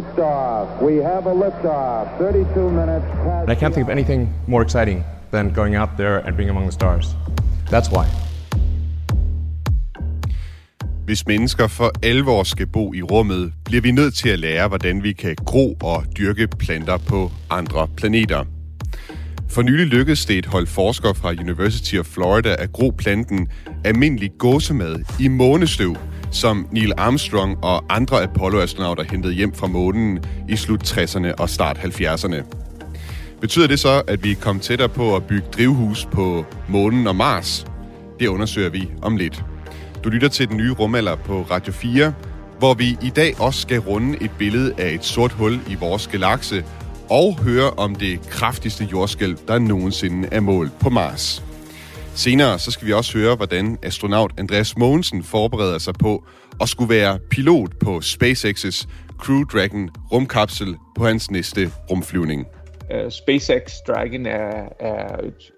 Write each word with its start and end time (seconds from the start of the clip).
Liftoff. 0.00 0.82
We 0.82 0.96
have 0.96 1.26
a 1.26 1.34
liftoff. 1.34 2.18
32 2.18 2.70
minutes 2.70 3.06
past. 3.24 3.48
And 3.48 3.50
I 3.50 3.54
can't 3.54 3.74
think 3.74 3.86
of 3.88 3.90
anything 3.90 4.28
more 4.46 4.62
exciting 4.62 5.04
than 5.30 5.52
going 5.52 5.74
out 5.74 5.90
there 5.96 6.18
and 6.26 6.36
being 6.36 6.50
among 6.50 6.64
the 6.64 6.72
stars. 6.72 7.06
That's 7.70 7.90
why. 7.90 8.06
Hvis 11.04 11.26
mennesker 11.26 11.66
for 11.66 11.90
alvor 12.02 12.42
skal 12.42 12.66
bo 12.66 12.92
i 12.94 13.02
rummet, 13.02 13.52
bliver 13.64 13.82
vi 13.82 13.90
nødt 13.90 14.14
til 14.14 14.28
at 14.28 14.38
lære, 14.38 14.68
hvordan 14.68 15.02
vi 15.02 15.12
kan 15.12 15.36
gro 15.46 15.76
og 15.82 16.04
dyrke 16.18 16.46
planter 16.46 16.98
på 16.98 17.30
andre 17.50 17.88
planeter. 17.96 18.44
For 19.48 19.62
nylig 19.62 19.86
lykkedes 19.86 20.26
det 20.26 20.38
et 20.38 20.46
hold 20.46 20.66
forskere 20.66 21.14
fra 21.14 21.30
University 21.30 21.94
of 21.94 22.06
Florida 22.06 22.56
at 22.58 22.72
gro 22.72 22.92
planten 22.98 23.48
almindelig 23.84 24.30
gåsemad 24.38 24.96
i 25.20 25.28
månestøv, 25.28 25.96
som 26.30 26.66
Neil 26.70 26.92
Armstrong 26.96 27.58
og 27.62 27.84
andre 27.88 28.22
Apollo-astronauter 28.22 29.02
hentede 29.02 29.32
hjem 29.32 29.54
fra 29.54 29.66
månen 29.66 30.24
i 30.48 30.56
slut 30.56 30.92
60'erne 30.92 31.34
og 31.38 31.50
start 31.50 31.78
70'erne. 31.78 32.44
Betyder 33.40 33.66
det 33.66 33.78
så, 33.78 34.02
at 34.06 34.24
vi 34.24 34.34
kom 34.34 34.60
tættere 34.60 34.88
på 34.88 35.16
at 35.16 35.24
bygge 35.24 35.46
drivhus 35.52 36.08
på 36.12 36.44
månen 36.68 37.06
og 37.06 37.16
Mars? 37.16 37.66
Det 38.20 38.26
undersøger 38.26 38.68
vi 38.68 38.90
om 39.02 39.16
lidt. 39.16 39.44
Du 40.04 40.08
lytter 40.08 40.28
til 40.28 40.48
den 40.48 40.56
nye 40.56 40.72
rumalder 40.72 41.16
på 41.16 41.46
Radio 41.50 41.72
4, 41.72 42.12
hvor 42.58 42.74
vi 42.74 42.98
i 43.02 43.10
dag 43.16 43.40
også 43.40 43.60
skal 43.60 43.78
runde 43.78 44.18
et 44.20 44.30
billede 44.38 44.74
af 44.78 44.94
et 44.94 45.04
sort 45.04 45.32
hul 45.32 45.60
i 45.68 45.74
vores 45.74 46.06
galakse 46.06 46.64
og 47.10 47.38
høre 47.38 47.70
om 47.70 47.94
det 47.94 48.20
kraftigste 48.28 48.84
jordskælv, 48.92 49.36
der 49.48 49.58
nogensinde 49.58 50.28
er 50.32 50.40
målt 50.40 50.78
på 50.78 50.90
Mars. 50.90 51.49
Senere 52.20 52.58
så 52.58 52.70
skal 52.70 52.86
vi 52.86 52.92
også 52.92 53.18
høre, 53.18 53.36
hvordan 53.36 53.78
astronaut 53.82 54.32
Andreas 54.38 54.76
Mogensen 54.76 55.22
forbereder 55.22 55.78
sig 55.78 55.94
på 55.94 56.24
at 56.60 56.68
skulle 56.68 56.94
være 56.94 57.18
pilot 57.30 57.70
på 57.78 57.96
SpaceX's 57.96 58.88
Crew 59.18 59.44
Dragon 59.44 59.90
rumkapsel 60.12 60.76
på 60.96 61.04
hans 61.04 61.30
næste 61.30 61.70
rumflyvning. 61.90 62.46
Uh, 62.90 63.10
SpaceX 63.10 63.72
Dragon 63.86 64.26
er, 64.26 64.68
er 64.80 65.16
et 65.16 65.52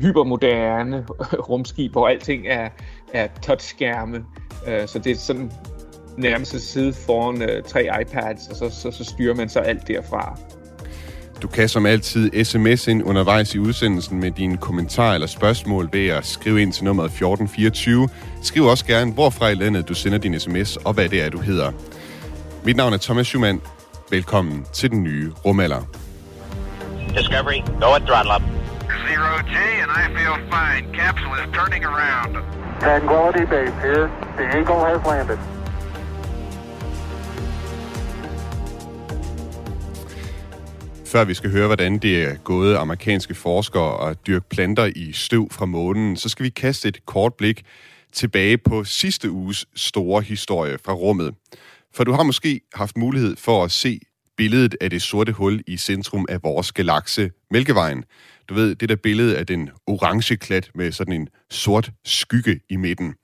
hypermoderne 0.00 1.06
rumskib, 1.50 1.92
hvor 1.92 2.08
alting 2.08 2.46
er, 2.46 2.68
er 3.12 3.28
touchskærme. 3.42 4.24
Uh, 4.66 4.86
så 4.86 4.98
det 4.98 5.12
er 5.12 5.16
sådan 5.16 5.50
nærmest 6.16 6.54
at 6.54 6.60
sidde 6.60 6.92
foran 6.92 7.42
uh, 7.42 7.64
tre 7.66 8.02
iPads, 8.02 8.48
og 8.48 8.56
så, 8.56 8.70
så, 8.70 8.90
så 8.90 9.04
styrer 9.04 9.34
man 9.34 9.48
så 9.48 9.58
alt 9.58 9.88
derfra. 9.88 10.38
Du 11.42 11.48
kan 11.48 11.68
som 11.68 11.86
altid 11.86 12.44
sms 12.44 12.86
ind 12.86 13.02
undervejs 13.02 13.54
i 13.54 13.58
udsendelsen 13.58 14.20
med 14.20 14.30
dine 14.30 14.56
kommentarer 14.56 15.14
eller 15.14 15.26
spørgsmål 15.26 15.88
ved 15.92 16.08
at 16.08 16.26
skrive 16.26 16.62
ind 16.62 16.72
til 16.72 16.84
nummeret 16.84 17.06
1424. 17.06 18.08
Skriv 18.42 18.64
også 18.64 18.86
gerne, 18.86 19.12
hvorfra 19.12 19.48
i 19.48 19.54
landet 19.54 19.88
du 19.88 19.94
sender 19.94 20.18
din 20.18 20.40
sms, 20.40 20.76
og 20.76 20.92
hvad 20.92 21.08
det 21.08 21.22
er, 21.24 21.28
du 21.28 21.38
hedder. 21.38 21.72
Mit 22.64 22.76
navn 22.76 22.92
er 22.92 22.98
Thomas 22.98 23.26
Schumann. 23.26 23.60
Velkommen 24.10 24.66
til 24.72 24.90
den 24.90 25.02
nye 25.02 25.32
rumalder. 25.44 25.82
Discovery, 27.16 27.60
go 27.80 27.94
at 27.94 28.02
throttle 28.02 28.32
up. 28.36 28.42
Zero 29.06 29.32
G, 29.52 29.56
and 29.82 29.90
I 30.02 30.04
feel 30.16 30.36
fine. 30.54 30.82
Capsule 30.98 31.38
is 31.44 31.50
turning 31.58 31.84
around. 31.84 32.32
Tranquility 32.80 33.44
Base 33.52 33.76
here. 33.86 34.06
The 34.38 34.44
Eagle 34.58 34.80
has 34.90 35.00
landed. 35.06 35.59
Før 41.10 41.24
vi 41.24 41.34
skal 41.34 41.50
høre, 41.50 41.66
hvordan 41.66 41.98
det 41.98 42.22
er 42.24 42.36
gået 42.36 42.76
amerikanske 42.76 43.34
forskere 43.34 44.10
at 44.10 44.26
dyrke 44.26 44.48
planter 44.50 44.90
i 44.96 45.12
støv 45.12 45.48
fra 45.50 45.66
månen, 45.66 46.16
så 46.16 46.28
skal 46.28 46.44
vi 46.44 46.48
kaste 46.48 46.88
et 46.88 47.06
kort 47.06 47.34
blik 47.34 47.62
tilbage 48.12 48.58
på 48.58 48.84
sidste 48.84 49.30
uges 49.30 49.66
store 49.76 50.22
historie 50.22 50.78
fra 50.84 50.92
rummet. 50.92 51.34
For 51.94 52.04
du 52.04 52.12
har 52.12 52.22
måske 52.22 52.60
haft 52.74 52.96
mulighed 52.96 53.36
for 53.36 53.64
at 53.64 53.70
se 53.70 54.00
billedet 54.36 54.76
af 54.80 54.90
det 54.90 55.02
sorte 55.02 55.32
hul 55.32 55.62
i 55.66 55.76
centrum 55.76 56.26
af 56.28 56.42
vores 56.42 56.72
galakse, 56.72 57.30
Mælkevejen. 57.50 58.04
Du 58.48 58.54
ved, 58.54 58.74
det 58.74 58.88
der 58.88 58.96
billede 58.96 59.38
af 59.38 59.46
den 59.46 59.70
orange 59.86 60.36
klat 60.36 60.70
med 60.74 60.92
sådan 60.92 61.14
en 61.14 61.28
sort 61.50 61.90
skygge 62.04 62.60
i 62.68 62.76
midten. 62.76 63.14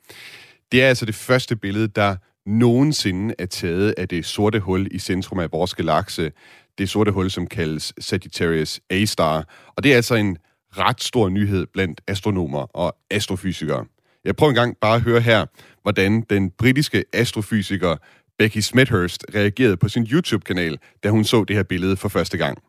Det 0.72 0.82
er 0.82 0.88
altså 0.88 1.06
det 1.06 1.14
første 1.14 1.56
billede, 1.56 1.88
der 1.88 2.16
nogensinde 2.46 3.34
er 3.38 3.46
taget 3.46 3.94
af 3.96 4.08
det 4.08 4.24
sorte 4.24 4.60
hul 4.60 4.88
i 4.90 4.98
centrum 4.98 5.38
af 5.38 5.52
vores 5.52 5.74
galakse. 5.74 6.32
Det 6.78 6.88
sorte 6.88 7.10
hul, 7.10 7.30
som 7.30 7.46
kaldes 7.46 7.92
Sagittarius 8.00 8.80
A-star. 8.90 9.44
Og 9.76 9.84
det 9.84 9.92
er 9.92 9.96
altså 9.96 10.14
en 10.14 10.38
ret 10.78 11.02
stor 11.02 11.28
nyhed 11.28 11.66
blandt 11.66 12.00
astronomer 12.06 12.76
og 12.76 12.96
astrofysikere. 13.10 13.84
Jeg 14.24 14.36
prøver 14.36 14.50
engang 14.50 14.76
bare 14.80 14.94
at 14.94 15.02
høre 15.02 15.20
her, 15.20 15.46
hvordan 15.82 16.20
den 16.20 16.50
britiske 16.50 17.04
astrofysiker 17.12 17.96
Becky 18.38 18.58
Smethurst 18.58 19.24
reagerede 19.34 19.76
på 19.76 19.88
sin 19.88 20.02
YouTube-kanal, 20.12 20.78
da 21.04 21.08
hun 21.08 21.24
så 21.24 21.44
det 21.44 21.56
her 21.56 21.62
billede 21.62 21.96
for 21.96 22.08
første 22.08 22.38
gang. 22.38 22.58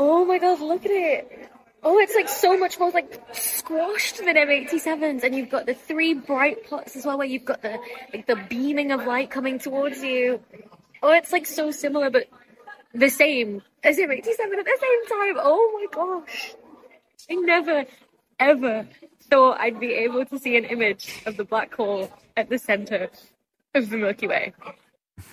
Oh 0.00 0.26
my 0.26 0.38
god, 0.40 0.58
look 0.60 0.84
at 0.84 0.90
it. 0.90 1.48
Oh, 1.82 1.96
it's 2.02 2.14
like 2.16 2.28
so 2.28 2.56
much 2.56 2.78
more 2.80 2.92
like 2.94 3.08
squashed 3.32 4.16
than 4.26 4.36
M87s, 4.36 5.24
and 5.24 5.34
you've 5.34 5.50
got 5.50 5.66
the 5.66 5.74
three 5.88 6.14
bright 6.14 6.58
plots 6.68 6.96
as 6.96 7.06
well, 7.06 7.18
where 7.18 7.28
you've 7.28 7.44
got 7.44 7.62
the 7.62 7.74
like 8.14 8.26
the 8.26 8.36
beaming 8.48 8.92
of 8.92 9.06
light 9.06 9.30
coming 9.30 9.58
towards 9.58 10.02
you. 10.02 10.40
Oh, 11.02 11.12
it's 11.12 11.32
like 11.32 11.46
so 11.46 11.70
similar, 11.70 12.10
but 12.10 12.24
the 12.94 13.08
same 13.08 13.62
as 13.84 13.96
M87 13.98 14.18
at 14.18 14.66
the 14.72 14.78
same 14.86 15.02
time. 15.16 15.36
Oh 15.38 15.64
my 15.76 15.86
gosh, 15.92 16.54
I 17.30 17.34
never 17.34 17.84
ever 18.40 18.86
thought 19.30 19.60
I'd 19.60 19.80
be 19.80 19.92
able 19.92 20.24
to 20.24 20.38
see 20.38 20.56
an 20.56 20.64
image 20.64 21.22
of 21.26 21.34
the 21.34 21.44
black 21.44 21.74
hole 21.74 22.10
at 22.36 22.48
the 22.48 22.58
center 22.58 23.08
of 23.74 23.88
the 23.90 23.96
Milky 23.96 24.26
Way. 24.26 24.52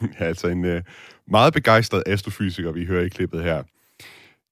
Ja, 0.19 0.25
altså 0.25 0.47
en 0.47 0.65
uh, 0.65 0.81
meget 1.27 1.53
begejstret 1.53 2.03
astrofysiker, 2.05 2.71
vi 2.71 2.85
hører 2.85 3.05
i 3.05 3.09
klippet 3.09 3.43
her. 3.43 3.63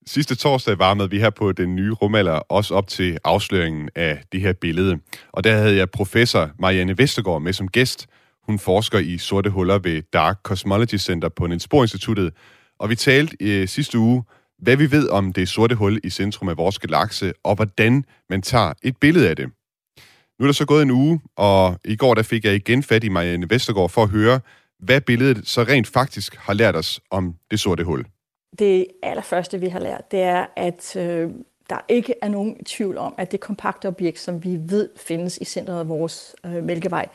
Sidste 0.06 0.34
torsdag 0.34 0.78
varmede 0.78 1.10
vi 1.10 1.18
her 1.18 1.30
på 1.30 1.52
den 1.52 1.76
nye 1.76 1.92
rumalder 1.92 2.32
også 2.32 2.74
op 2.74 2.88
til 2.88 3.18
afsløringen 3.24 3.88
af 3.94 4.22
det 4.32 4.40
her 4.40 4.52
billede. 4.52 4.98
Og 5.32 5.44
der 5.44 5.56
havde 5.56 5.76
jeg 5.76 5.90
professor 5.90 6.50
Marianne 6.58 6.98
Vestergaard 6.98 7.42
med 7.42 7.52
som 7.52 7.68
gæst. 7.68 8.06
Hun 8.46 8.58
forsker 8.58 8.98
i 8.98 9.18
sorte 9.18 9.50
huller 9.50 9.78
ved 9.78 10.02
Dark 10.12 10.38
Cosmology 10.42 10.98
Center 10.98 11.28
på 11.28 11.46
Niels 11.46 11.68
Bohr 11.68 11.82
Instituttet. 11.82 12.32
Og 12.78 12.90
vi 12.90 12.96
talte 12.96 13.36
øh, 13.40 13.68
sidste 13.68 13.98
uge, 13.98 14.24
hvad 14.58 14.76
vi 14.76 14.90
ved 14.90 15.08
om 15.08 15.32
det 15.32 15.48
sorte 15.48 15.74
hul 15.74 16.00
i 16.04 16.10
centrum 16.10 16.48
af 16.48 16.56
vores 16.56 16.78
galakse, 16.78 17.32
og 17.42 17.54
hvordan 17.54 18.04
man 18.30 18.42
tager 18.42 18.72
et 18.82 18.96
billede 18.96 19.28
af 19.28 19.36
det. 19.36 19.50
Nu 20.38 20.44
er 20.44 20.46
der 20.46 20.52
så 20.52 20.66
gået 20.66 20.82
en 20.82 20.90
uge, 20.90 21.20
og 21.36 21.78
i 21.84 21.96
går 21.96 22.14
der 22.14 22.22
fik 22.22 22.44
jeg 22.44 22.54
igen 22.54 22.82
fat 22.82 23.04
i 23.04 23.08
Marianne 23.08 23.50
Vestergaard 23.50 23.90
for 23.90 24.02
at 24.02 24.08
høre, 24.08 24.40
hvad 24.78 25.00
billedet 25.00 25.48
så 25.48 25.62
rent 25.62 25.86
faktisk 25.86 26.36
har 26.36 26.52
lært 26.52 26.76
os 26.76 27.00
om 27.10 27.34
det 27.50 27.60
sorte 27.60 27.84
hul. 27.84 28.04
Det 28.58 28.86
allerførste, 29.02 29.60
vi 29.60 29.68
har 29.68 29.80
lært, 29.80 30.10
det 30.10 30.20
er, 30.20 30.46
at 30.56 30.96
øh, 30.96 31.30
der 31.70 31.84
ikke 31.88 32.14
er 32.22 32.28
nogen 32.28 32.64
tvivl 32.64 32.96
om, 32.98 33.14
at 33.18 33.32
det 33.32 33.40
kompakte 33.40 33.88
objekt, 33.88 34.18
som 34.18 34.44
vi 34.44 34.58
ved 34.68 34.88
findes 34.96 35.38
i 35.40 35.44
centret 35.44 35.78
af 35.78 35.88
vores 35.88 36.36
øh, 36.46 36.64
mælkevej, 36.64 37.08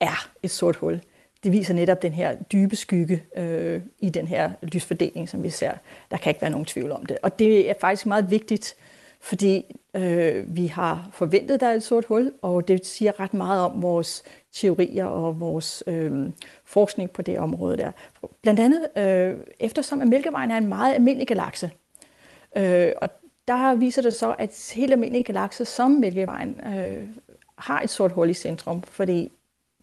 er 0.00 0.30
et 0.42 0.50
sort 0.50 0.76
hul. 0.76 1.00
Det 1.44 1.52
viser 1.52 1.74
netop 1.74 2.02
den 2.02 2.12
her 2.12 2.34
dybe 2.34 2.76
skygge 2.76 3.22
øh, 3.36 3.80
i 3.98 4.10
den 4.10 4.26
her 4.26 4.50
lysfordeling, 4.62 5.28
som 5.28 5.42
vi 5.42 5.50
ser. 5.50 5.72
Der 6.10 6.16
kan 6.16 6.30
ikke 6.30 6.42
være 6.42 6.50
nogen 6.50 6.66
tvivl 6.66 6.92
om 6.92 7.06
det. 7.06 7.18
Og 7.22 7.38
det 7.38 7.70
er 7.70 7.74
faktisk 7.80 8.06
meget 8.06 8.30
vigtigt, 8.30 8.76
fordi 9.20 9.76
øh, 9.94 10.56
vi 10.56 10.66
har 10.66 11.08
forventet, 11.12 11.54
at 11.54 11.60
der 11.60 11.66
er 11.66 11.74
et 11.74 11.82
sort 11.82 12.04
hul, 12.04 12.32
og 12.42 12.68
det 12.68 12.86
siger 12.86 13.20
ret 13.20 13.34
meget 13.34 13.64
om 13.64 13.82
vores 13.82 14.22
teorier 14.52 15.04
og 15.04 15.40
vores 15.40 15.82
øh, 15.86 16.30
forskning 16.64 17.10
på 17.10 17.22
det 17.22 17.38
område 17.38 17.76
der. 17.76 17.92
Blandt 18.42 18.60
andet, 18.60 18.88
øh, 18.96 19.36
eftersom 19.60 20.00
at 20.00 20.08
Mælkevejen 20.08 20.50
er 20.50 20.56
en 20.56 20.66
meget 20.66 20.94
almindelig 20.94 21.28
galakse, 21.28 21.70
øh, 22.56 22.92
og 22.96 23.08
der 23.48 23.74
viser 23.74 24.02
det 24.02 24.14
så, 24.14 24.34
at 24.38 24.72
helt 24.74 24.92
almindelige 24.92 25.24
galakser 25.24 25.64
som 25.64 25.90
Mælkevejen 25.90 26.60
øh, 26.66 27.08
har 27.58 27.80
et 27.80 27.90
sort 27.90 28.12
hul 28.12 28.30
i 28.30 28.34
centrum, 28.34 28.82
fordi 28.82 29.32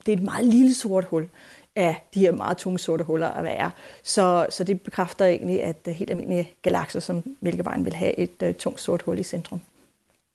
det 0.07 0.13
er 0.13 0.17
et 0.17 0.23
meget 0.23 0.45
lille 0.45 0.73
sort 0.73 1.05
hul 1.05 1.29
af 1.75 2.07
de 2.13 2.19
her 2.19 2.31
meget 2.31 2.57
tunge 2.57 2.79
sorte 2.79 3.03
huller 3.03 3.27
at 3.27 3.43
være. 3.43 3.71
Så, 4.03 4.47
så 4.49 4.63
det 4.63 4.81
bekræfter 4.81 5.25
egentlig, 5.25 5.63
at 5.63 5.77
øh, 5.87 5.93
helt 5.93 6.09
almindelige 6.09 6.51
galakser 6.61 6.99
som 6.99 7.23
Mælkevejen 7.41 7.85
vil 7.85 7.93
have 7.93 8.19
et 8.19 8.43
uh, 8.43 8.51
tungt 8.53 8.81
sort 8.81 9.01
hul 9.01 9.19
i 9.19 9.23
centrum. 9.23 9.61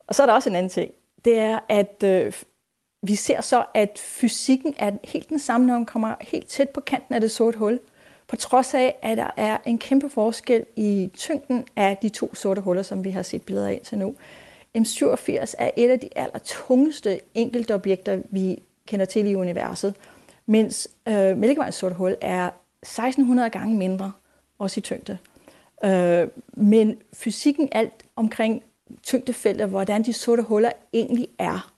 Og 0.07 0.15
så 0.15 0.23
er 0.23 0.27
der 0.27 0.35
også 0.35 0.51
en 0.51 0.57
anden 0.57 0.71
ting. 0.71 0.91
Det 1.25 1.39
er, 1.39 1.59
at 1.69 2.03
øh, 2.05 2.33
vi 3.03 3.15
ser 3.15 3.41
så, 3.41 3.65
at 3.75 3.99
fysikken 3.99 4.75
er 4.79 4.91
helt 5.05 5.29
den 5.29 5.39
samme, 5.39 5.67
når 5.67 5.75
man 5.75 5.87
kommer 5.87 6.15
helt 6.21 6.47
tæt 6.47 6.69
på 6.71 6.81
kanten 6.81 7.15
af 7.15 7.21
det 7.21 7.31
sorte 7.31 7.59
hul. 7.59 7.81
På 8.29 8.37
trods 8.37 8.75
af, 8.75 8.97
at 9.03 9.19
der 9.19 9.31
er 9.37 9.59
en 9.67 9.79
kæmpe 9.79 10.11
forskel 10.11 10.65
i 10.77 11.11
tyngden 11.15 11.65
af 11.77 11.97
de 12.03 12.09
to 12.09 12.35
sorte 12.35 12.61
huller, 12.61 12.83
som 12.83 13.05
vi 13.05 13.11
har 13.11 13.23
set 13.23 13.43
billeder 13.43 13.69
af 13.69 13.81
til 13.85 13.99
nu. 13.99 14.15
M87 14.79 15.55
er 15.59 15.71
et 15.77 15.91
af 15.91 16.01
de 16.01 16.09
allertungeste 16.17 17.21
enkeltobjekter, 17.35 18.23
vi 18.31 18.63
kender 18.87 19.07
til 19.07 19.27
i 19.27 19.35
universet, 19.35 19.95
mens 20.47 20.89
øh, 21.09 21.39
Mælkevejens 21.39 21.75
sorte 21.75 21.95
hul 21.95 22.17
er 22.21 22.51
1600 22.83 23.51
gange 23.51 23.77
mindre, 23.77 24.13
også 24.59 24.81
i 24.81 24.83
tyngde. 24.83 25.19
Øh, 25.85 26.29
men 26.55 26.99
fysikken 27.13 27.69
alt 27.73 28.05
omkring 28.17 28.63
tyngdefeltet, 29.03 29.69
hvordan 29.69 30.03
de 30.03 30.13
sorte 30.13 30.43
huller 30.43 30.73
egentlig 30.93 31.29
er, 31.39 31.73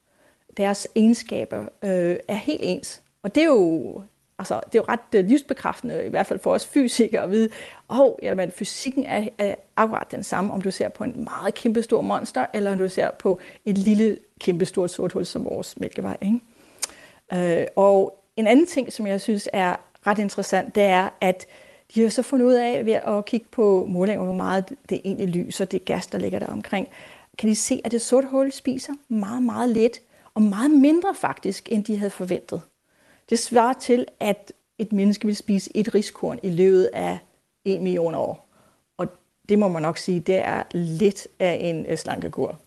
deres 0.57 0.89
egenskaber, 0.95 1.63
øh, 1.63 2.17
er 2.29 2.35
helt 2.35 2.61
ens. 2.63 3.03
Og 3.23 3.35
det 3.35 3.41
er 3.41 3.47
jo 3.47 4.03
altså, 4.39 4.61
det 4.67 4.79
er 4.79 4.83
jo 4.89 4.93
ret 4.93 5.21
uh, 5.21 5.29
livsbekræftende, 5.29 6.07
i 6.07 6.09
hvert 6.09 6.27
fald 6.27 6.39
for 6.39 6.53
os 6.53 6.67
fysikere, 6.67 7.23
at 7.23 7.31
vide, 7.31 7.45
at 7.45 7.51
oh, 7.89 8.13
jamen, 8.23 8.51
fysikken 8.51 9.05
er, 9.05 9.29
er 9.39 9.55
akkurat 9.77 10.07
den 10.11 10.23
samme, 10.23 10.53
om 10.53 10.63
du 10.63 10.71
ser 10.71 10.89
på 10.89 11.05
en 11.05 11.25
meget 11.25 11.55
kæmpestor 11.55 12.01
monster, 12.01 12.47
eller 12.55 12.73
om 12.73 12.79
du 12.79 12.89
ser 12.89 13.11
på 13.19 13.41
et 13.65 13.79
lille 13.79 14.19
kæmpestort 14.41 14.91
sort 14.91 15.13
hul 15.13 15.27
som 15.27 15.45
vores 15.45 15.81
Mælkevej. 15.81 16.17
Ikke? 16.23 16.41
Øh, 17.33 17.67
og 17.77 18.25
en 18.37 18.47
anden 18.47 18.67
ting, 18.67 18.93
som 18.93 19.07
jeg 19.07 19.21
synes 19.21 19.49
er 19.53 19.77
ret 20.07 20.19
interessant, 20.19 20.75
det 20.75 20.83
er, 20.83 21.09
at 21.21 21.47
de 21.95 22.03
har 22.03 22.09
så 22.09 22.23
fundet 22.23 22.47
ud 22.47 22.53
af 22.53 22.87
ved 22.87 22.93
at 22.93 23.25
kigge 23.25 23.47
på 23.51 23.87
målinger, 23.89 24.25
hvor 24.25 24.35
meget 24.35 24.69
det 24.89 25.01
egentlig 25.05 25.29
lyser, 25.29 25.65
det 25.65 25.85
gas, 25.85 26.07
der 26.07 26.19
ligger 26.19 26.39
der 26.39 26.47
omkring, 26.47 26.89
kan 27.39 27.49
de 27.49 27.57
se, 27.57 27.81
at 27.85 27.93
det 27.93 28.03
sorte 28.03 28.27
hul 28.27 28.53
spiser 28.53 28.93
meget, 29.09 29.43
meget 29.43 29.69
lidt, 29.69 30.01
og 30.35 30.43
meget 30.43 30.71
mindre 30.71 31.15
faktisk, 31.15 31.73
end 31.73 31.85
de 31.85 31.97
havde 31.97 32.11
forventet. 32.11 32.63
Det 33.31 33.39
svarer 33.39 33.73
til, 33.73 34.07
at 34.21 34.53
et 34.79 34.93
menneske 34.93 35.27
vil 35.27 35.37
spise 35.37 35.71
et 35.75 35.95
riskorn 35.95 36.39
i 36.43 36.51
løbet 36.51 36.91
af 36.93 37.19
en 37.65 37.83
million 37.83 38.15
år. 38.15 38.49
Og 38.97 39.07
det 39.49 39.59
må 39.59 39.69
man 39.69 39.83
nok 39.83 39.99
sige, 39.99 40.21
det 40.21 40.37
er 40.37 40.63
lidt 40.73 41.29
af 41.39 41.59
en 41.61 41.87
øh, 41.87 41.99
slankekur. 41.99 42.61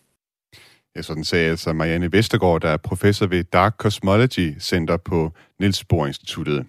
Ja, 0.98 1.02
sådan 1.02 1.24
sagde 1.24 1.50
altså 1.50 1.72
Marianne 1.72 2.12
Vestergaard, 2.12 2.60
der 2.60 2.68
er 2.68 2.76
professor 2.76 3.26
ved 3.26 3.44
Dark 3.44 3.74
Cosmology 3.76 4.60
Center 4.60 4.96
på 4.96 5.30
Niels 5.60 5.84
Bohr 5.84 6.06
Instituttet. 6.06 6.66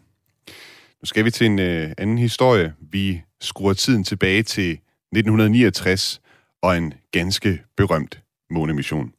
Nu 1.01 1.05
skal 1.05 1.25
vi 1.25 1.31
til 1.31 1.45
en 1.45 1.59
uh, 1.59 1.91
anden 1.97 2.17
historie. 2.17 2.73
Vi 2.79 3.23
skruer 3.41 3.73
tiden 3.73 4.03
tilbage 4.03 4.43
til 4.43 4.71
1969 4.71 6.21
og 6.61 6.77
en 6.77 6.93
ganske 7.11 7.63
berømt 7.77 8.19
månemission. 8.49 9.13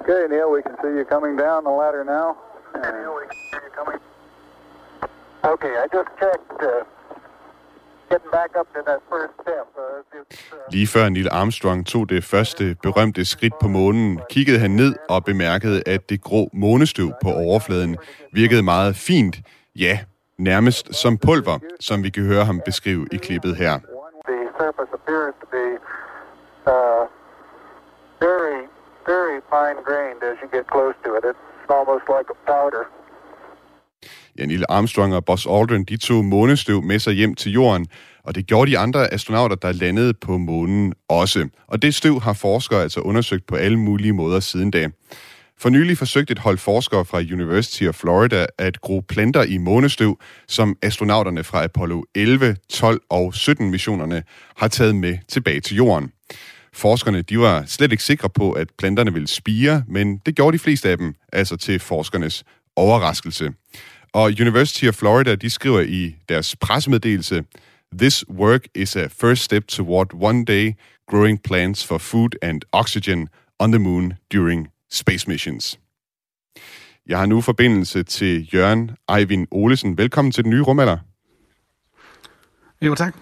Okay, 0.00 0.22
Neil, 0.30 0.48
we 0.56 0.62
can 0.66 0.74
see 0.82 0.92
you 0.98 1.04
coming 1.14 1.38
down 1.38 1.60
the 1.68 1.74
ladder 1.80 2.04
now. 2.16 2.28
Okay, 5.52 5.74
I 5.84 5.86
just 5.96 6.10
checked. 6.20 6.60
Uh, 6.68 6.93
Lige 10.70 10.86
før 10.86 11.08
Neil 11.08 11.28
Armstrong 11.30 11.86
tog 11.86 12.08
det 12.08 12.24
første 12.24 12.76
berømte 12.82 13.24
skridt 13.24 13.54
på 13.62 13.68
månen, 13.68 14.20
kiggede 14.30 14.58
han 14.58 14.70
ned 14.70 14.94
og 15.08 15.24
bemærkede, 15.24 15.82
at 15.86 16.10
det 16.10 16.22
grå 16.22 16.48
månestøv 16.52 17.12
på 17.22 17.28
overfladen 17.30 17.96
virkede 18.32 18.62
meget 18.62 18.96
fint. 18.96 19.36
Ja, 19.76 19.98
nærmest 20.38 20.94
som 20.94 21.18
pulver, 21.18 21.58
som 21.80 22.02
vi 22.02 22.10
kan 22.10 22.24
høre 22.24 22.44
ham 22.44 22.60
beskrive 22.64 23.06
i 23.12 23.16
klippet 23.16 23.56
her. 23.56 23.74
Uh, 26.66 27.04
very, 28.20 28.60
very 29.12 29.38
fine 29.54 29.78
grained 29.88 30.22
as 30.30 30.36
you 30.42 30.48
get 30.56 30.64
close 30.74 30.96
to 31.04 31.10
it. 31.18 31.24
It's 31.30 31.70
almost 31.78 32.04
like 32.16 32.28
a 32.36 32.38
powder. 32.52 32.84
Ja, 34.38 34.46
Neil 34.46 34.64
Armstrong 34.68 35.14
og 35.14 35.24
Buzz 35.24 35.46
Aldrin, 35.46 35.84
de 35.84 35.96
tog 35.96 36.24
månestøv 36.24 36.82
med 36.82 36.98
sig 36.98 37.14
hjem 37.14 37.34
til 37.34 37.52
jorden, 37.52 37.86
og 38.24 38.34
det 38.34 38.46
gjorde 38.46 38.70
de 38.70 38.78
andre 38.78 39.14
astronauter, 39.14 39.56
der 39.56 39.72
landede 39.72 40.14
på 40.14 40.38
månen 40.38 40.94
også. 41.08 41.48
Og 41.66 41.82
det 41.82 41.94
støv 41.94 42.20
har 42.20 42.32
forskere 42.32 42.82
altså 42.82 43.00
undersøgt 43.00 43.46
på 43.46 43.56
alle 43.56 43.78
mulige 43.78 44.12
måder 44.12 44.40
siden 44.40 44.70
da. 44.70 44.88
For 45.58 45.68
nylig 45.68 45.98
forsøgte 45.98 46.32
et 46.32 46.38
hold 46.38 46.58
forskere 46.58 47.04
fra 47.04 47.18
University 47.18 47.82
of 47.82 47.94
Florida 47.94 48.46
at 48.58 48.80
gro 48.80 49.00
planter 49.08 49.42
i 49.42 49.58
månestøv, 49.58 50.18
som 50.48 50.76
astronauterne 50.82 51.44
fra 51.44 51.64
Apollo 51.64 52.02
11, 52.14 52.56
12 52.70 53.00
og 53.10 53.34
17 53.34 53.70
missionerne 53.70 54.22
har 54.56 54.68
taget 54.68 54.96
med 54.96 55.18
tilbage 55.28 55.60
til 55.60 55.76
jorden. 55.76 56.12
Forskerne 56.72 57.22
de 57.22 57.38
var 57.38 57.64
slet 57.66 57.92
ikke 57.92 58.04
sikre 58.04 58.30
på, 58.30 58.52
at 58.52 58.68
planterne 58.78 59.12
ville 59.12 59.28
spire, 59.28 59.84
men 59.88 60.18
det 60.26 60.36
gjorde 60.36 60.58
de 60.58 60.62
fleste 60.62 60.88
af 60.88 60.98
dem, 60.98 61.14
altså 61.32 61.56
til 61.56 61.80
forskernes 61.80 62.44
overraskelse. 62.76 63.50
Og 64.14 64.32
University 64.40 64.84
of 64.84 64.94
Florida 64.94 65.34
de 65.34 65.50
skriver 65.50 65.80
i 65.80 66.16
deres 66.28 66.56
pressemeddelelse, 66.56 67.44
This 67.98 68.24
work 68.30 68.60
is 68.74 68.96
a 68.96 69.06
first 69.06 69.42
step 69.42 69.66
toward 69.68 70.06
one 70.14 70.44
day 70.44 70.72
growing 71.10 71.42
plants 71.42 71.86
for 71.86 71.98
food 71.98 72.28
and 72.42 72.60
oxygen 72.72 73.28
on 73.58 73.72
the 73.72 73.78
moon 73.78 74.12
during 74.32 74.68
space 74.90 75.28
missions. 75.28 75.80
Jeg 77.06 77.18
har 77.18 77.26
nu 77.26 77.40
forbindelse 77.40 78.02
til 78.02 78.54
Jørgen 78.54 78.90
Eivind 79.16 79.46
Olesen. 79.50 79.98
Velkommen 79.98 80.32
til 80.32 80.44
den 80.44 80.50
nye 80.50 80.62
rumalder. 80.62 80.98
Jo, 82.82 82.94
tak. 82.94 83.16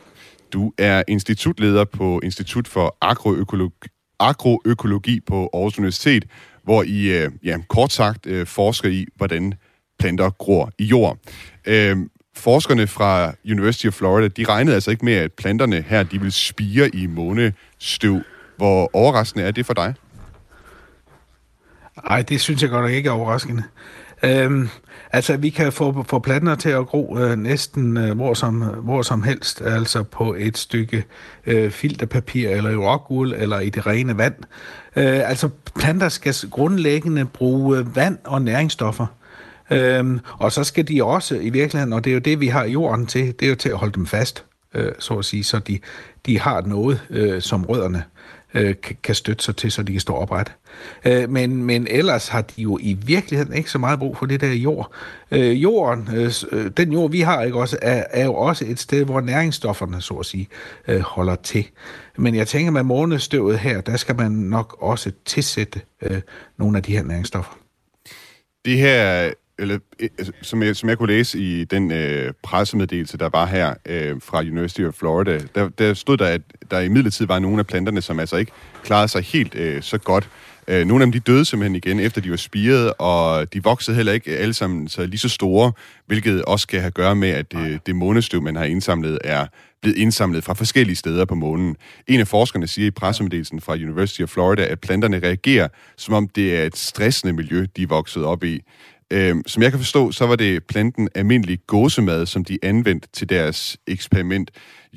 Du 0.53 0.73
er 0.79 1.03
institutleder 1.09 1.85
på 1.85 2.21
Institut 2.23 2.69
for 2.69 2.97
Agroøkologi, 3.00 3.89
Agroøkologi 4.19 5.21
på 5.21 5.50
Aarhus 5.53 5.79
Universitet, 5.79 6.25
hvor 6.65 6.83
I 6.83 7.23
øh, 7.23 7.31
ja, 7.44 7.59
kort 7.69 7.93
sagt 7.93 8.27
øh, 8.27 8.47
forsker 8.47 8.89
i, 8.89 9.06
hvordan 9.17 9.55
planter 10.03 10.31
gror 10.31 10.71
i 10.79 10.85
jord. 10.85 11.19
Øh, 11.67 11.97
forskerne 12.37 12.87
fra 12.87 13.33
University 13.45 13.87
of 13.87 13.95
Florida, 13.95 14.29
de 14.29 14.45
regnede 14.45 14.75
altså 14.75 14.91
ikke 14.91 15.05
med, 15.05 15.13
at 15.13 15.33
planterne 15.33 15.85
her, 15.89 16.03
de 16.03 16.21
vil 16.21 16.33
spire 16.33 16.89
i 16.89 17.07
månestøv. 17.07 18.21
Hvor 18.57 18.91
overraskende 18.93 19.45
er 19.45 19.51
det 19.51 19.67
for 19.67 19.75
dig? 19.75 19.95
Nej, 22.09 22.23
det 22.23 22.41
synes 22.41 22.63
jeg 22.63 22.71
godt 22.71 22.83
nok 22.83 22.93
ikke 22.93 23.09
er 23.09 23.13
overraskende. 23.13 23.63
Øhm, 24.23 24.69
altså, 25.13 25.37
vi 25.37 25.51
kan 25.51 25.73
få, 25.73 26.05
få 26.09 26.19
planter 26.19 26.55
til 26.55 26.69
at 26.69 26.87
gro 26.87 27.19
øh, 27.19 27.39
næsten 27.39 27.97
øh, 27.97 28.17
hvor, 28.17 28.35
som, 28.35 28.61
hvor 28.61 29.03
som 29.03 29.23
helst, 29.23 29.61
altså 29.61 30.03
på 30.03 30.35
et 30.39 30.59
stykke 30.59 31.05
øh, 31.47 31.71
filterpapir, 31.71 32.49
eller 32.49 32.71
i 32.71 32.77
rockwool, 32.77 33.33
eller 33.33 33.61
i 33.61 33.71
det 33.71 33.87
rene 33.87 34.19
vand. 34.19 34.35
Øh, 34.97 35.31
altså, 35.31 35.49
planter 35.79 36.09
skal 36.09 36.35
grundlæggende 36.51 37.25
bruge 37.25 37.97
vand 37.97 38.19
og 38.25 38.43
næringsstoffer. 38.43 39.07
Øhm, 39.73 40.21
og 40.39 40.53
så 40.53 40.65
skal 40.65 40.89
de 40.89 41.05
også 41.05 41.35
i 41.35 41.51
virkeligheden, 41.51 41.93
og 41.93 42.05
det 42.05 42.11
er 42.11 42.15
jo 42.15 42.21
det, 42.21 42.41
vi 42.41 42.47
har 42.47 42.65
jorden 42.65 43.07
til, 43.07 43.27
det 43.27 43.43
er 43.43 43.49
jo 43.49 43.55
til 43.55 43.69
at 43.69 43.77
holde 43.77 43.95
dem 43.95 44.07
fast, 44.07 44.45
øh, 44.75 44.93
så 44.99 45.15
at 45.15 45.25
sige, 45.25 45.45
så 45.45 45.59
de, 45.59 45.79
de 46.27 46.39
har 46.41 46.61
noget, 46.61 47.01
øh, 47.11 47.43
som 47.43 47.65
rødderne 47.65 48.05
øh, 48.55 48.75
kan 49.03 49.15
støtte 49.15 49.45
sig 49.45 49.57
til, 49.57 49.73
så 49.73 49.83
de 49.83 49.93
kan 49.93 50.01
stå 50.01 50.15
opret. 50.15 50.53
Øh, 51.05 51.31
men, 51.31 51.65
men 51.65 51.87
ellers 51.91 52.29
har 52.29 52.41
de 52.41 52.63
jo 52.63 52.79
i 52.81 52.93
virkeligheden 52.93 53.55
ikke 53.55 53.71
så 53.71 53.79
meget 53.79 53.99
brug 53.99 54.17
for 54.17 54.27
det 54.27 54.41
der 54.41 54.53
jord. 54.53 54.93
Øh, 55.31 55.63
jorden, 55.63 56.09
øh, 56.15 56.33
øh, 56.53 56.71
den 56.77 56.93
jord 56.93 57.11
vi 57.11 57.21
har, 57.21 57.43
ikke 57.43 57.59
også, 57.59 57.79
er, 57.83 58.05
er 58.11 58.25
jo 58.25 58.35
også 58.35 58.65
et 58.69 58.79
sted, 58.79 59.05
hvor 59.05 59.21
næringsstofferne, 59.21 60.01
så 60.01 60.15
at 60.15 60.27
sige, 60.27 60.49
øh, 60.89 61.01
holder 61.01 61.35
til. 61.35 61.69
Men 62.17 62.35
jeg 62.35 62.49
tænker, 62.49 62.73
med 62.73 62.83
månestøvet 62.83 63.59
her, 63.59 63.81
der 63.81 63.97
skal 63.97 64.17
man 64.17 64.33
nok 64.33 64.77
også 64.81 65.13
tilsætte 65.25 65.81
øh, 66.03 66.21
nogle 66.57 66.77
af 66.77 66.83
de 66.83 66.93
her 66.93 67.03
næringsstoffer. 67.03 67.53
Det 68.65 68.79
her 68.79 69.31
eller, 69.62 69.79
altså, 70.00 70.32
som, 70.43 70.62
jeg, 70.62 70.76
som 70.76 70.88
jeg 70.88 70.99
kunne 70.99 71.12
læse 71.12 71.38
i 71.38 71.64
den 71.64 71.93
øh, 71.93 72.32
pressemeddelelse, 72.43 73.19
der 73.19 73.29
var 73.32 73.47
her 73.47 73.75
øh, 73.87 74.17
fra 74.20 74.41
University 74.41 74.81
of 74.81 74.94
Florida, 74.94 75.41
der, 75.55 75.69
der 75.69 75.94
stod 75.94 76.17
der, 76.17 76.27
at 76.27 76.41
der 76.70 76.81
i 76.81 76.89
midlertid 76.89 77.27
var 77.27 77.39
nogle 77.39 77.58
af 77.58 77.67
planterne, 77.67 78.03
som 78.03 78.20
altså 78.20 78.37
ikke 78.37 78.53
klarede 78.84 79.08
sig 79.08 79.22
helt 79.22 79.55
øh, 79.55 79.82
så 79.82 79.98
godt. 79.98 80.29
Øh, 80.69 80.87
nogle 80.87 81.03
af 81.03 81.06
dem 81.06 81.13
de 81.13 81.20
døde 81.20 81.44
simpelthen 81.44 81.77
igen, 81.77 82.01
efter 82.01 82.20
de 82.20 82.31
var 82.31 82.37
spiret, 82.37 82.93
og 82.98 83.53
de 83.53 83.63
voksede 83.63 83.96
heller 83.96 84.13
ikke 84.13 84.37
alle 84.37 84.55
sammen 84.55 84.89
så 84.89 85.06
lige 85.06 85.19
så 85.19 85.29
store, 85.29 85.72
hvilket 86.06 86.44
også 86.44 86.67
kan 86.67 86.81
have 86.81 86.87
at 86.87 86.94
gøre 86.94 87.17
med, 87.17 87.29
at 87.29 87.53
det, 87.53 87.87
det 87.87 87.96
månestøv, 87.96 88.43
man 88.43 88.56
har 88.56 88.65
indsamlet, 88.65 89.19
er 89.25 89.46
blevet 89.82 89.98
indsamlet 89.98 90.44
fra 90.44 90.55
forskellige 90.55 90.96
steder 90.96 91.25
på 91.25 91.34
månen. 91.34 91.77
En 92.06 92.20
af 92.20 92.29
forskerne 92.29 92.67
siger 92.67 92.87
i 92.87 92.91
pressemeddelelsen 92.91 93.60
fra 93.60 93.75
University 93.75 94.22
of 94.22 94.29
Florida, 94.29 94.65
at 94.65 94.81
planterne 94.81 95.20
reagerer, 95.20 95.69
som 95.96 96.15
om 96.15 96.29
det 96.29 96.56
er 96.56 96.65
et 96.65 96.77
stressende 96.77 97.32
miljø, 97.32 97.67
de 97.77 97.82
er 97.82 97.87
vokset 97.87 98.25
op 98.25 98.44
i. 98.44 98.63
Øh, 99.13 99.37
som 99.47 99.63
jeg 99.63 99.71
kan 99.71 99.81
forstå, 99.81 100.13
så 100.13 100.27
var 100.27 100.37
det 100.37 100.65
planten 100.65 101.09
almindelig 101.15 101.59
gåsemad, 101.67 102.27
som 102.27 102.45
de 102.45 102.59
anvendte 102.63 103.09
til 103.13 103.29
deres 103.29 103.77
eksperiment. 103.87 104.51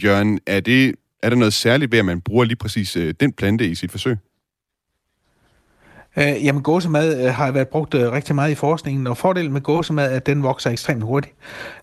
Jørgen, 0.04 0.40
er, 0.48 0.60
det, 0.60 0.96
er 1.24 1.30
der 1.30 1.36
noget 1.36 1.54
særligt 1.54 1.92
ved, 1.92 2.00
at 2.00 2.06
man 2.06 2.22
bruger 2.22 2.46
lige 2.46 2.56
præcis 2.56 2.96
øh, 2.96 3.14
den 3.20 3.34
plante 3.34 3.68
i 3.68 3.76
sit 3.76 3.92
forsøg? 3.92 4.18
Øh, 6.18 6.46
jamen, 6.46 6.64
gåsemad 6.64 7.26
øh, 7.26 7.34
har 7.34 7.52
været 7.52 7.68
brugt 7.68 7.94
øh, 7.94 8.12
rigtig 8.12 8.36
meget 8.36 8.52
i 8.52 8.56
forskningen, 8.56 9.08
og 9.08 9.18
fordelen 9.18 9.54
med 9.54 9.62
gåsemad 9.62 10.12
er, 10.12 10.16
at 10.16 10.26
den 10.26 10.44
vokser 10.44 10.70
ekstremt 10.70 11.04
hurtigt. 11.04 11.36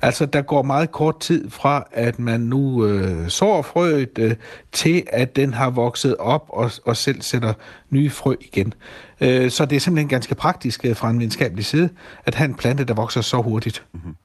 Altså, 0.03 0.27
der 0.27 0.43
går 0.43 0.62
meget 0.62 0.93
kort 0.93 1.21
tid 1.21 1.51
fra, 1.51 1.87
at 1.93 2.19
man 2.19 2.41
nu 2.41 2.87
øh, 2.87 3.29
sår 3.29 3.62
frøet, 3.62 4.19
øh, 4.19 4.35
til 4.73 5.03
at 5.07 5.37
den 5.37 5.55
har 5.55 5.71
vokset 5.71 6.17
op 6.17 6.45
og, 6.49 6.71
og 6.85 6.97
selv 6.97 7.23
sætter 7.23 7.53
nye 7.91 8.11
frø 8.11 8.35
igen. 8.41 8.75
Øh, 9.23 9.50
så 9.50 9.64
det 9.64 9.76
er 9.76 9.81
simpelthen 9.81 10.09
ganske 10.09 10.35
praktisk 10.35 10.85
øh, 10.85 10.97
fra 10.97 11.11
en 11.11 11.19
videnskabelig 11.19 11.64
side, 11.64 11.88
at 12.26 12.35
have 12.35 12.49
en 12.49 12.55
plante, 12.55 12.85
der 12.85 12.95
vokser 12.95 13.21
så 13.21 13.43
hurtigt. 13.43 13.85
Mm-hmm. 13.93 14.17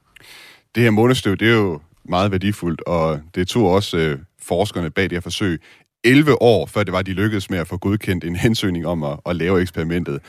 Det 0.74 0.82
her 0.82 0.90
månestøv, 0.90 1.36
det 1.36 1.48
er 1.48 1.56
jo 1.56 1.80
meget 2.04 2.30
værdifuldt, 2.30 2.80
og 2.80 3.20
det 3.34 3.48
tog 3.48 3.70
også 3.70 3.96
øh, 3.96 4.18
forskerne 4.42 4.90
bag 4.90 5.04
det 5.04 5.12
her 5.12 5.20
forsøg 5.20 5.60
11 6.04 6.42
år, 6.42 6.66
før 6.66 6.82
det 6.82 6.92
var, 6.92 7.02
de 7.02 7.12
lykkedes 7.12 7.50
med 7.50 7.58
at 7.58 7.68
få 7.68 7.76
godkendt 7.76 8.24
en 8.24 8.36
hensøgning 8.36 8.86
om 8.86 9.02
at, 9.02 9.20
at 9.26 9.36
lave 9.36 9.60
eksperimentet. 9.60 10.20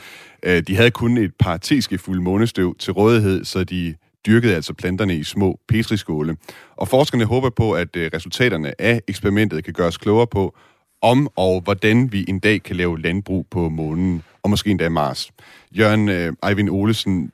Øh, 0.42 0.62
de 0.66 0.76
havde 0.76 0.90
kun 0.90 1.18
et 1.18 1.32
par 1.38 1.96
fuld 1.98 2.20
månestøv 2.20 2.76
til 2.78 2.92
rådighed, 2.92 3.44
så 3.44 3.64
de 3.64 3.94
dyrkede 4.26 4.54
altså 4.54 4.74
planterne 4.74 5.16
i 5.16 5.24
små 5.24 5.58
petriskåle. 5.68 6.36
Og 6.76 6.88
forskerne 6.88 7.24
håber 7.24 7.50
på, 7.50 7.72
at 7.72 7.96
øh, 7.96 8.10
resultaterne 8.14 8.80
af 8.80 9.00
eksperimentet 9.08 9.64
kan 9.64 9.72
gøre 9.72 9.86
os 9.86 9.96
klogere 9.96 10.26
på, 10.26 10.56
om 11.02 11.28
og 11.36 11.60
hvordan 11.60 12.12
vi 12.12 12.24
en 12.28 12.38
dag 12.38 12.62
kan 12.62 12.76
lave 12.76 13.00
landbrug 13.00 13.46
på 13.50 13.68
månen, 13.68 14.22
og 14.42 14.50
måske 14.50 14.70
endda 14.70 14.88
Mars. 14.88 15.30
Jørgen 15.72 16.08
øh, 16.08 16.32
Eivind 16.48 16.70
Olesen, 16.70 17.32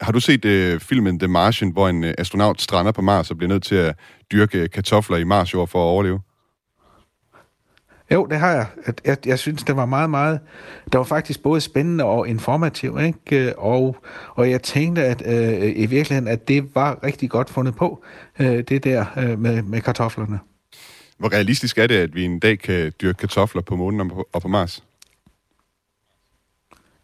har 0.00 0.12
du 0.12 0.20
set 0.20 0.44
øh, 0.44 0.80
filmen 0.80 1.18
The 1.18 1.28
Martian, 1.28 1.70
hvor 1.70 1.88
en 1.88 2.04
øh, 2.04 2.14
astronaut 2.18 2.60
strander 2.60 2.92
på 2.92 3.02
Mars 3.02 3.30
og 3.30 3.36
bliver 3.36 3.48
nødt 3.48 3.62
til 3.62 3.74
at 3.74 3.96
dyrke 4.32 4.58
øh, 4.58 4.70
kartofler 4.70 5.16
i 5.16 5.24
Marsjord 5.24 5.68
for 5.68 5.78
at 5.78 5.88
overleve? 5.88 6.20
Jo, 8.12 8.26
det 8.26 8.38
har 8.38 8.50
jeg. 8.50 8.66
Jeg, 9.04 9.16
jeg 9.26 9.38
synes, 9.38 9.62
det 9.62 9.76
var 9.76 9.86
meget, 9.86 10.10
meget... 10.10 10.40
Det 10.92 10.98
var 10.98 11.04
faktisk 11.04 11.42
både 11.42 11.60
spændende 11.60 12.04
og 12.04 12.28
informativt, 12.28 13.02
ikke? 13.02 13.46
Øh, 13.46 13.52
og, 13.58 13.96
og 14.34 14.50
jeg 14.50 14.62
tænkte, 14.62 15.04
at 15.04 15.22
øh, 15.26 15.72
i 15.76 15.86
virkeligheden, 15.86 16.28
at 16.28 16.48
det 16.48 16.74
var 16.74 17.04
rigtig 17.04 17.30
godt 17.30 17.50
fundet 17.50 17.74
på, 17.74 18.04
øh, 18.38 18.64
det 18.68 18.84
der 18.84 19.04
øh, 19.16 19.38
med, 19.38 19.62
med 19.62 19.80
kartoflerne. 19.80 20.38
Hvor 21.22 21.32
realistisk 21.32 21.78
er 21.78 21.86
det, 21.86 21.94
at 21.94 22.14
vi 22.14 22.24
en 22.24 22.38
dag 22.38 22.58
kan 22.58 22.92
dyrke 23.02 23.18
kartofler 23.18 23.62
på 23.62 23.76
månen 23.76 24.00
og 24.00 24.08
på, 24.08 24.28
og 24.32 24.42
på 24.42 24.48
Mars? 24.48 24.84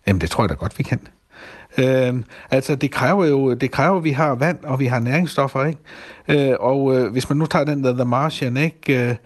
Jamen, 0.06 0.20
det 0.20 0.30
tror 0.30 0.44
jeg 0.44 0.48
da 0.48 0.54
godt, 0.54 0.78
vi 0.78 0.82
kan. 0.82 1.00
Øh, 1.78 2.24
altså, 2.50 2.74
det 2.74 2.90
kræver 2.90 3.24
jo, 3.24 3.54
det 3.54 3.70
kræver, 3.70 3.96
at 3.96 4.04
vi 4.04 4.10
har 4.10 4.34
vand, 4.34 4.64
og 4.64 4.80
vi 4.80 4.86
har 4.86 4.98
næringsstoffer, 4.98 5.64
ikke? 5.64 6.50
Øh, 6.50 6.56
og 6.60 6.96
øh, 6.96 7.12
hvis 7.12 7.28
man 7.28 7.38
nu 7.38 7.46
tager 7.46 7.64
den 7.64 7.84
der 7.84 7.92
The 7.92 8.04
Martian, 8.04 8.56
ikke? 8.56 9.10
Øh, 9.10 9.16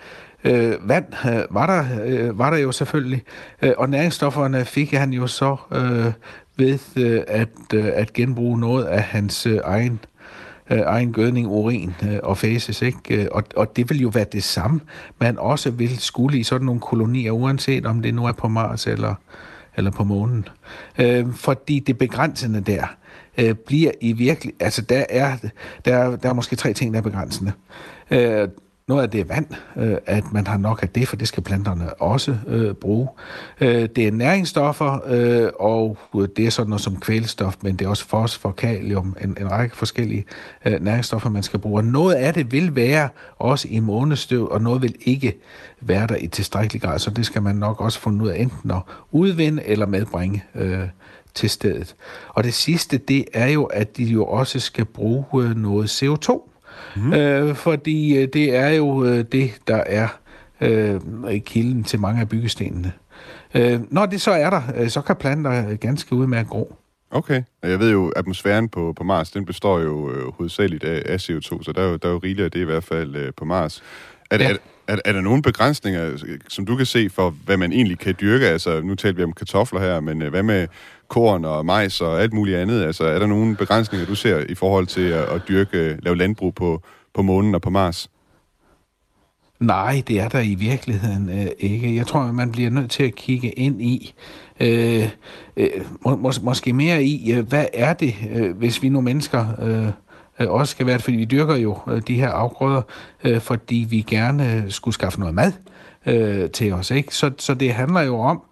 Øh, 0.45 0.89
vand 0.89 1.05
øh, 1.27 1.43
var, 1.51 1.67
der, 1.67 2.05
øh, 2.05 2.39
var 2.39 2.51
der 2.51 2.57
jo 2.57 2.73
selvfølgelig, 2.73 3.23
øh, 3.63 3.73
og 3.79 3.91
næringsstofferne 3.91 4.65
fik 4.65 4.93
han 4.93 5.13
jo 5.13 5.27
så 5.27 5.57
øh, 5.73 6.13
ved 6.57 6.79
øh, 6.97 7.23
at, 7.29 7.49
øh, 7.75 7.87
at 7.95 8.13
genbruge 8.13 8.61
noget 8.61 8.85
af 8.85 9.03
hans 9.03 9.47
øh, 9.47 9.59
egen 9.65 10.01
øh, 10.73 10.81
egen 10.87 11.13
gødning, 11.13 11.49
urin 11.49 11.95
øh, 12.03 12.19
og 12.23 12.39
fæses, 12.39 12.83
ikke? 12.83 13.23
Øh, 13.23 13.29
og, 13.33 13.45
og 13.57 13.77
det 13.77 13.91
vil 13.91 14.01
jo 14.01 14.09
være 14.09 14.27
det 14.33 14.45
samme, 14.45 14.81
man 15.21 15.39
også 15.39 15.71
vil 15.71 15.99
skulle 15.99 16.39
i 16.39 16.43
sådan 16.43 16.67
nogle 16.67 16.81
kolonier, 16.81 17.33
uanset 17.33 17.87
om 17.87 18.03
det 18.03 18.15
nu 18.15 18.25
er 18.25 18.33
på 18.33 18.49
Mars 18.49 18.87
eller, 18.87 19.15
eller 19.77 19.91
på 19.91 20.05
månen. 20.05 20.49
Øh, 20.99 21.27
fordi 21.35 21.79
det 21.79 21.99
begrænsende 21.99 22.61
der 22.61 22.87
øh, 23.39 23.55
bliver 23.55 23.91
i 24.01 24.13
virkelig... 24.13 24.55
Altså, 24.61 24.83
der 24.83 25.05
er, 25.09 25.37
der, 25.85 25.97
er, 25.97 26.17
der 26.17 26.29
er 26.29 26.33
måske 26.33 26.57
tre 26.57 26.73
ting, 26.73 26.93
der 26.93 26.99
er 26.99 27.03
begrænsende. 27.03 27.53
Øh, 28.11 28.49
noget 28.89 29.03
af 29.03 29.11
det 29.11 29.21
er 29.21 29.25
vand, 29.25 29.47
øh, 29.77 29.97
at 30.07 30.33
man 30.33 30.47
har 30.47 30.57
nok 30.57 30.83
af 30.83 30.89
det, 30.89 31.09
for 31.09 31.17
det 31.17 31.29
skal 31.29 31.43
planterne 31.43 31.95
også 31.95 32.37
øh, 32.47 32.75
bruge. 32.75 33.09
Øh, 33.61 33.89
det 33.97 34.09
er 34.09 34.13
næringsstoffer, 34.13 35.01
øh, 35.07 35.51
og 35.61 35.99
det 36.37 36.47
er 36.47 36.51
sådan 36.51 36.71
noget 36.71 36.81
som 36.81 37.01
kvælstof, 37.01 37.57
men 37.63 37.77
det 37.77 37.85
er 37.85 37.89
også 37.89 38.07
fosfor, 38.07 38.53
kalium, 38.53 39.17
en, 39.21 39.37
en 39.41 39.51
række 39.51 39.77
forskellige 39.77 40.25
øh, 40.65 40.85
næringsstoffer, 40.85 41.31
man 41.31 41.43
skal 41.43 41.61
bruge. 41.61 41.79
Og 41.79 41.85
noget 41.85 42.15
af 42.15 42.35
det 42.35 42.53
vil 42.53 42.77
være 42.77 43.09
også 43.39 43.69
i 43.71 43.81
månestøv, 43.81 44.49
og 44.51 44.63
noget 44.63 44.83
vil 44.83 44.95
ikke 45.01 45.39
være 45.81 46.07
der 46.07 46.17
i 46.17 46.27
tilstrækkelig 46.27 46.83
grad, 46.83 46.99
så 46.99 47.11
det 47.11 47.27
skal 47.27 47.43
man 47.43 47.57
nok 47.57 47.81
også 47.81 48.01
finde 48.01 48.25
ud 48.25 48.29
af 48.29 48.41
enten 48.41 48.71
at 48.71 48.83
udvinde 49.11 49.63
eller 49.67 49.87
medbringe 49.87 50.45
øh, 50.55 50.89
til 51.35 51.51
stedet. 51.51 51.95
Og 52.29 52.45
det 52.45 52.55
sidste, 52.55 52.99
det 52.99 53.25
er 53.35 53.47
jo, 53.47 53.65
at 53.65 53.97
de 53.97 54.05
jo 54.05 54.25
også 54.25 54.61
skal 54.61 54.85
bruge 54.85 55.25
øh, 55.35 55.57
noget 55.57 56.03
CO2 56.03 56.52
Mm. 56.97 57.13
Øh, 57.13 57.55
fordi 57.55 58.17
øh, 58.17 58.29
det 58.33 58.57
er 58.57 58.69
jo 58.69 59.05
øh, 59.05 59.25
det, 59.33 59.51
der 59.69 59.77
er 59.87 60.09
øh, 60.61 61.01
kilden 61.41 61.85
til 61.85 62.01
mange 62.01 62.21
af 62.21 62.29
byggestenene. 62.29 62.93
Øh, 63.55 63.81
når 63.91 64.07
det 64.07 64.21
så 64.21 64.31
er 64.31 64.51
der, 64.51 64.63
øh, 64.77 64.89
så 64.89 65.01
kan 65.01 65.17
planter 65.17 65.77
ganske 65.77 66.15
udmærket 66.15 66.51
gro. 66.51 66.77
Okay. 67.11 67.43
Jeg 67.63 67.79
ved 67.79 67.91
jo, 67.91 68.09
at 68.09 68.13
atmosfæren 68.17 68.69
på, 68.69 68.93
på 68.97 69.05
Mars, 69.05 69.31
den 69.31 69.45
består 69.45 69.81
jo 69.81 70.11
øh, 70.11 70.33
hovedsageligt 70.33 70.85
af, 70.85 71.03
af 71.07 71.31
CO2, 71.31 71.63
så 71.63 71.73
der 71.75 71.83
er 71.83 71.89
jo, 71.89 71.97
der 71.97 72.09
er 72.09 72.13
jo 72.13 72.19
rigeligt 72.19 72.45
af 72.45 72.51
det 72.51 72.61
i 72.61 72.65
hvert 72.65 72.85
fald 72.85 73.17
øh, 73.17 73.33
på 73.37 73.45
Mars. 73.45 73.83
Er, 74.31 74.43
ja. 74.43 74.51
er, 74.51 74.57
er, 74.89 74.97
er 75.05 75.13
der 75.13 75.21
nogle 75.21 75.43
begrænsninger, 75.43 76.37
som 76.49 76.67
du 76.67 76.77
kan 76.77 76.87
se 76.87 77.11
for, 77.11 77.31
hvad 77.31 77.57
man 77.57 77.73
egentlig 77.73 77.99
kan 77.99 78.15
dyrke? 78.21 78.47
Altså, 78.47 78.81
nu 78.81 78.95
talte 78.95 79.17
vi 79.17 79.25
om 79.25 79.33
kartofler 79.33 79.81
her, 79.81 80.01
men 80.01 80.23
øh, 80.23 80.31
hvad 80.31 80.43
med 80.43 80.69
korn 81.13 81.45
og 81.45 81.67
majs 81.67 82.01
og 82.01 82.23
alt 82.23 82.33
muligt 82.33 82.57
andet? 82.57 82.85
Altså, 82.85 83.05
er 83.05 83.19
der 83.19 83.27
nogle 83.27 83.57
begrænsninger, 83.57 84.07
du 84.07 84.15
ser 84.15 84.39
i 84.49 84.55
forhold 84.55 84.87
til 84.87 85.09
at, 85.09 85.25
at 85.25 85.43
dyrke, 85.49 85.99
lave 86.03 86.17
landbrug 86.17 86.55
på, 86.55 86.83
på 87.15 87.23
månen 87.23 87.55
og 87.55 87.63
på 87.63 87.71
Mars? 87.71 88.11
Nej, 89.61 90.03
det 90.09 90.21
er 90.21 90.29
der 90.29 90.41
i 90.41 90.55
virkeligheden 90.55 91.29
øh, 91.29 91.47
ikke. 91.59 91.97
Jeg 91.97 92.07
tror, 92.07 92.33
man 92.33 92.53
bliver 92.53 92.71
nødt 92.71 92.91
til 92.91 93.03
at 93.03 93.15
kigge 93.15 93.51
ind 93.51 93.83
i, 93.83 94.15
øh, 94.61 95.09
øh, 95.57 95.71
mås- 96.07 96.45
måske 96.45 96.73
mere 96.73 97.05
i, 97.05 97.33
øh, 97.33 97.49
hvad 97.49 97.67
er 97.75 97.93
det, 97.93 98.15
øh, 98.35 98.57
hvis 98.57 98.83
vi 98.83 98.89
nu 98.89 99.01
mennesker 99.01 99.47
øh, 99.63 99.87
øh, 100.41 100.53
også 100.53 100.71
skal 100.71 100.87
være 100.87 100.97
det, 100.97 101.05
fordi 101.05 101.17
vi 101.17 101.25
dyrker 101.25 101.57
jo 101.57 101.79
øh, 101.89 102.03
de 102.09 102.15
her 102.15 102.29
afgrøder, 102.29 102.83
øh, 103.25 103.41
fordi 103.41 103.87
vi 103.91 104.01
gerne 104.01 104.55
øh, 104.55 104.71
skulle 104.71 104.95
skaffe 104.95 105.21
noget 105.21 105.35
mad 105.35 105.53
øh, 106.07 106.51
til 106.51 106.73
os. 106.73 106.91
Ikke? 106.91 107.15
Så, 107.15 107.31
så 107.39 107.55
det 107.55 107.75
handler 107.75 108.01
jo 108.01 108.19
om, 108.19 108.43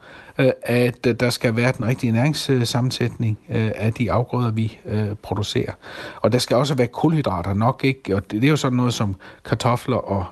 Øh, 0.40 0.52
at 0.62 1.06
øh, 1.06 1.14
der 1.20 1.30
skal 1.30 1.56
være 1.56 1.72
den 1.78 1.86
rigtige 1.86 2.12
næringssammensætning 2.12 3.38
øh, 3.48 3.70
af 3.74 3.92
de 3.92 4.12
afgrøder, 4.12 4.50
vi 4.50 4.78
producerer. 5.22 5.72
Og 6.20 6.32
der 6.32 6.38
skal 6.38 6.56
også 6.56 6.74
være 6.74 6.86
kulhydrater 6.86 7.54
nok, 7.54 7.80
ikke? 7.84 8.16
Og 8.16 8.30
det, 8.30 8.44
er 8.44 8.48
jo 8.48 8.56
sådan 8.56 8.76
noget 8.76 8.94
som 8.94 9.16
kartofler 9.44 9.96
og, 9.96 10.24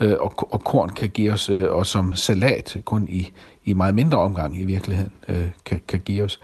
og, 0.00 0.52
og 0.52 0.64
korn 0.64 0.88
kan 0.88 1.08
give 1.08 1.32
os, 1.32 1.48
og 1.48 1.86
som 1.86 2.14
salat 2.14 2.76
kun 2.84 3.08
i, 3.08 3.32
i 3.64 3.72
meget 3.72 3.94
mindre 3.94 4.18
omgang 4.18 4.60
i 4.60 4.64
virkeligheden 4.64 5.12
øh, 5.28 5.48
kan, 5.64 5.80
kan 5.88 6.00
give 6.00 6.24
os. 6.24 6.40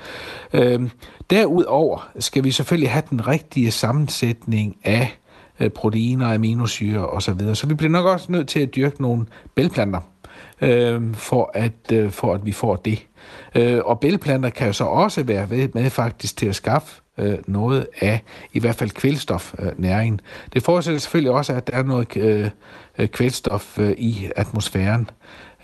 Øh, 0.52 0.90
derudover 1.30 2.08
skal 2.18 2.44
vi 2.44 2.50
selvfølgelig 2.50 2.90
have 2.90 3.02
den 3.10 3.28
rigtige 3.28 3.70
sammensætning 3.70 4.76
af 4.84 5.18
øh, 5.60 5.70
proteiner, 5.70 6.34
aminosyre 6.34 7.06
osv. 7.06 7.54
Så 7.54 7.66
vi 7.66 7.74
bliver 7.74 7.90
nok 7.90 8.06
også 8.06 8.32
nødt 8.32 8.48
til 8.48 8.60
at 8.60 8.74
dyrke 8.74 9.02
nogle 9.02 9.26
bælplanter, 9.54 10.00
øh, 10.60 11.14
for, 11.14 11.50
at, 11.54 11.92
øh, 11.92 12.10
for 12.10 12.34
at 12.34 12.46
vi 12.46 12.52
får 12.52 12.76
det. 12.76 13.06
Øh, 13.54 13.80
og 13.84 14.00
bælgplanter 14.00 14.50
kan 14.50 14.66
jo 14.66 14.72
så 14.72 14.84
også 14.84 15.22
være 15.22 15.46
med, 15.46 15.68
med 15.74 15.90
faktisk 15.90 16.36
til 16.36 16.46
at 16.46 16.54
skaffe 16.54 17.02
øh, 17.18 17.38
noget 17.46 17.86
af 18.00 18.22
i 18.52 18.60
hvert 18.60 18.74
fald 18.74 18.90
kvælstofnæringen. 18.90 20.20
Øh, 20.24 20.48
det 20.52 20.62
forudsætter 20.62 21.00
selvfølgelig 21.00 21.32
også, 21.32 21.52
at 21.52 21.66
der 21.66 21.76
er 21.76 21.82
noget 21.82 22.16
øh, 22.16 22.50
øh, 22.98 23.08
kvælstof 23.08 23.78
øh, 23.78 23.90
i 23.98 24.30
atmosfæren. 24.36 25.10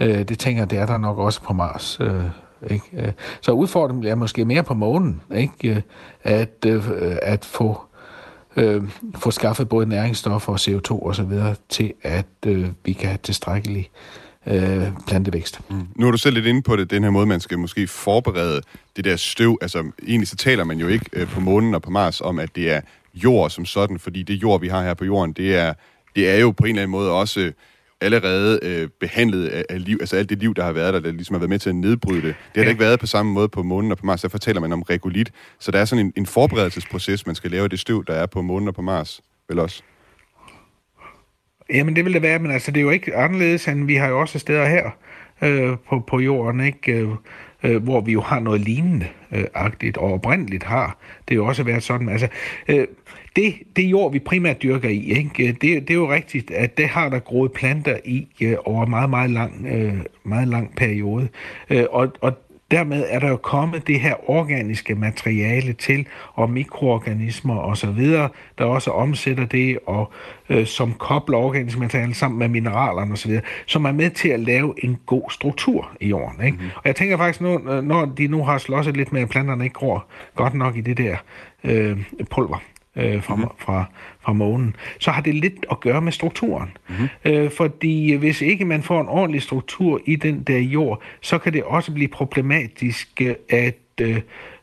Øh, 0.00 0.23
det 0.23 0.39
tænker 0.39 0.62
jeg, 0.62 0.71
det 0.71 0.79
er 0.79 0.87
der 0.87 0.99
nok 0.99 1.19
også 1.19 1.43
på 1.43 1.53
Mars. 1.53 1.99
Øh, 2.00 2.25
ikke? 2.71 2.85
Øh, 2.93 3.12
så 3.41 3.53
udfordringen 3.53 4.07
er 4.07 4.15
måske 4.15 4.45
mere 4.45 4.62
på 4.62 4.75
månen, 4.75 5.21
ikke? 5.35 5.71
Øh, 5.71 5.83
at, 6.23 6.67
at 7.23 7.45
få 7.45 7.81
øh, 8.57 8.83
få 9.15 9.31
skaffet 9.31 9.69
både 9.69 9.87
næringsstoffer 9.87 10.53
og 10.53 10.59
CO2 10.61 11.07
osv. 11.07 11.33
til, 11.69 11.93
at 12.03 12.27
øh, 12.47 12.69
vi 12.85 12.93
kan 12.93 13.09
have 13.09 13.19
tilstrækkelig 13.23 13.91
øh, 14.47 14.82
plantevækst. 15.06 15.61
Mm. 15.70 15.88
Nu 15.97 16.06
er 16.06 16.11
du 16.11 16.18
selv 16.18 16.35
lidt 16.35 16.47
inde 16.47 16.62
på 16.62 16.76
det, 16.76 16.90
den 16.90 17.02
her 17.02 17.11
måde, 17.11 17.26
man 17.26 17.40
skal 17.40 17.59
måske 17.59 17.87
forberede 17.87 18.62
det 18.97 19.04
der 19.04 19.16
støv. 19.16 19.59
Altså, 19.61 19.85
egentlig 20.06 20.28
så 20.28 20.37
taler 20.37 20.64
man 20.64 20.78
jo 20.78 20.88
ikke 20.88 21.06
øh, 21.12 21.28
på 21.28 21.40
månen 21.40 21.75
og 21.75 21.82
på 21.82 21.90
Mars 21.90 22.20
om, 22.20 22.38
at 22.38 22.56
det 22.56 22.70
er 22.70 22.80
jord 23.14 23.50
som 23.50 23.64
sådan, 23.64 23.99
fordi 23.99 24.23
det 24.23 24.35
jord, 24.35 24.61
vi 24.61 24.68
har 24.68 24.82
her 24.82 24.94
på 24.94 25.04
jorden, 25.04 25.32
det 25.32 25.56
er, 25.56 25.75
det 26.16 26.30
er 26.30 26.37
jo 26.37 26.50
på 26.50 26.64
en 26.64 26.68
eller 26.68 26.82
anden 26.82 26.92
måde 26.92 27.11
også 27.11 27.52
allerede 28.00 28.59
øh, 28.62 28.88
behandlet 29.00 29.49
af, 29.49 29.64
af 29.68 29.85
liv, 29.85 29.97
altså 30.00 30.16
alt 30.16 30.30
det 30.30 30.38
liv, 30.38 30.54
der 30.54 30.64
har 30.64 30.73
været 30.73 30.94
der, 30.94 31.00
der 31.00 31.12
ligesom 31.12 31.35
har 31.35 31.38
været 31.38 31.50
med 31.50 31.59
til 31.59 31.68
at 31.68 31.75
nedbryde 31.75 32.23
det. 32.23 32.25
Det 32.25 32.37
har 32.56 32.62
ja. 32.62 32.68
ikke 32.68 32.80
været 32.80 33.00
på 33.00 33.06
samme 33.06 33.32
måde 33.32 33.49
på 33.49 33.62
månen 33.62 33.92
og 33.92 33.99
på 33.99 34.06
Mars. 34.06 34.23
Derfor 34.23 34.38
taler 34.38 34.61
man 34.61 34.73
om 34.73 34.82
regolit. 34.82 35.32
Så 35.59 35.70
der 35.70 35.78
er 35.78 35.85
sådan 35.85 36.06
en, 36.06 36.12
en 36.16 36.26
forberedelsesproces, 36.26 37.26
man 37.26 37.35
skal 37.35 37.50
lave 37.50 37.64
af 37.64 37.70
det 37.70 37.80
støv, 37.80 38.04
der 38.06 38.14
er 38.14 38.26
på 38.26 38.42
månen 38.42 38.68
og 38.68 38.75
på 38.75 38.82
Mars, 38.82 39.20
vel 39.49 39.59
også? 39.59 39.82
Jamen 41.75 41.97
det 41.97 42.05
vil 42.05 42.15
det 42.15 42.23
være, 42.23 42.39
men 42.39 42.50
altså 42.50 42.71
det 42.71 42.81
er 42.81 42.85
jo 42.85 42.91
ikke 42.91 43.17
anderledes, 43.17 43.69
end 43.69 43.87
vi 43.87 43.95
har 43.95 44.09
jo 44.09 44.21
også 44.21 44.39
steder 44.39 44.67
her 44.69 44.91
øh, 45.43 45.77
på, 45.89 46.00
på 46.00 46.21
jorden, 46.21 46.61
ikke? 46.61 46.93
Øh, 46.93 47.09
øh, 47.62 47.83
hvor 47.83 48.00
vi 48.00 48.12
jo 48.12 48.21
har 48.21 48.41
noget 48.41 48.61
lignende 48.61 49.07
øh, 49.33 49.45
agtigt, 49.55 49.97
og 49.97 50.12
oprindeligt 50.12 50.65
har 50.65 50.99
det 51.29 51.37
jo 51.37 51.47
også 51.47 51.62
været 51.62 51.83
sådan. 51.83 52.09
Altså, 52.09 52.29
øh, 52.69 52.87
det, 53.37 53.55
det 53.77 53.83
jord, 53.83 54.12
vi 54.12 54.19
primært 54.19 54.62
dyrker 54.62 54.89
i, 54.89 55.11
ikke? 55.11 55.49
Øh, 55.49 55.49
det, 55.49 55.61
det 55.61 55.91
er 55.91 55.95
jo 55.95 56.12
rigtigt, 56.12 56.50
at 56.50 56.79
det 56.79 56.89
har 56.89 57.09
der 57.09 57.19
groet 57.19 57.53
planter 57.53 57.97
i 58.05 58.29
øh, 58.43 58.57
over 58.65 58.87
meget, 58.87 59.11
meget 59.11 59.31
lang, 59.31 59.67
øh, 59.67 60.00
meget 60.25 60.49
lang 60.49 60.77
periode. 60.77 61.29
Øh, 61.71 61.85
og, 61.91 62.12
og 62.21 62.39
dermed 62.71 63.05
er 63.09 63.19
der 63.19 63.29
jo 63.29 63.37
kommet 63.37 63.87
det 63.87 64.00
her 64.00 64.31
organiske 64.31 64.95
materiale 64.95 65.73
til, 65.73 66.07
og 66.35 66.50
mikroorganismer 66.50 67.59
osv., 67.59 68.07
der 68.59 68.65
også 68.65 68.91
omsætter 68.91 69.47
det, 69.47 69.79
og 69.87 70.12
øh, 70.49 70.67
som 70.67 70.95
kobler 70.95 71.39
organisk 71.39 71.79
materiale 71.79 72.15
sammen 72.15 72.39
med 72.39 72.49
mineralerne 72.49 73.12
osv., 73.12 73.41
som 73.67 73.85
er 73.85 73.93
med 73.93 74.11
til 74.11 74.29
at 74.29 74.41
lave 74.41 74.75
en 74.85 74.99
god 75.07 75.31
struktur 75.31 75.91
i 76.00 76.09
jorden. 76.09 76.45
Ikke? 76.45 76.59
Mm. 76.59 76.65
Og 76.75 76.83
jeg 76.85 76.97
tænker 76.97 77.17
faktisk, 77.17 77.41
nu, 77.41 77.59
når 77.83 78.05
de 78.05 78.27
nu 78.27 78.45
har 78.45 78.59
slåsset 78.59 78.97
lidt 78.97 79.12
med, 79.12 79.23
at 79.23 79.29
planterne 79.29 79.65
ikke 79.65 79.75
gror 79.75 80.07
godt 80.35 80.55
nok 80.55 80.77
i 80.77 80.81
det 80.81 80.99
der 80.99 81.17
øh, 81.65 81.99
pulver, 82.31 82.62
øh, 82.97 83.23
fra, 83.23 83.35
mm-hmm. 83.35 83.50
fra, 83.59 83.85
fra 84.20 84.32
månen, 84.32 84.76
så 84.99 85.11
har 85.11 85.23
det 85.23 85.35
lidt 85.35 85.66
at 85.70 85.80
gøre 85.80 86.00
med 86.00 86.12
strukturen. 86.12 86.76
Mm-hmm. 86.88 87.09
Øh, 87.25 87.50
fordi 87.50 88.14
hvis 88.14 88.42
ikke 88.42 88.64
man 88.64 88.82
får 88.82 89.00
en 89.00 89.09
ordentlig 89.09 89.42
struktur 89.42 90.00
i 90.06 90.16
den 90.16 90.42
der 90.42 90.59
jord, 90.59 91.02
så 91.20 91.38
kan 91.38 91.52
det 91.52 91.62
også 91.62 91.92
blive 91.92 92.09
problematisk, 92.09 93.23
at 93.49 93.78
øh, 94.00 94.20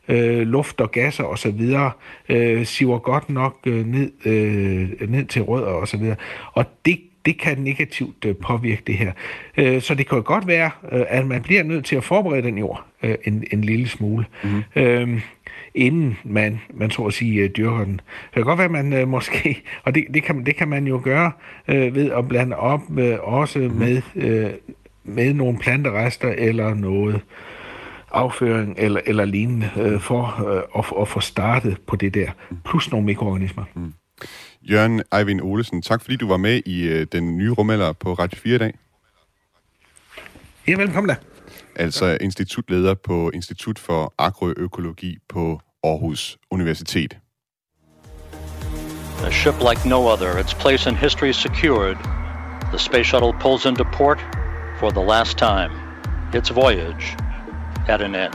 øh, 0.08 0.46
luft 0.46 0.80
og 0.80 0.90
gasser 0.90 1.24
og 1.24 1.38
så 1.38 1.50
videre 1.50 1.90
øh, 2.28 2.66
siver 2.66 2.98
godt 2.98 3.30
nok 3.30 3.58
øh, 3.66 3.86
ned, 3.86 4.12
øh, 4.24 5.10
ned 5.10 5.24
til 5.24 5.42
rødder 5.42 5.66
og 5.66 5.88
så 5.88 5.96
videre. 5.96 6.16
Og 6.52 6.64
det 6.84 6.98
det 7.28 7.38
kan 7.38 7.58
negativt 7.58 8.24
øh, 8.24 8.36
påvirke 8.36 8.82
det 8.86 8.94
her. 8.94 9.12
Øh, 9.56 9.82
så 9.82 9.94
det 9.94 10.08
kan 10.08 10.18
jo 10.18 10.22
godt 10.26 10.46
være, 10.46 10.70
øh, 10.92 11.04
at 11.08 11.26
man 11.26 11.42
bliver 11.42 11.62
nødt 11.62 11.84
til 11.84 11.96
at 11.96 12.04
forberede 12.04 12.42
den 12.42 12.58
jord 12.58 12.84
øh, 13.02 13.14
en, 13.24 13.44
en 13.52 13.64
lille 13.64 13.88
smule. 13.88 14.24
Mm. 14.44 14.62
Øh, 14.76 15.20
inden 15.78 16.18
man, 16.24 16.60
man 16.74 16.90
så 16.90 17.02
at 17.02 17.14
sige, 17.14 17.42
øh, 17.42 17.50
dyrker 17.56 17.84
den. 17.84 17.92
Det 17.94 18.34
kan 18.34 18.44
godt 18.44 18.58
være, 18.58 18.64
at 18.64 18.70
man 18.70 18.92
øh, 18.92 19.08
måske, 19.08 19.62
og 19.84 19.94
det, 19.94 20.04
det, 20.14 20.22
kan, 20.22 20.46
det 20.46 20.56
kan 20.56 20.68
man 20.68 20.86
jo 20.86 21.00
gøre 21.04 21.32
øh, 21.68 21.94
ved 21.94 22.10
at 22.10 22.28
blande 22.28 22.56
op 22.56 22.80
øh, 22.98 23.18
også 23.22 23.58
med, 23.58 24.02
øh, 24.16 24.50
med 25.04 25.34
nogle 25.34 25.58
planterester 25.58 26.34
eller 26.38 26.74
noget 26.74 27.20
afføring 28.10 28.74
eller, 28.78 29.00
eller 29.06 29.24
lignende 29.24 29.70
øh, 29.76 30.00
for 30.00 30.48
øh, 30.48 30.62
at, 30.78 30.84
at 31.00 31.08
få 31.08 31.20
startet 31.20 31.76
på 31.86 31.96
det 31.96 32.14
der, 32.14 32.30
plus 32.64 32.90
nogle 32.90 33.06
mikroorganismer. 33.06 33.64
Mm. 33.74 33.92
Jørgen 34.62 35.02
Eivind 35.18 35.40
Olesen, 35.40 35.82
tak 35.82 36.02
fordi 36.02 36.16
du 36.16 36.28
var 36.28 36.36
med 36.36 36.62
i 36.66 36.88
øh, 36.88 37.06
den 37.12 37.38
nye 37.38 37.50
rumalder 37.50 37.92
på 37.92 38.12
Radio 38.12 38.38
4 38.38 38.54
i 38.54 38.58
dag. 38.58 38.74
Ja, 40.68 40.76
velkommen 40.76 41.08
da. 41.08 41.16
Altså 41.76 42.18
institutleder 42.20 42.94
på 42.94 43.30
Institut 43.34 43.78
for 43.78 44.14
Agroøkologi 44.18 45.18
på 45.28 45.60
Aarhus 45.88 46.36
Universitet. 46.50 47.12
A 49.24 49.30
ship 49.30 49.54
like 49.68 49.88
no 49.88 50.00
other, 50.08 50.38
its 50.38 50.54
place 50.54 50.86
in 50.90 50.94
history 50.96 51.32
secured. 51.32 51.98
The 52.72 52.78
space 52.78 53.06
shuttle 53.06 53.32
pulls 53.32 53.66
into 53.66 53.84
port 53.84 54.20
for 54.80 54.90
the 54.90 55.00
last 55.00 55.38
time. 55.38 55.72
Its 56.34 56.50
voyage 56.50 57.16
at 57.88 58.02
an 58.02 58.14
end. 58.14 58.34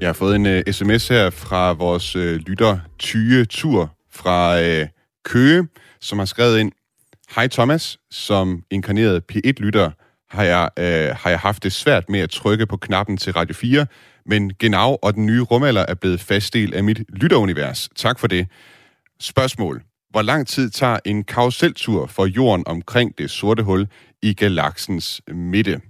Jeg 0.00 0.08
har 0.08 0.12
fået 0.12 0.36
en 0.36 0.46
uh, 0.46 0.72
sms 0.72 1.08
her 1.08 1.30
fra 1.30 1.72
vores 1.72 2.16
uh, 2.16 2.22
lytter 2.22 2.78
Tyge 2.98 3.44
Tur 3.44 3.90
fra 4.10 4.60
uh, 4.60 4.88
Køge, 5.24 5.68
som 6.00 6.18
har 6.18 6.26
skrevet 6.26 6.58
ind, 6.58 6.72
Hej 7.34 7.48
Thomas, 7.48 7.98
som 8.10 8.62
inkarneret 8.70 9.22
P1-lytter 9.32 9.90
har 10.36 10.44
jeg, 10.44 10.70
øh, 10.78 11.16
har 11.16 11.30
jeg 11.30 11.38
haft 11.38 11.62
det 11.62 11.72
svært 11.72 12.08
med 12.08 12.20
at 12.20 12.30
trykke 12.30 12.66
på 12.66 12.76
knappen 12.76 13.16
til 13.16 13.32
Radio 13.32 13.54
4, 13.54 13.86
men 14.26 14.52
Genau 14.58 14.98
og 15.02 15.14
den 15.14 15.26
nye 15.26 15.42
rumalder 15.42 15.84
er 15.88 15.94
blevet 15.94 16.20
fast 16.20 16.54
del 16.54 16.74
af 16.74 16.84
mit 16.84 17.00
lytterunivers. 17.08 17.88
Tak 17.96 18.18
for 18.18 18.26
det. 18.26 18.46
Spørgsmål. 19.20 19.82
Hvor 20.10 20.22
lang 20.22 20.46
tid 20.46 20.70
tager 20.70 20.98
en 21.04 21.24
karuseltur 21.24 22.06
for 22.06 22.26
jorden 22.26 22.64
omkring 22.66 23.18
det 23.18 23.30
sorte 23.30 23.62
hul 23.62 23.88
i 24.22 24.34
galaksens 24.34 25.20
midte? 25.28 25.80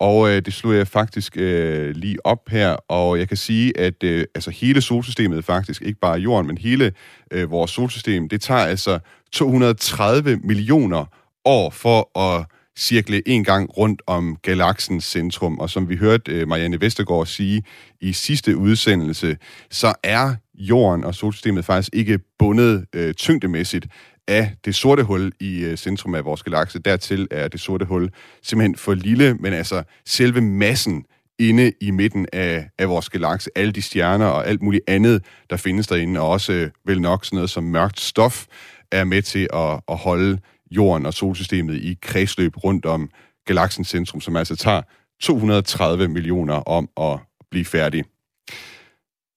Og 0.00 0.30
øh, 0.30 0.42
det 0.42 0.54
slog 0.54 0.74
jeg 0.74 0.88
faktisk 0.88 1.36
øh, 1.36 1.94
lige 1.94 2.26
op 2.26 2.48
her, 2.48 2.76
og 2.88 3.18
jeg 3.18 3.28
kan 3.28 3.36
sige, 3.36 3.80
at 3.80 4.02
øh, 4.04 4.24
altså 4.34 4.50
hele 4.50 4.80
solsystemet 4.80 5.44
faktisk, 5.44 5.82
ikke 5.82 6.00
bare 6.00 6.18
jorden, 6.18 6.46
men 6.46 6.58
hele 6.58 6.92
øh, 7.30 7.50
vores 7.50 7.70
solsystem, 7.70 8.28
det 8.28 8.40
tager 8.40 8.60
altså 8.60 8.98
230 9.32 10.36
millioner 10.36 11.04
år 11.44 11.70
for 11.70 12.18
at 12.18 12.46
cirkle 12.78 13.28
en 13.28 13.44
gang 13.44 13.78
rundt 13.78 14.02
om 14.06 14.36
galaksens 14.42 15.04
centrum. 15.04 15.58
Og 15.58 15.70
som 15.70 15.88
vi 15.88 15.96
hørte 15.96 16.32
øh, 16.32 16.48
Marianne 16.48 16.80
Vestergaard 16.80 17.26
sige 17.26 17.62
i 18.00 18.12
sidste 18.12 18.56
udsendelse, 18.56 19.36
så 19.70 19.94
er 20.02 20.34
jorden 20.54 21.04
og 21.04 21.14
solsystemet 21.14 21.64
faktisk 21.64 21.90
ikke 21.92 22.18
bundet 22.38 22.86
øh, 22.94 23.14
tyngdemæssigt 23.14 23.86
af 24.28 24.52
det 24.64 24.74
sorte 24.74 25.02
hul 25.02 25.32
i 25.40 25.58
øh, 25.64 25.76
centrum 25.76 26.14
af 26.14 26.24
vores 26.24 26.42
galakse. 26.42 26.78
Dertil 26.78 27.28
er 27.30 27.48
det 27.48 27.60
sorte 27.60 27.84
hul 27.84 28.10
simpelthen 28.42 28.76
for 28.76 28.94
lille, 28.94 29.34
men 29.34 29.52
altså 29.52 29.82
selve 30.06 30.40
massen 30.40 31.04
inde 31.38 31.72
i 31.80 31.90
midten 31.90 32.26
af, 32.32 32.68
af 32.78 32.88
vores 32.88 33.08
galakse, 33.08 33.50
alle 33.56 33.72
de 33.72 33.82
stjerner 33.82 34.26
og 34.26 34.48
alt 34.48 34.62
muligt 34.62 34.84
andet, 34.88 35.24
der 35.50 35.56
findes 35.56 35.86
derinde, 35.86 36.20
og 36.20 36.28
også 36.28 36.52
øh, 36.52 36.70
vel 36.86 37.00
nok 37.00 37.24
sådan 37.24 37.36
noget 37.36 37.50
som 37.50 37.64
mørkt 37.64 38.00
stof, 38.00 38.46
er 38.92 39.04
med 39.04 39.22
til 39.22 39.48
at, 39.52 39.80
at 39.88 39.96
holde 39.96 40.38
jorden 40.70 41.06
og 41.06 41.14
solsystemet 41.14 41.74
i 41.74 41.98
kredsløb 42.02 42.56
rundt 42.64 42.86
om 42.86 43.10
galaksens 43.46 43.88
centrum, 43.88 44.20
som 44.20 44.36
altså 44.36 44.56
tager 44.56 44.82
230 45.20 46.08
millioner 46.08 46.54
om 46.54 46.88
at 47.00 47.18
blive 47.50 47.64
færdig. 47.64 48.04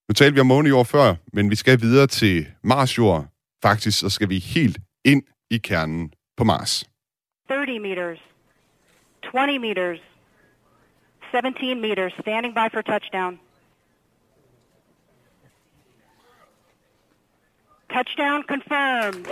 Nu 0.09 0.13
talte 0.13 0.33
vi 0.33 0.39
om 0.39 0.47
månejord 0.47 0.85
før, 0.85 1.15
men 1.33 1.49
vi 1.49 1.55
skal 1.55 1.81
videre 1.81 2.07
til 2.07 2.47
Marsjord. 2.63 3.25
Faktisk 3.63 3.99
så 3.99 4.09
skal 4.09 4.29
vi 4.29 4.39
helt 4.39 4.77
ind 5.05 5.23
i 5.49 5.57
kernen 5.57 6.13
på 6.37 6.43
Mars. 6.43 6.85
30 7.47 7.79
meters, 7.79 8.19
20 9.23 9.59
meters, 9.59 9.99
17 11.31 11.81
meters, 11.81 12.13
standing 12.21 12.53
by 12.53 12.67
for 12.73 12.81
touchdown. 12.81 13.39
Touchdown 17.89 18.43
confirmed. 18.43 19.25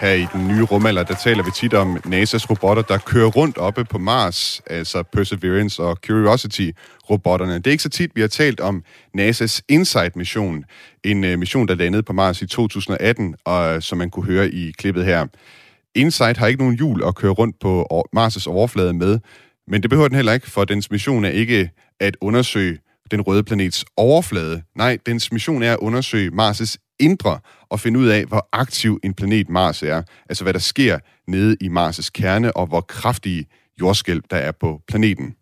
Her 0.00 0.12
i 0.12 0.26
den 0.32 0.48
nye 0.48 0.62
rumalder, 0.62 1.02
der 1.02 1.14
taler 1.14 1.44
vi 1.44 1.50
tit 1.50 1.74
om 1.74 1.96
NASA's 1.96 2.46
robotter, 2.50 2.82
der 2.82 2.98
kører 2.98 3.26
rundt 3.26 3.58
oppe 3.58 3.84
på 3.84 3.98
Mars, 3.98 4.62
altså 4.66 5.02
Perseverance 5.02 5.82
og 5.82 5.96
Curiosity-robotterne. 6.06 7.54
Det 7.54 7.66
er 7.66 7.70
ikke 7.70 7.82
så 7.82 7.88
tit, 7.88 8.10
vi 8.14 8.20
har 8.20 8.28
talt 8.28 8.60
om 8.60 8.82
NASA's 9.18 9.60
InSight-mission, 9.68 10.64
en 11.04 11.24
øh, 11.24 11.38
mission, 11.38 11.68
der 11.68 11.74
landede 11.74 12.02
på 12.02 12.12
Mars 12.12 12.42
i 12.42 12.46
2018, 12.46 13.34
og 13.44 13.74
øh, 13.74 13.82
som 13.82 13.98
man 13.98 14.10
kunne 14.10 14.26
høre 14.26 14.48
i 14.48 14.72
klippet 14.78 15.04
her. 15.04 15.26
InSight 15.94 16.38
har 16.38 16.46
ikke 16.46 16.60
nogen 16.60 16.76
hjul 16.76 17.02
at 17.06 17.14
køre 17.14 17.32
rundt 17.32 17.56
på 17.60 17.86
Mars' 18.16 18.48
overflade 18.48 18.92
med, 18.92 19.18
men 19.68 19.82
det 19.82 19.90
behøver 19.90 20.08
den 20.08 20.16
heller 20.16 20.32
ikke, 20.32 20.50
for 20.50 20.64
dens 20.64 20.90
mission 20.90 21.24
er 21.24 21.30
ikke 21.30 21.70
at 22.00 22.16
undersøge 22.20 22.78
den 23.10 23.20
røde 23.20 23.42
planets 23.42 23.84
overflade. 23.96 24.62
Nej, 24.76 24.98
dens 25.06 25.32
mission 25.32 25.62
er 25.62 25.72
at 25.72 25.78
undersøge 25.78 26.30
Mars' 26.30 26.76
indre 27.00 27.38
og 27.70 27.80
finde 27.80 27.98
ud 27.98 28.06
af, 28.06 28.24
hvor 28.24 28.48
aktiv 28.52 29.00
en 29.04 29.14
planet 29.14 29.48
Mars 29.48 29.82
er. 29.82 30.02
Altså 30.28 30.44
hvad 30.44 30.52
der 30.52 30.58
sker 30.58 30.98
nede 31.28 31.56
i 31.60 31.68
Mars' 31.68 32.10
kerne, 32.14 32.56
og 32.56 32.66
hvor 32.66 32.80
kraftige 32.80 33.46
jordskælv 33.80 34.22
der 34.30 34.36
er 34.36 34.52
på 34.52 34.80
planeten. 34.88 35.34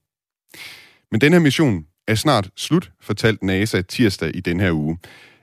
Men 1.11 1.21
den 1.21 1.33
her 1.33 1.41
mission 1.41 1.85
er 2.09 2.15
snart 2.15 2.51
slut, 2.57 2.91
fortalte 3.03 3.47
NASA 3.47 3.83
tirsdag 3.83 4.37
i 4.37 4.41
den 4.41 4.61
her 4.61 4.73
uge. 4.73 4.99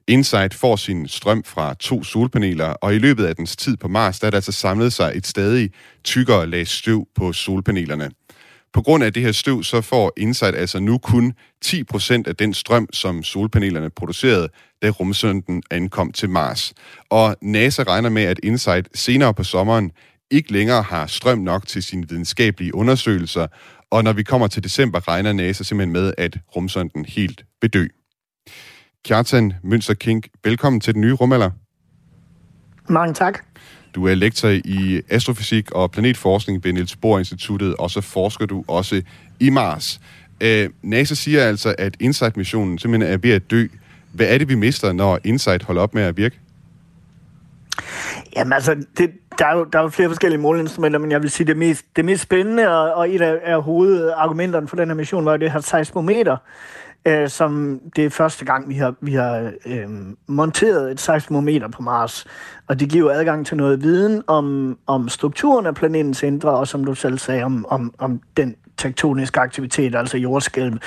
InSight 0.07 0.53
får 0.53 0.75
sin 0.75 1.07
strøm 1.07 1.43
fra 1.43 1.73
to 1.73 2.03
solpaneler, 2.03 2.67
og 2.67 2.95
i 2.95 2.97
løbet 2.97 3.25
af 3.25 3.35
dens 3.35 3.55
tid 3.55 3.77
på 3.77 3.87
Mars, 3.87 4.19
der 4.19 4.27
er 4.27 4.31
der 4.31 4.37
altså 4.37 4.51
samlet 4.51 4.93
sig 4.93 5.11
et 5.15 5.27
stadig 5.27 5.71
tykkere 6.03 6.47
lag 6.47 6.67
støv 6.67 7.07
på 7.15 7.33
solpanelerne. 7.33 8.11
På 8.73 8.81
grund 8.81 9.03
af 9.03 9.13
det 9.13 9.23
her 9.23 9.31
støv, 9.31 9.63
så 9.63 9.81
får 9.81 10.13
Insight 10.17 10.55
altså 10.55 10.79
nu 10.79 10.97
kun 10.97 11.33
10% 11.65 12.23
af 12.27 12.35
den 12.35 12.53
strøm, 12.53 12.87
som 12.93 13.23
solpanelerne 13.23 13.89
producerede, 13.89 14.49
da 14.81 14.89
rumsonden 14.89 15.63
ankom 15.71 16.11
til 16.11 16.29
Mars. 16.29 16.73
Og 17.09 17.35
NASA 17.41 17.83
regner 17.83 18.09
med, 18.09 18.23
at 18.23 18.39
Insight 18.43 18.87
senere 18.93 19.33
på 19.33 19.43
sommeren 19.43 19.91
ikke 20.31 20.51
længere 20.51 20.81
har 20.83 21.07
strøm 21.07 21.37
nok 21.37 21.67
til 21.67 21.83
sine 21.83 22.09
videnskabelige 22.09 22.75
undersøgelser, 22.75 23.47
og 23.91 24.03
når 24.03 24.13
vi 24.13 24.23
kommer 24.23 24.47
til 24.47 24.63
december, 24.63 25.07
regner 25.07 25.33
NASA 25.33 25.63
simpelthen 25.63 25.93
med, 25.93 26.13
at 26.17 26.37
rumsonden 26.55 27.05
helt 27.05 27.45
vil 27.61 27.69
dø. 27.69 27.87
Kjartan 29.05 29.53
Mønster 29.63 29.93
Kink, 29.93 30.27
velkommen 30.43 30.79
til 30.79 30.93
den 30.93 31.01
nye 31.01 31.13
rumalder. 31.13 31.49
Mange 32.89 33.13
tak. 33.13 33.45
Du 33.95 34.07
er 34.07 34.15
lektor 34.15 34.49
i 34.49 35.01
astrofysik 35.09 35.71
og 35.71 35.91
planetforskning 35.91 36.63
ved 36.63 36.73
Niels 36.73 36.95
Bohr 36.95 37.19
Instituttet, 37.19 37.75
og 37.75 37.91
så 37.91 38.01
forsker 38.01 38.45
du 38.45 38.63
også 38.67 39.01
i 39.39 39.49
Mars. 39.49 40.01
Øh, 40.41 40.69
NASA 40.81 41.15
siger 41.15 41.43
altså, 41.43 41.75
at 41.77 41.95
InSight-missionen 41.99 42.77
simpelthen 42.77 43.13
er 43.13 43.17
ved 43.17 43.31
at 43.31 43.51
dø. 43.51 43.67
Hvad 44.13 44.27
er 44.27 44.37
det, 44.37 44.49
vi 44.49 44.55
mister, 44.55 44.93
når 44.93 45.19
InSight 45.23 45.63
holder 45.63 45.81
op 45.81 45.93
med 45.93 46.03
at 46.03 46.17
virke? 46.17 46.39
Jamen 48.35 48.53
altså, 48.53 48.75
det, 48.97 49.11
der, 49.39 49.45
er 49.45 49.57
jo, 49.57 49.63
der 49.63 49.79
er 49.79 49.83
jo 49.83 49.89
flere 49.89 50.09
forskellige 50.09 50.41
måleinstrumenter, 50.41 50.99
men 50.99 51.11
jeg 51.11 51.21
vil 51.21 51.29
sige, 51.29 51.47
det 51.47 51.57
mest, 51.57 51.85
det 51.95 52.05
mest 52.05 52.23
spændende 52.23 52.67
og, 52.67 52.93
og 52.93 53.15
et 53.15 53.21
af, 53.21 53.39
af 53.43 53.63
hovedargumenterne 53.63 54.67
for 54.67 54.75
den 54.75 54.87
her 54.87 54.95
mission 54.95 55.25
var 55.25 55.31
jo 55.31 55.37
det 55.37 55.51
her 55.51 55.59
seismometer, 55.59 56.37
øh, 57.05 57.29
som 57.29 57.81
det 57.95 58.05
er 58.05 58.09
første 58.09 58.45
gang, 58.45 58.69
vi 58.69 58.75
har, 58.75 58.95
vi 59.01 59.13
har 59.13 59.51
øh, 59.65 59.89
monteret 60.27 60.91
et 60.91 60.99
seismometer 60.99 61.67
på 61.67 61.81
Mars. 61.81 62.25
Og 62.67 62.79
det 62.79 62.89
giver 62.89 63.11
adgang 63.11 63.45
til 63.45 63.57
noget 63.57 63.83
viden 63.83 64.23
om, 64.27 64.77
om 64.87 65.09
strukturen 65.09 65.65
af 65.65 65.75
planetens 65.75 66.23
indre, 66.23 66.49
og 66.49 66.67
som 66.67 66.83
du 66.83 66.95
selv 66.95 67.17
sagde, 67.17 67.43
om, 67.43 67.65
om, 67.69 67.93
om 67.97 68.21
den 68.37 68.55
tektoniske 68.77 69.39
aktivitet, 69.39 69.95
altså 69.95 70.17
jordskælv. 70.17 70.77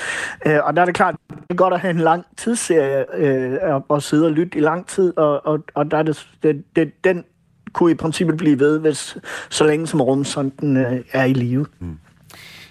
Øh, 0.47 0.59
og 0.65 0.77
der 0.77 0.83
er 0.83 0.87
det 0.87 0.95
klart, 0.95 1.17
det 1.29 1.51
er 1.51 1.55
godt 1.55 1.75
at 1.75 1.81
have 1.81 1.91
en 1.91 2.01
lang 2.01 2.25
tidsserie 2.37 3.17
øh, 3.17 3.81
og 3.89 4.03
sidde 4.03 4.27
og 4.27 4.33
lytte 4.33 4.59
i 4.59 4.61
lang 4.61 4.87
tid, 4.87 5.19
og, 5.19 5.47
og, 5.47 5.65
og 5.75 5.91
der 5.91 5.97
er 5.97 6.03
det, 6.03 6.29
det, 6.43 6.65
det, 6.77 7.05
den 7.05 7.25
kunne 7.73 7.91
i 7.91 7.95
princippet 7.95 8.37
blive 8.37 8.59
ved, 8.59 8.79
hvis, 8.79 9.19
så 9.51 9.65
længe 9.65 9.87
som 9.87 10.01
rumsonden 10.01 10.77
øh, 10.77 11.01
er 11.13 11.25
i 11.25 11.33
live. 11.33 11.67
Mm. 11.79 11.99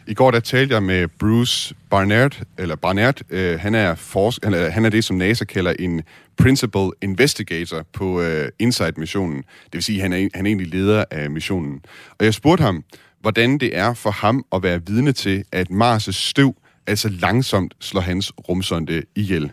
I 0.08 0.14
går 0.14 0.32
der 0.32 0.40
talte 0.40 0.74
jeg 0.74 0.84
med 0.84 1.08
Bruce 1.08 1.76
Barnard, 1.90 2.42
eller 2.58 2.76
Barnard, 2.76 3.22
øh, 3.30 3.60
han, 3.60 3.76
er 3.76 3.96
forsk- 3.96 4.40
han, 4.44 4.54
er, 4.54 4.70
han 4.70 4.86
er 4.86 4.90
det, 4.90 5.04
som 5.04 5.16
NASA 5.16 5.46
kalder 5.46 5.74
en 5.80 6.02
Principal 6.38 6.92
Investigator 7.02 7.86
på 7.94 8.22
øh, 8.22 8.50
InSight-missionen. 8.60 9.38
Det 9.38 9.74
vil 9.74 9.84
sige, 9.84 9.96
at 9.96 10.02
han 10.02 10.14
er, 10.14 10.30
han 10.34 10.46
er 10.46 10.50
egentlig 10.50 10.68
leder 10.68 11.06
af 11.12 11.32
missionen. 11.32 11.82
Og 12.20 12.26
jeg 12.26 12.34
spurgte 12.34 12.62
ham, 12.62 12.84
hvordan 13.22 13.58
det 13.58 13.78
er 13.78 13.94
for 13.94 14.12
ham 14.12 14.46
at 14.54 14.64
være 14.64 14.82
vidne 14.86 15.12
til, 15.12 15.44
at 15.52 15.68
Mars' 15.70 16.12
støv 16.12 16.56
altså 16.88 17.10
langsomt 17.10 17.74
slår 17.80 18.02
hans 18.02 18.32
rumsonde 18.50 19.04
ihjel. 19.16 19.52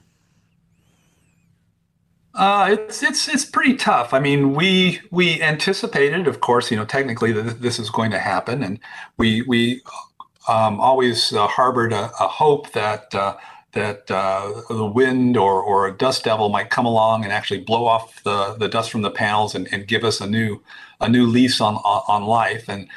Uh, 2.39 2.69
it's 2.71 3.03
it's 3.03 3.29
it's 3.29 3.51
pretty 3.55 3.77
tough. 3.77 4.13
I 4.13 4.21
mean, 4.21 4.57
we 4.57 5.01
we 5.11 5.43
anticipated, 5.43 6.29
of 6.29 6.37
course, 6.41 6.71
you 6.71 6.77
know, 6.77 6.87
technically 6.87 7.33
that 7.33 7.57
this 7.61 7.79
is 7.79 7.91
going 7.91 8.13
to 8.13 8.19
happen, 8.19 8.63
and 8.63 8.79
we 9.19 9.43
we 9.49 9.81
um, 10.49 10.81
always 10.81 11.33
uh, 11.33 11.47
harbored 11.47 11.93
a, 11.93 12.11
a, 12.19 12.29
hope 12.29 12.73
that 12.73 13.15
uh, 13.15 13.37
that 13.73 14.11
uh, 14.11 14.63
the 14.69 14.87
wind 14.87 15.37
or 15.37 15.63
or 15.63 15.87
a 15.87 15.93
dust 15.93 16.25
devil 16.25 16.49
might 16.49 16.71
come 16.71 16.87
along 16.87 17.25
and 17.25 17.33
actually 17.33 17.61
blow 17.61 17.87
off 17.87 18.23
the 18.25 18.55
the 18.59 18.69
dust 18.69 18.91
from 18.91 19.03
the 19.03 19.11
panels 19.11 19.55
and, 19.55 19.69
and 19.73 19.87
give 19.87 20.05
us 20.05 20.21
a 20.21 20.27
new 20.27 20.63
a 21.01 21.09
new 21.09 21.27
lease 21.27 21.61
on 21.61 21.77
on, 21.77 22.25
life. 22.25 22.69
And 22.69 22.89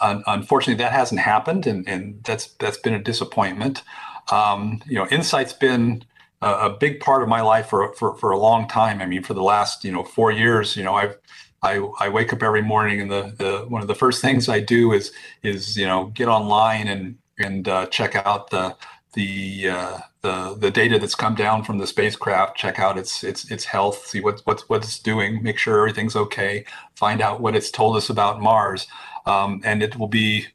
unfortunately, 0.00 0.82
that 0.82 0.92
hasn't 0.92 1.20
happened, 1.20 1.66
and, 1.66 1.88
and 1.88 2.22
that's 2.24 2.48
that's 2.54 2.78
been 2.78 2.94
a 2.94 3.02
disappointment. 3.02 3.82
Um, 4.30 4.82
you 4.86 4.96
know, 4.96 5.06
Insight's 5.08 5.52
been 5.52 6.04
a, 6.42 6.52
a, 6.52 6.70
big 6.70 6.98
part 6.98 7.22
of 7.22 7.28
my 7.28 7.40
life 7.40 7.68
for, 7.68 7.94
for 7.94 8.16
for 8.16 8.30
a 8.30 8.38
long 8.38 8.66
time. 8.68 9.00
I 9.00 9.06
mean, 9.06 9.22
for 9.22 9.34
the 9.34 9.42
last 9.42 9.84
you 9.84 9.92
know 9.92 10.02
four 10.02 10.32
years, 10.32 10.76
you 10.76 10.82
know, 10.82 10.94
I've 10.94 11.16
I, 11.62 11.88
I 12.00 12.08
wake 12.08 12.32
up 12.32 12.42
every 12.42 12.62
morning 12.62 13.00
and 13.00 13.10
the, 13.10 13.34
the 13.38 13.64
one 13.68 13.82
of 13.82 13.88
the 13.88 13.94
first 13.94 14.20
things 14.22 14.48
I 14.48 14.60
do 14.60 14.92
is 14.92 15.12
is 15.42 15.76
you 15.76 15.86
know 15.86 16.06
get 16.06 16.28
online 16.28 16.86
and 16.88 17.18
and 17.38 17.68
uh, 17.68 17.86
check 17.86 18.14
out 18.14 18.50
the 18.50 18.76
the 19.16 19.70
uh, 19.70 19.98
the 20.20 20.56
the 20.58 20.70
data 20.70 20.98
that's 20.98 21.14
come 21.14 21.34
down 21.34 21.64
from 21.64 21.78
the 21.78 21.86
spacecraft. 21.86 22.56
Check 22.56 22.78
out 22.78 22.98
its 22.98 23.24
its 23.24 23.50
its 23.50 23.64
health. 23.64 24.06
See 24.06 24.20
what 24.20 24.42
what's 24.44 24.68
what 24.68 24.84
it's 24.84 24.98
doing. 24.98 25.42
Make 25.42 25.58
sure 25.58 25.78
everything's 25.78 26.14
okay. 26.14 26.64
Find 26.94 27.20
out 27.20 27.40
what 27.40 27.56
it's 27.56 27.70
told 27.70 27.96
us 27.96 28.10
about 28.10 28.40
Mars. 28.40 28.86
Um, 29.24 29.60
and 29.64 29.82
it 29.82 29.98
will 29.98 30.08
be 30.08 30.46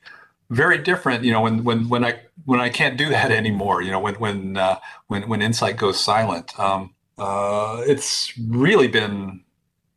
very 0.49 0.77
different. 0.77 1.23
You 1.23 1.31
know 1.31 1.41
when 1.41 1.63
when 1.63 1.89
when 1.89 2.05
I 2.05 2.21
when 2.45 2.59
I 2.59 2.69
can't 2.69 2.97
do 2.97 3.09
that 3.09 3.31
anymore. 3.41 3.81
You 3.81 3.91
know 3.91 3.99
when 3.99 4.15
when 4.15 4.57
uh, 4.57 4.79
when 5.07 5.27
when 5.27 5.41
Insight 5.41 5.77
goes 5.77 5.99
silent. 5.99 6.57
Um, 6.59 6.93
uh, 7.17 7.83
it's 7.85 8.33
really 8.37 8.87
been 8.87 9.43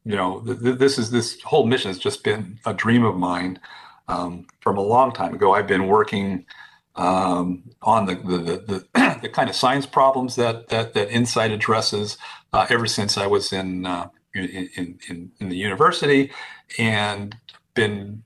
you 0.05 0.17
know, 0.17 0.41
th- 0.41 0.79
this 0.79 0.99
is 0.99 1.11
this 1.11 1.41
whole 1.43 1.67
mission 1.67 1.89
has 1.89 1.99
just 1.99 2.23
been 2.23 2.59
a 2.67 2.75
dream 2.75 3.05
of 3.05 3.17
mine 3.17 3.59
um, 4.09 4.47
from 4.61 4.77
a 4.77 4.83
long 4.83 5.13
time 5.13 5.35
ago. 5.35 5.55
I've 5.55 5.67
been 5.67 5.87
working 5.87 6.45
um, 6.97 7.65
on 7.83 8.07
the 8.07 8.15
the, 8.17 8.39
the, 8.39 8.57
the, 8.95 9.19
the 9.23 9.29
kind 9.29 9.49
of 9.49 9.57
science 9.57 9.87
problems 9.87 10.37
that 10.37 10.69
that, 10.69 10.95
that 10.95 11.11
Insight 11.11 11.51
addresses 11.51 12.19
uh, 12.53 12.67
ever 12.69 12.87
since 12.87 13.17
I 13.17 13.27
was 13.27 13.53
in, 13.53 13.87
uh, 13.87 14.09
in, 14.35 14.99
in 15.09 15.33
in 15.41 15.49
the 15.49 15.57
university, 15.57 16.31
and 16.79 17.35
been 17.75 18.23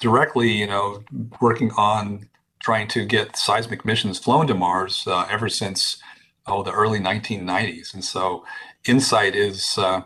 directly, 0.00 0.50
you 0.50 0.66
know, 0.66 1.02
working 1.40 1.70
on 1.72 2.28
trying 2.60 2.88
to 2.88 3.04
get 3.04 3.36
seismic 3.36 3.84
missions 3.84 4.18
flown 4.18 4.46
to 4.46 4.54
Mars 4.54 5.06
uh, 5.06 5.26
ever 5.30 5.48
since 5.48 5.98
oh 6.46 6.62
the 6.62 6.72
early 6.72 6.98
1990s, 6.98 7.94
and 7.94 8.04
so 8.04 8.44
Insight 8.86 9.34
is 9.34 9.78
uh, 9.78 10.02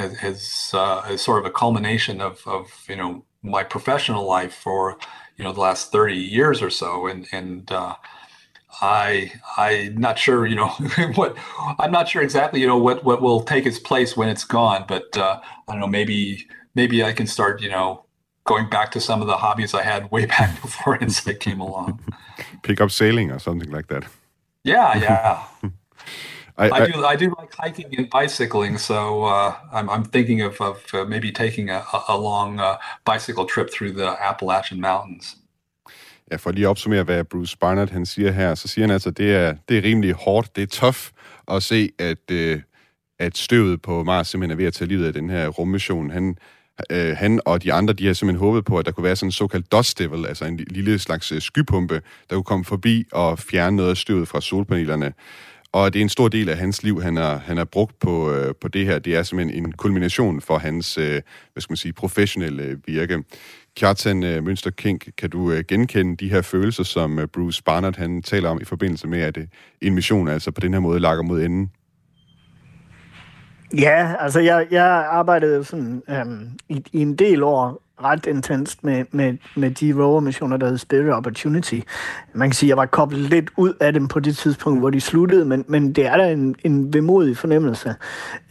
has 0.00 0.70
uh, 0.74 1.02
is 1.10 1.22
sort 1.22 1.40
of 1.40 1.46
a 1.46 1.50
culmination 1.50 2.20
of 2.20 2.42
of 2.46 2.66
you 2.88 2.96
know 2.96 3.24
my 3.42 3.62
professional 3.64 4.26
life 4.26 4.54
for 4.54 4.98
you 5.36 5.44
know 5.44 5.52
the 5.52 5.60
last 5.60 5.92
30 5.92 6.14
years 6.14 6.62
or 6.62 6.70
so 6.70 7.06
and 7.06 7.26
and 7.32 7.70
uh, 7.72 7.94
I 8.80 9.32
I'm 9.56 9.96
not 9.96 10.18
sure 10.18 10.46
you 10.46 10.56
know 10.56 10.68
what 11.14 11.36
I'm 11.78 11.90
not 11.90 12.08
sure 12.08 12.22
exactly 12.22 12.60
you 12.60 12.66
know 12.66 12.78
what 12.78 13.04
what 13.04 13.22
will 13.22 13.42
take 13.42 13.66
its 13.66 13.78
place 13.78 14.16
when 14.16 14.28
it's 14.28 14.44
gone 14.44 14.84
but 14.86 15.16
uh, 15.16 15.40
I 15.68 15.72
don't 15.72 15.80
know 15.80 15.86
maybe 15.86 16.46
maybe 16.74 17.02
I 17.04 17.12
can 17.12 17.26
start 17.26 17.62
you 17.62 17.70
know 17.70 18.04
going 18.44 18.68
back 18.68 18.90
to 18.92 19.00
some 19.00 19.20
of 19.20 19.28
the 19.28 19.36
hobbies 19.36 19.74
I 19.74 19.82
had 19.82 20.10
way 20.10 20.26
back 20.36 20.60
before 20.60 20.96
Insight 20.96 21.40
came 21.40 21.60
along. 21.60 22.00
Pick 22.62 22.80
up 22.80 22.90
sailing 22.90 23.30
or 23.30 23.38
something 23.38 23.70
like 23.70 23.88
that. 23.88 24.04
Yeah, 24.64 24.98
yeah. 24.98 25.70
I, 26.60 26.66
I, 26.68 26.80
do. 26.92 27.04
I 27.12 27.16
do 27.16 27.28
like 27.40 27.52
hiking 27.64 27.98
and 27.98 28.08
bicycling, 28.20 28.78
so 28.78 29.24
uh, 29.24 29.52
I'm, 29.72 29.88
I'm 29.94 30.04
thinking 30.04 30.42
of, 30.42 30.60
of 30.60 30.76
uh, 30.94 31.04
maybe 31.08 31.32
taking 31.32 31.70
a, 31.70 31.80
a 32.08 32.16
long 32.30 32.60
uh, 32.60 32.76
bicycle 33.10 33.46
trip 33.54 33.68
through 33.74 33.92
the 34.00 34.10
Appalachian 34.30 34.80
Mountains. 34.80 35.36
Ja, 36.30 36.36
for 36.36 36.50
lige 36.52 36.64
at 36.64 36.68
opsummere, 36.68 37.02
hvad 37.02 37.24
Bruce 37.24 37.58
Barnett 37.58 37.90
han 37.90 38.06
siger 38.06 38.30
her, 38.32 38.54
så 38.54 38.68
siger 38.68 38.82
han 38.82 38.90
altså, 38.90 39.08
at 39.08 39.18
det 39.18 39.34
er, 39.34 39.54
det 39.68 39.78
er 39.78 39.82
rimelig 39.82 40.12
hårdt, 40.12 40.56
det 40.56 40.62
er 40.62 40.66
tough 40.66 40.98
at 41.48 41.62
se, 41.62 41.90
at, 41.98 42.30
øh, 42.30 42.60
at 43.18 43.38
støvet 43.38 43.82
på 43.82 44.04
Mars 44.04 44.28
simpelthen 44.28 44.50
er 44.50 44.56
ved 44.56 44.66
at 44.66 44.74
tage 44.74 44.88
livet 44.88 45.06
af 45.06 45.12
den 45.12 45.30
her 45.30 45.48
rummission. 45.48 46.10
Han, 46.10 46.36
øh, 46.90 47.16
han 47.16 47.40
og 47.44 47.62
de 47.62 47.72
andre, 47.72 47.94
de 47.94 48.06
har 48.06 48.12
simpelthen 48.12 48.46
håbet 48.46 48.64
på, 48.64 48.78
at 48.78 48.86
der 48.86 48.92
kunne 48.92 49.04
være 49.04 49.16
sådan 49.16 49.28
en 49.28 49.32
såkaldt 49.32 49.72
dust 49.72 49.98
devil, 49.98 50.26
altså 50.26 50.44
en 50.44 50.56
lille 50.56 50.98
slags 50.98 51.32
øh, 51.32 51.40
skypumpe, 51.40 52.02
der 52.30 52.36
kunne 52.36 52.44
komme 52.44 52.64
forbi 52.64 53.04
og 53.12 53.38
fjerne 53.38 53.76
noget 53.76 53.90
af 53.90 53.96
støvet 53.96 54.28
fra 54.28 54.40
solpanelerne. 54.40 55.12
Og 55.72 55.92
det 55.92 55.98
er 55.98 56.02
en 56.02 56.08
stor 56.08 56.28
del 56.28 56.48
af 56.48 56.56
hans 56.56 56.82
liv, 56.82 57.02
han 57.02 57.16
har, 57.16 57.36
han 57.36 57.56
har 57.56 57.64
brugt 57.64 57.98
på, 57.98 58.32
øh, 58.32 58.54
på 58.60 58.68
det 58.68 58.86
her. 58.86 58.98
Det 58.98 59.16
er 59.16 59.22
simpelthen 59.22 59.64
en 59.64 59.72
kulmination 59.72 60.40
for 60.40 60.58
hans, 60.58 60.98
øh, 60.98 61.22
hvad 61.52 61.60
skal 61.60 61.72
man 61.72 61.76
sige, 61.76 61.92
professionelle 61.92 62.62
øh, 62.62 62.76
virke. 62.86 63.24
Kjartan 63.76 64.22
øh, 64.22 64.44
Mønster 64.44 64.70
Kink, 64.70 65.08
kan 65.18 65.30
du 65.30 65.52
øh, 65.52 65.64
genkende 65.68 66.16
de 66.16 66.30
her 66.30 66.42
følelser, 66.42 66.82
som 66.82 67.18
øh, 67.18 67.26
Bruce 67.26 67.62
Barnard 67.62 67.96
han 67.96 68.22
taler 68.22 68.48
om 68.48 68.60
i 68.60 68.64
forbindelse 68.64 69.08
med, 69.08 69.20
at 69.20 69.36
øh, 69.36 69.46
en 69.80 69.94
mission 69.94 70.28
altså 70.28 70.50
på 70.50 70.60
den 70.60 70.72
her 70.72 70.80
måde 70.80 71.00
lakker 71.00 71.22
mod 71.22 71.42
enden? 71.42 71.70
Ja, 73.78 74.14
altså 74.18 74.40
jeg, 74.40 74.66
jeg 74.70 75.06
arbejdede 75.10 75.64
sådan 75.64 76.02
øhm, 76.08 76.58
i, 76.68 76.84
i 76.92 77.00
en 77.00 77.16
del 77.16 77.42
år 77.42 77.82
ret 78.04 78.26
intenst 78.26 78.84
med, 78.84 79.04
med, 79.10 79.36
med 79.56 79.70
de 79.70 80.02
rover-missioner, 80.02 80.56
der 80.56 80.68
hed 80.68 80.78
Spirit 80.78 81.12
Opportunity. 81.12 81.80
Man 82.32 82.48
kan 82.48 82.54
sige, 82.54 82.68
at 82.68 82.68
jeg 82.68 82.76
var 82.76 82.86
koblet 82.86 83.20
lidt 83.20 83.50
ud 83.56 83.72
af 83.80 83.92
dem 83.92 84.08
på 84.08 84.20
det 84.20 84.36
tidspunkt, 84.36 84.80
hvor 84.80 84.90
de 84.90 85.00
sluttede, 85.00 85.44
men, 85.44 85.64
men 85.68 85.92
det 85.92 86.06
er 86.06 86.16
da 86.16 86.32
en, 86.32 86.54
en 86.64 86.94
vemodig 86.94 87.36
fornemmelse. 87.36 87.94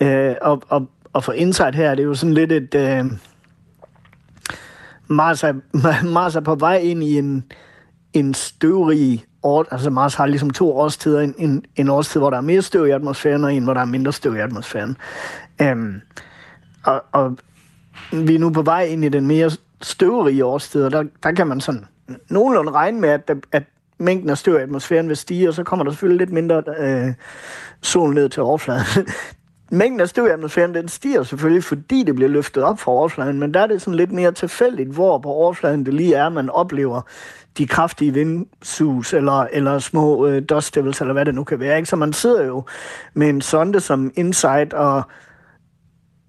Øh, 0.01 0.35
og, 0.41 0.61
og, 0.69 0.89
og 1.13 1.23
for 1.23 1.31
Insight 1.31 1.75
her, 1.75 1.95
det 1.95 2.03
er 2.03 2.07
jo 2.07 2.15
sådan 2.15 2.33
lidt 2.33 2.51
et... 2.51 2.75
Øh, 2.75 3.05
Mars, 5.07 5.43
er, 5.43 5.53
Mars 6.13 6.35
er 6.35 6.41
på 6.41 6.55
vej 6.55 6.77
ind 6.77 7.03
i 7.03 7.17
en, 7.17 7.43
en 8.13 8.33
støvrig 8.33 9.25
år, 9.43 9.65
altså 9.71 9.89
Mars 9.89 10.15
har 10.15 10.25
ligesom 10.25 10.49
to 10.49 10.77
årstider, 10.77 11.21
en, 11.21 11.35
en, 11.37 11.65
en 11.75 11.89
årstid, 11.89 12.21
hvor 12.21 12.29
der 12.29 12.37
er 12.37 12.41
mere 12.41 12.61
støv 12.61 12.87
i 12.87 12.91
atmosfæren, 12.91 13.43
og 13.43 13.53
en, 13.53 13.63
hvor 13.63 13.73
der 13.73 13.81
er 13.81 13.85
mindre 13.85 14.13
støv 14.13 14.35
i 14.35 14.39
atmosfæren. 14.39 14.97
Øhm, 15.61 16.01
og, 16.83 17.03
og 17.11 17.37
vi 18.11 18.35
er 18.35 18.39
nu 18.39 18.49
på 18.49 18.61
vej 18.61 18.83
ind 18.83 19.05
i 19.05 19.09
den 19.09 19.27
mere 19.27 19.51
støvrige 19.81 20.45
årstid, 20.45 20.83
og 20.83 20.91
der, 20.91 21.03
der 21.23 21.31
kan 21.31 21.47
man 21.47 21.61
sådan 21.61 21.85
nogenlunde 22.29 22.71
regne 22.71 23.01
med, 23.01 23.09
at, 23.09 23.31
at 23.51 23.63
mængden 23.97 24.29
af 24.29 24.37
støv 24.37 24.59
i 24.59 24.61
atmosfæren 24.61 25.07
vil 25.09 25.17
stige, 25.17 25.49
og 25.49 25.53
så 25.53 25.63
kommer 25.63 25.85
der 25.85 25.91
selvfølgelig 25.91 26.19
lidt 26.19 26.33
mindre 26.33 26.63
øh, 26.77 27.13
sol 27.81 28.13
ned 28.13 28.29
til 28.29 28.43
overfladen. 28.43 28.85
mængden 29.71 29.99
af 29.99 30.09
støv 30.09 30.27
i 30.27 30.29
atmosfæren, 30.29 30.73
den 30.73 30.87
stiger 30.87 31.23
selvfølgelig, 31.23 31.63
fordi 31.63 32.03
det 32.03 32.15
bliver 32.15 32.29
løftet 32.29 32.63
op 32.63 32.79
fra 32.79 32.91
overfladen, 32.91 33.39
men 33.39 33.53
der 33.53 33.59
er 33.59 33.67
det 33.67 33.81
sådan 33.81 33.95
lidt 33.95 34.11
mere 34.11 34.31
tilfældigt, 34.31 34.89
hvor 34.89 35.17
på 35.17 35.29
overfladen 35.29 35.85
det 35.85 35.93
lige 35.93 36.15
er, 36.15 36.29
man 36.29 36.49
oplever 36.49 37.01
de 37.57 37.67
kraftige 37.67 38.13
vindsus, 38.13 39.13
eller, 39.13 39.47
eller 39.51 39.79
små 39.79 40.27
øh, 40.27 40.43
dust 40.49 40.75
devils, 40.75 41.01
eller 41.01 41.13
hvad 41.13 41.25
det 41.25 41.35
nu 41.35 41.43
kan 41.43 41.59
være. 41.59 41.77
Ikke? 41.77 41.89
Så 41.89 41.95
man 41.95 42.13
sidder 42.13 42.45
jo 42.45 42.63
med 43.13 43.29
en 43.29 43.41
sonde 43.41 43.79
som 43.79 44.11
Insight, 44.15 44.73
og, 44.73 45.03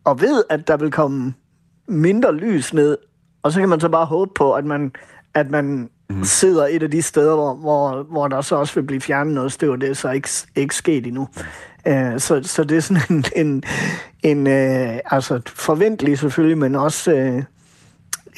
og 0.05 0.21
ved, 0.21 0.45
at 0.51 0.69
der 0.69 0.77
vil 0.77 0.91
komme 0.91 1.35
mindre 1.91 2.35
lys 2.35 2.75
ned, 2.75 2.97
og 3.43 3.53
så 3.53 3.61
kan 3.61 3.69
man 3.69 3.81
så 3.81 3.89
bare 3.89 4.07
håbe 4.07 4.31
på, 4.35 4.53
at 4.53 4.65
man, 4.65 4.93
at 5.35 5.51
man 5.51 5.91
mm. 6.11 6.25
sidder 6.25 6.67
et 6.67 6.83
af 6.83 6.91
de 6.91 7.03
steder, 7.03 7.35
hvor, 7.35 7.55
hvor, 7.55 8.03
hvor 8.03 8.29
der 8.29 8.41
så 8.41 8.57
også 8.57 8.75
vil 8.75 8.83
blive 8.83 9.01
fjernet 9.01 9.35
noget 9.35 9.53
støv, 9.53 9.81
det 9.81 9.89
er 9.89 9.95
så 9.95 10.11
ikke, 10.11 10.29
ikke 10.57 10.75
sket 10.75 11.07
endnu. 11.07 11.29
Uh, 11.89 12.19
så, 12.19 12.41
så 12.43 12.65
det 12.65 12.77
er 12.77 12.81
sådan 12.81 13.03
en, 13.11 13.25
en, 13.37 13.63
en 14.23 14.47
uh, 14.47 14.99
altså 15.05 15.41
forventelig 15.47 16.19
selvfølgelig, 16.19 16.59
men 16.59 16.75
også 16.75 17.43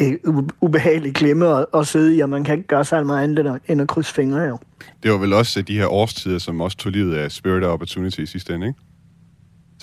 uh, 0.01 0.45
ubehagelig 0.61 1.15
klemme 1.15 1.59
at, 1.59 1.67
at 1.75 1.87
sidde 1.87 2.17
i, 2.17 2.21
og 2.21 2.29
man 2.29 2.45
kan 2.45 2.57
ikke 2.57 2.69
gøre 2.69 2.85
så 2.85 3.05
meget 3.05 3.25
andet 3.25 3.61
end 3.69 3.81
at 3.81 3.89
krydse 3.89 4.15
fingre 4.15 4.41
jo. 4.41 4.59
Det 5.03 5.11
var 5.11 5.19
vel 5.19 5.33
også 5.33 5.63
de 5.63 5.79
her 5.79 5.87
årstider, 5.87 6.39
som 6.39 6.61
også 6.61 6.77
tog 6.77 6.93
livet 6.93 7.15
af 7.15 7.33
Spirit 7.33 7.65
of 7.65 7.73
Opportunity 7.73 8.21
i 8.21 8.27
sidste 8.27 8.55
ende, 8.55 8.67
ikke? 8.67 8.79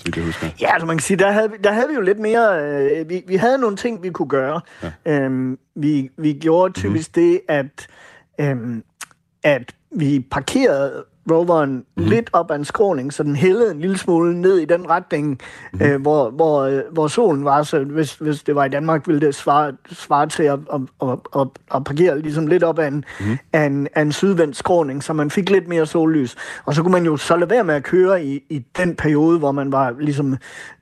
Så 0.00 0.04
vidt 0.04 0.16
jeg 0.16 0.24
husker. 0.24 0.48
Ja, 0.60 0.72
altså 0.72 0.86
man 0.86 0.96
kan 0.96 1.02
sige, 1.02 1.16
der 1.16 1.30
havde, 1.30 1.50
der 1.64 1.72
havde 1.72 1.88
vi 1.88 1.94
jo 1.94 2.00
lidt 2.00 2.18
mere... 2.18 2.64
Øh, 2.64 3.08
vi, 3.08 3.24
vi 3.26 3.36
havde 3.36 3.58
nogle 3.58 3.76
ting, 3.76 4.02
vi 4.02 4.10
kunne 4.10 4.28
gøre. 4.28 4.60
Ja. 4.82 4.90
Øhm, 5.06 5.58
vi, 5.74 6.10
vi 6.18 6.32
gjorde 6.32 6.72
typisk 6.72 7.16
mm-hmm. 7.16 7.30
det, 7.30 7.40
at, 7.48 7.86
øhm, 8.40 8.84
at 9.42 9.74
vi 9.96 10.26
parkerede 10.30 11.04
roveren 11.30 11.70
mm-hmm. 11.70 12.10
lidt 12.10 12.30
op 12.32 12.50
ad 12.50 12.56
en 12.56 12.64
skråning, 12.64 13.12
så 13.12 13.22
den 13.22 13.36
hældede 13.36 13.70
en 13.70 13.80
lille 13.80 13.98
smule 13.98 14.40
ned 14.40 14.58
i 14.58 14.64
den 14.64 14.90
retning, 14.90 15.28
mm-hmm. 15.72 15.86
øh, 15.86 16.00
hvor, 16.00 16.30
hvor, 16.30 16.62
øh, 16.62 16.82
hvor 16.92 17.08
solen 17.08 17.44
var. 17.44 17.62
Så 17.62 17.78
hvis, 17.78 18.14
hvis 18.14 18.42
det 18.42 18.54
var 18.54 18.64
i 18.64 18.68
Danmark, 18.68 19.06
ville 19.06 19.20
det 19.20 19.34
svare, 19.34 19.72
svare 19.92 20.26
til 20.26 20.42
at, 20.42 20.58
at, 20.72 20.80
at, 21.02 21.18
at, 21.36 21.46
at 21.74 21.84
parkere 21.84 22.20
ligesom 22.20 22.46
lidt 22.46 22.62
op 22.62 22.78
ad 22.78 22.88
en, 22.88 23.04
mm-hmm. 23.20 23.38
af 23.52 23.64
en, 23.64 23.88
af 23.94 24.02
en 24.02 24.12
sydvendt 24.12 24.56
skråning, 24.56 25.02
så 25.02 25.12
man 25.12 25.30
fik 25.30 25.50
lidt 25.50 25.68
mere 25.68 25.86
sollys. 25.86 26.36
Og 26.64 26.74
så 26.74 26.82
kunne 26.82 26.92
man 26.92 27.04
jo 27.04 27.16
så 27.16 27.36
lade 27.36 27.50
være 27.50 27.64
med 27.64 27.74
at 27.74 27.82
køre 27.82 28.24
i, 28.24 28.44
i 28.48 28.64
den 28.76 28.96
periode, 28.96 29.38
hvor 29.38 29.52
man 29.52 29.72
var 29.72 29.94
ligesom 30.00 30.36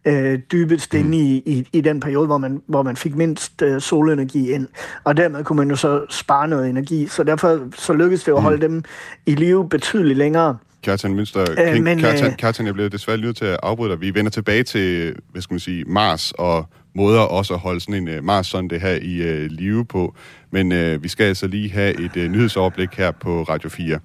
øh, 0.05 0.39
dybest 0.53 0.95
inde 0.95 1.07
mm. 1.07 1.13
i, 1.13 1.43
i, 1.47 1.69
i 1.73 1.81
den 1.81 2.01
periode, 2.01 2.27
hvor 2.27 2.39
man, 2.39 2.63
hvor 2.67 2.83
man 2.83 2.97
fik 2.97 3.17
mindst 3.17 3.63
øh, 3.63 3.81
solenergi 3.81 4.51
ind. 4.51 4.69
Og 5.05 5.17
dermed 5.17 5.45
kunne 5.45 5.57
man 5.57 5.71
jo 5.71 5.77
så 5.77 6.05
spare 6.11 6.49
noget 6.49 6.69
energi. 6.69 7.07
Så 7.07 7.23
derfor 7.23 7.61
så 7.75 7.93
lykkedes 7.93 8.25
det 8.25 8.33
at 8.33 8.43
holde 8.43 8.69
mm. 8.69 8.73
dem 8.73 8.85
i 9.27 9.35
live 9.35 9.69
betydeligt 9.69 10.19
længere. 10.19 10.38
Kjartan 10.83 11.15
Mønster 11.15 11.41
Øh, 11.41 11.83
men, 11.83 11.99
Kjartan, 11.99 12.31
øh, 12.31 12.37
Kjartan, 12.37 12.67
jeg 12.67 12.75
bliver 12.75 12.89
desværre 12.89 13.19
nødt 13.19 13.37
til 13.37 13.45
at 13.45 13.59
afbryde 13.63 13.91
dig. 13.91 14.01
Vi 14.01 14.15
vender 14.15 14.31
tilbage 14.31 14.63
til, 14.63 15.15
hvad 15.33 15.43
skal 15.43 15.55
man 15.55 15.61
sige, 15.61 15.85
Mars 15.85 16.33
og 16.39 16.67
måder 16.95 17.21
også 17.21 17.55
at 17.55 17.61
holde 17.61 17.81
sådan 17.81 18.09
en 18.09 18.19
uh, 18.19 18.25
Mars-sonde 18.25 18.79
her 18.79 18.99
i 19.03 19.45
uh, 19.45 19.47
live 19.51 19.85
på. 19.85 20.15
Men 20.51 20.73
uh, 20.73 21.03
vi 21.03 21.09
skal 21.09 21.25
altså 21.25 21.47
lige 21.47 21.71
have 21.71 22.01
et 22.01 22.17
uh, 22.17 22.23
nyhedsoverblik 22.23 22.95
her 22.95 23.11
på 23.11 23.43
Radio 23.43 23.69
4. 23.69 23.99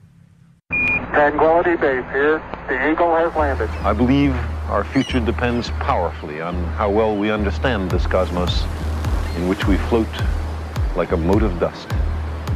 Tranquility 1.13 1.76
Base 1.82 2.06
here. 2.17 2.39
The 2.69 2.78
Eagle 2.89 3.12
has 3.22 3.32
landed. 3.36 3.69
I 3.91 3.93
believe 3.93 4.34
our 4.69 4.84
future 4.84 5.26
depends 5.26 5.72
powerfully 5.89 6.41
on 6.41 6.56
how 6.56 6.89
well 7.00 7.12
we 7.22 7.34
understand 7.34 7.89
this 7.89 8.04
cosmos 8.15 8.54
in 9.38 9.48
which 9.50 9.67
we 9.67 9.76
float 9.78 10.13
like 11.00 11.12
a 11.12 11.17
mote 11.17 11.46
of 11.46 11.60
dust 11.60 11.89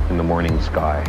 in 0.10 0.18
the 0.18 0.24
morning 0.24 0.62
sky. 0.62 1.00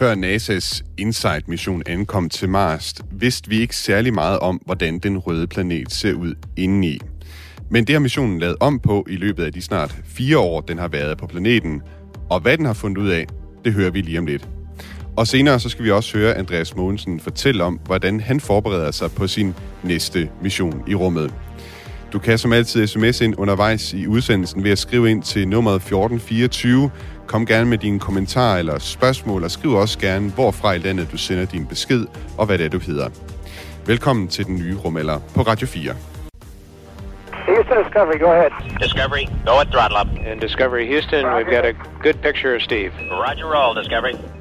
Før 0.00 0.14
NASA's 0.14 0.82
InSight-mission 0.98 1.82
ankom 1.86 2.28
til 2.28 2.48
Mars, 2.48 2.94
vidste 3.12 3.48
vi 3.48 3.60
ikke 3.60 3.76
særlig 3.76 4.14
meget 4.14 4.38
om, 4.38 4.60
hvordan 4.66 4.98
den 4.98 5.18
røde 5.18 5.46
planet 5.46 5.92
ser 5.92 6.14
ud 6.14 6.34
indeni. 6.56 6.98
Men 7.70 7.86
det 7.86 7.94
har 7.94 8.00
missionen 8.00 8.38
lavet 8.38 8.56
om 8.60 8.78
på 8.78 9.06
i 9.10 9.16
løbet 9.16 9.44
af 9.44 9.52
de 9.52 9.62
snart 9.62 9.96
fire 10.04 10.38
år, 10.38 10.60
den 10.60 10.78
har 10.78 10.88
været 10.88 11.18
på 11.18 11.26
planeten. 11.26 11.82
Og 12.30 12.40
hvad 12.40 12.56
den 12.56 12.66
har 12.66 12.72
fundet 12.72 13.02
ud 13.02 13.08
af, 13.08 13.26
det 13.64 13.72
hører 13.72 13.90
vi 13.90 14.00
lige 14.00 14.18
om 14.18 14.26
lidt. 14.26 14.48
Og 15.16 15.26
senere 15.26 15.60
så 15.60 15.68
skal 15.68 15.84
vi 15.84 15.90
også 15.90 16.18
høre 16.18 16.34
Andreas 16.34 16.76
Mogensen 16.76 17.20
fortælle 17.20 17.64
om, 17.64 17.80
hvordan 17.84 18.20
han 18.20 18.40
forbereder 18.40 18.90
sig 18.90 19.10
på 19.10 19.26
sin 19.26 19.54
næste 19.84 20.30
mission 20.42 20.82
i 20.88 20.94
rummet. 20.94 21.34
Du 22.12 22.18
kan 22.18 22.38
som 22.38 22.52
altid 22.52 22.86
sms 22.86 23.20
ind 23.20 23.34
undervejs 23.38 23.92
i 23.92 24.06
udsendelsen 24.06 24.64
ved 24.64 24.70
at 24.70 24.78
skrive 24.78 25.10
ind 25.10 25.22
til 25.22 25.48
nummeret 25.48 25.76
1424. 25.76 26.90
Kom 27.26 27.46
gerne 27.46 27.70
med 27.70 27.78
dine 27.78 27.98
kommentarer 27.98 28.58
eller 28.58 28.78
spørgsmål, 28.78 29.44
og 29.44 29.50
skriv 29.50 29.72
også 29.72 29.98
gerne, 29.98 30.30
hvorfra 30.30 30.72
i 30.72 30.78
landet 30.78 31.08
du 31.12 31.16
sender 31.16 31.44
din 31.44 31.66
besked, 31.66 32.06
og 32.38 32.46
hvad 32.46 32.58
det 32.58 32.64
er, 32.64 32.70
du 32.70 32.78
hedder. 32.78 33.08
Velkommen 33.86 34.28
til 34.28 34.46
den 34.46 34.56
nye 34.56 34.76
rumalder 34.76 35.18
på 35.34 35.42
Radio 35.42 35.66
4. 35.66 35.92
Houston 37.46 37.84
Discovery, 37.84 38.18
go 38.18 38.30
ahead. 38.32 38.50
Discovery, 38.80 39.24
go 39.46 39.54
at 39.60 39.68
throttle 39.74 39.98
up. 40.00 40.08
And 40.26 40.40
Discovery 40.40 40.86
Houston, 40.86 41.24
we've 41.36 41.52
got 41.56 41.64
a 41.64 41.74
good 42.02 42.18
picture 42.22 42.54
of 42.56 42.62
Steve. 42.62 42.92
Roger 43.10 43.46
roll, 43.54 43.74
Discovery. 43.82 44.39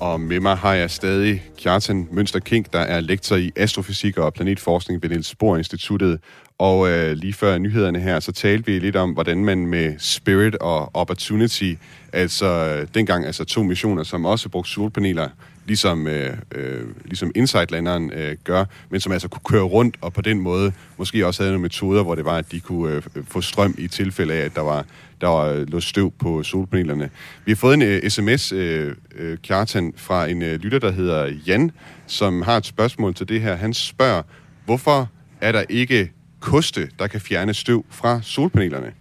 Og 0.00 0.20
med 0.20 0.40
mig 0.40 0.56
har 0.56 0.74
jeg 0.74 0.90
stadig 0.90 1.42
Kjartan 1.58 2.08
Mønster 2.10 2.38
Kink, 2.38 2.72
der 2.72 2.78
er 2.78 3.00
lektor 3.00 3.36
i 3.36 3.52
astrofysik 3.56 4.18
og 4.18 4.34
planetforskning 4.34 5.02
ved 5.02 5.10
Niels 5.10 5.34
Bohr 5.34 5.56
Instituttet. 5.56 6.20
Og 6.58 6.90
øh, 6.90 7.12
lige 7.12 7.32
før 7.32 7.58
nyhederne 7.58 8.00
her, 8.00 8.20
så 8.20 8.32
talte 8.32 8.66
vi 8.66 8.78
lidt 8.78 8.96
om, 8.96 9.10
hvordan 9.10 9.44
man 9.44 9.66
med 9.66 9.94
Spirit 9.98 10.54
og 10.54 10.90
Opportunity, 10.94 11.74
altså 12.12 12.80
dengang 12.94 13.26
altså 13.26 13.44
to 13.44 13.62
missioner, 13.62 14.02
som 14.02 14.24
også 14.24 14.48
brugte 14.48 14.70
solpaneler, 14.70 15.28
ligesom, 15.66 16.06
øh, 16.06 16.36
øh, 16.54 16.84
ligesom 17.04 17.32
InSight-landeren 17.34 18.12
øh, 18.12 18.36
gør, 18.44 18.64
men 18.90 19.00
som 19.00 19.12
altså 19.12 19.28
kunne 19.28 19.58
køre 19.58 19.62
rundt, 19.62 19.96
og 20.00 20.12
på 20.12 20.22
den 20.22 20.40
måde 20.40 20.72
måske 20.96 21.26
også 21.26 21.42
havde 21.42 21.52
nogle 21.52 21.62
metoder, 21.62 22.02
hvor 22.02 22.14
det 22.14 22.24
var, 22.24 22.36
at 22.36 22.52
de 22.52 22.60
kunne 22.60 22.94
øh, 22.94 23.02
få 23.28 23.40
strøm 23.40 23.74
i 23.78 23.88
tilfælde 23.88 24.34
af, 24.34 24.44
at 24.44 24.54
der 24.54 24.62
var 24.62 24.84
der 25.20 25.36
øh, 25.36 25.68
lå 25.68 25.80
støv 25.80 26.12
på 26.18 26.42
solpanelerne. 26.42 27.10
Vi 27.44 27.52
har 27.52 27.56
fået 27.56 27.74
en 27.74 27.82
øh, 27.82 28.00
uh, 28.04 28.08
sms, 28.08 28.52
uh, 28.52 28.58
øh, 28.58 28.94
uh, 29.20 29.38
Kjartan, 29.42 29.92
fra 29.96 30.26
en 30.26 30.42
uh, 30.42 30.48
lytter, 30.48 30.78
der 30.78 30.90
hedder 30.90 31.32
Jan, 31.46 31.70
som 32.06 32.42
har 32.42 32.56
et 32.56 32.66
spørgsmål 32.66 33.14
til 33.14 33.28
det 33.28 33.40
her. 33.40 33.54
Han 33.54 33.74
spørger, 33.74 34.22
hvorfor 34.64 35.08
er 35.40 35.52
der 35.52 35.64
ikke 35.68 36.12
koste, 36.40 36.90
der 36.98 37.06
kan 37.06 37.20
fjerne 37.20 37.54
støv 37.54 37.84
fra 37.90 38.22
solpanelerne? 38.22 38.92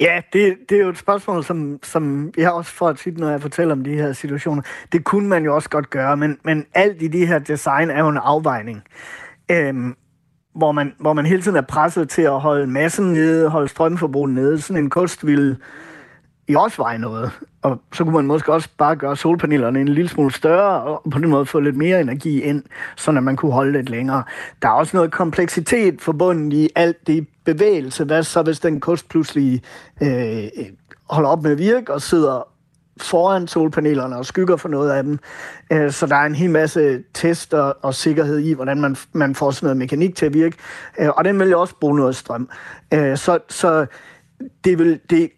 Ja, 0.00 0.20
det, 0.32 0.56
det 0.68 0.78
er 0.78 0.82
jo 0.82 0.88
et 0.88 0.98
spørgsmål, 0.98 1.44
som, 1.44 1.78
som 1.82 2.32
jeg 2.36 2.52
også 2.52 2.72
får 2.72 2.92
tit, 2.92 3.18
når 3.18 3.30
jeg 3.30 3.42
fortæller 3.42 3.74
om 3.74 3.84
de 3.84 3.94
her 3.94 4.12
situationer. 4.12 4.62
Det 4.92 5.04
kunne 5.04 5.28
man 5.28 5.44
jo 5.44 5.54
også 5.54 5.68
godt 5.68 5.90
gøre, 5.90 6.16
men, 6.16 6.38
men 6.44 6.66
alt 6.74 7.02
i 7.02 7.08
de 7.08 7.26
her 7.26 7.38
design 7.38 7.90
er 7.90 7.98
jo 7.98 8.08
en 8.08 8.16
afvejning. 8.16 8.82
Øhm, 9.50 9.96
hvor 10.54 10.72
man, 10.72 10.92
hvor 10.98 11.12
man 11.12 11.26
hele 11.26 11.42
tiden 11.42 11.56
er 11.56 11.62
presset 11.62 12.08
til 12.08 12.22
at 12.22 12.40
holde 12.40 12.66
massen 12.66 13.12
nede, 13.12 13.48
holde 13.48 13.68
strømforbruget 13.68 14.34
nede. 14.34 14.60
Sådan 14.60 14.82
en 14.82 14.90
kost 14.90 15.26
ville 15.26 15.56
i 16.48 16.54
også 16.54 16.76
veje 16.76 16.98
noget. 16.98 17.30
Og 17.62 17.80
så 17.92 18.04
kunne 18.04 18.14
man 18.14 18.26
måske 18.26 18.52
også 18.52 18.68
bare 18.78 18.96
gøre 18.96 19.16
solpanelerne 19.16 19.80
en 19.80 19.88
lille 19.88 20.08
smule 20.08 20.32
større, 20.32 20.82
og 20.82 21.10
på 21.10 21.18
den 21.18 21.28
måde 21.28 21.46
få 21.46 21.60
lidt 21.60 21.76
mere 21.76 22.00
energi 22.00 22.42
ind, 22.42 22.62
så 22.96 23.10
at 23.10 23.22
man 23.22 23.36
kunne 23.36 23.52
holde 23.52 23.72
lidt 23.72 23.88
længere. 23.88 24.22
Der 24.62 24.68
er 24.68 24.72
også 24.72 24.96
noget 24.96 25.12
kompleksitet 25.12 26.00
forbundet 26.00 26.52
i 26.52 26.68
alt 26.76 27.06
det 27.06 27.28
bevægelse. 27.44 28.04
Hvad 28.04 28.22
så, 28.22 28.42
hvis 28.42 28.60
den 28.60 28.80
kost 28.80 29.08
pludselig 29.08 29.62
øh, 30.02 30.44
holder 31.10 31.28
op 31.28 31.42
med 31.42 31.52
at 31.52 31.58
virke 31.58 31.92
og 31.92 32.02
sidder 32.02 32.48
foran 33.00 33.48
solpanelerne 33.48 34.16
og 34.16 34.26
skygger 34.26 34.56
for 34.56 34.68
noget 34.68 34.90
af 34.90 35.02
dem. 35.02 35.18
Øh, 35.72 35.92
så 35.92 36.06
der 36.06 36.16
er 36.16 36.26
en 36.26 36.34
hel 36.34 36.50
masse 36.50 37.02
tester 37.14 37.58
og 37.58 37.94
sikkerhed 37.94 38.38
i, 38.38 38.52
hvordan 38.52 38.80
man, 38.80 38.96
man 39.12 39.34
får 39.34 39.50
sådan 39.50 39.66
noget 39.66 39.76
mekanik 39.76 40.16
til 40.16 40.26
at 40.26 40.34
virke. 40.34 40.56
Øh, 40.98 41.08
og 41.08 41.24
den 41.24 41.38
vil 41.38 41.50
jo 41.50 41.60
også 41.60 41.74
bruge 41.80 41.96
noget 41.96 42.16
strøm. 42.16 42.48
Øh, 42.94 43.16
så, 43.16 43.38
så 43.48 43.86
det 44.64 44.78
vil, 44.78 45.00
det, 45.10 45.30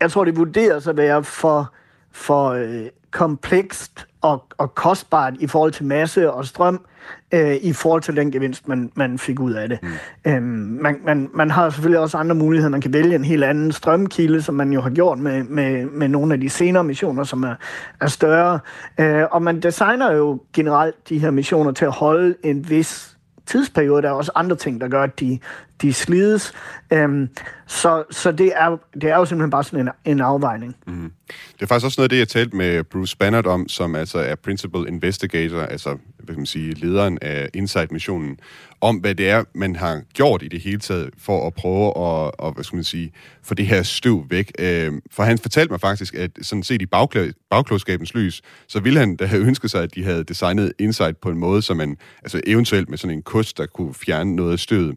jeg 0.00 0.10
tror, 0.10 0.24
det 0.24 0.36
vurderes 0.36 0.86
at 0.86 0.96
være 0.96 1.24
for, 1.24 1.74
for 2.12 2.66
komplekst 3.10 4.06
og, 4.20 4.44
og 4.58 4.74
kostbart 4.74 5.34
i 5.40 5.46
forhold 5.46 5.72
til 5.72 5.84
masse 5.84 6.32
og 6.32 6.46
strøm, 6.46 6.86
øh, 7.32 7.56
i 7.62 7.72
forhold 7.72 8.02
til 8.02 8.16
den 8.16 8.30
gevinst, 8.30 8.68
man, 8.68 8.92
man 8.94 9.18
fik 9.18 9.40
ud 9.40 9.52
af 9.52 9.68
det. 9.68 9.78
Mm. 9.82 10.32
Øhm, 10.32 10.44
man, 10.82 10.96
man, 11.04 11.30
man 11.34 11.50
har 11.50 11.70
selvfølgelig 11.70 12.00
også 12.00 12.18
andre 12.18 12.34
muligheder. 12.34 12.70
Man 12.70 12.80
kan 12.80 12.92
vælge 12.92 13.14
en 13.14 13.24
helt 13.24 13.44
anden 13.44 13.72
strømkilde, 13.72 14.42
som 14.42 14.54
man 14.54 14.72
jo 14.72 14.80
har 14.80 14.90
gjort 14.90 15.18
med, 15.18 15.42
med, 15.44 15.86
med 15.86 16.08
nogle 16.08 16.34
af 16.34 16.40
de 16.40 16.50
senere 16.50 16.84
missioner, 16.84 17.24
som 17.24 17.42
er, 17.42 17.54
er 18.00 18.06
større. 18.06 18.58
Øh, 19.00 19.24
og 19.30 19.42
man 19.42 19.60
designer 19.60 20.12
jo 20.12 20.40
generelt 20.52 21.08
de 21.08 21.18
her 21.18 21.30
missioner 21.30 21.72
til 21.72 21.84
at 21.84 21.92
holde 21.92 22.34
en 22.42 22.70
vis 22.70 23.16
tidsperiode. 23.50 24.02
Der 24.02 24.08
er 24.08 24.12
også 24.12 24.32
andre 24.34 24.56
ting, 24.56 24.80
der 24.80 24.88
gør, 24.88 25.02
at 25.02 25.20
de, 25.20 25.38
de 25.82 25.92
slides. 25.92 26.52
Øhm, 26.92 27.28
så 27.66 28.04
så 28.10 28.32
det, 28.32 28.52
er, 28.56 28.76
det 28.94 29.04
er 29.04 29.16
jo 29.16 29.24
simpelthen 29.24 29.50
bare 29.50 29.64
sådan 29.64 29.86
en, 29.86 30.12
en 30.12 30.20
afvejning. 30.20 30.76
Mm. 30.86 31.12
Det 31.52 31.62
er 31.62 31.66
faktisk 31.66 31.84
også 31.84 32.00
noget 32.00 32.04
af 32.04 32.10
det, 32.10 32.18
jeg 32.18 32.28
talte 32.28 32.56
med 32.56 32.84
Bruce 32.84 33.16
Bannert 33.16 33.46
om, 33.46 33.68
som 33.68 33.94
altså 33.94 34.18
er 34.18 34.34
Principal 34.34 34.86
Investigator, 34.88 35.60
altså 35.60 35.98
hvad 36.30 36.34
kan 36.36 36.40
man 36.40 36.46
sige, 36.46 36.74
lederen 36.74 37.18
af 37.22 37.48
Insight-missionen, 37.54 38.38
om 38.80 38.96
hvad 38.96 39.14
det 39.14 39.30
er, 39.30 39.44
man 39.54 39.76
har 39.76 40.02
gjort 40.14 40.42
i 40.42 40.48
det 40.48 40.60
hele 40.60 40.78
taget, 40.78 41.10
for 41.18 41.46
at 41.46 41.54
prøve 41.54 41.86
at, 41.86 42.30
og, 42.38 42.52
hvad 42.52 42.64
skal 42.64 42.76
man 42.76 42.84
sige, 42.84 43.12
få 43.42 43.54
det 43.54 43.66
her 43.66 43.82
støv 43.82 44.26
væk. 44.30 44.52
Øh, 44.58 44.92
for 45.10 45.22
han 45.22 45.38
fortalte 45.38 45.72
mig 45.72 45.80
faktisk, 45.80 46.14
at 46.14 46.30
sådan 46.42 46.62
set 46.62 46.82
i 46.82 46.86
bagkl- 46.94 47.46
bagklodskabens 47.50 48.14
lys, 48.14 48.42
så 48.68 48.80
ville 48.80 48.98
han 48.98 49.16
da 49.16 49.24
have 49.24 49.42
ønsket 49.42 49.70
sig, 49.70 49.82
at 49.82 49.94
de 49.94 50.04
havde 50.04 50.24
designet 50.24 50.72
Insight 50.78 51.16
på 51.20 51.30
en 51.30 51.38
måde, 51.38 51.62
så 51.62 51.74
man 51.74 51.96
altså 52.22 52.40
eventuelt 52.46 52.88
med 52.88 52.98
sådan 52.98 53.16
en 53.16 53.22
kost, 53.22 53.58
der 53.58 53.66
kunne 53.66 53.94
fjerne 53.94 54.36
noget 54.36 54.52
af 54.52 54.58
støvet. 54.58 54.96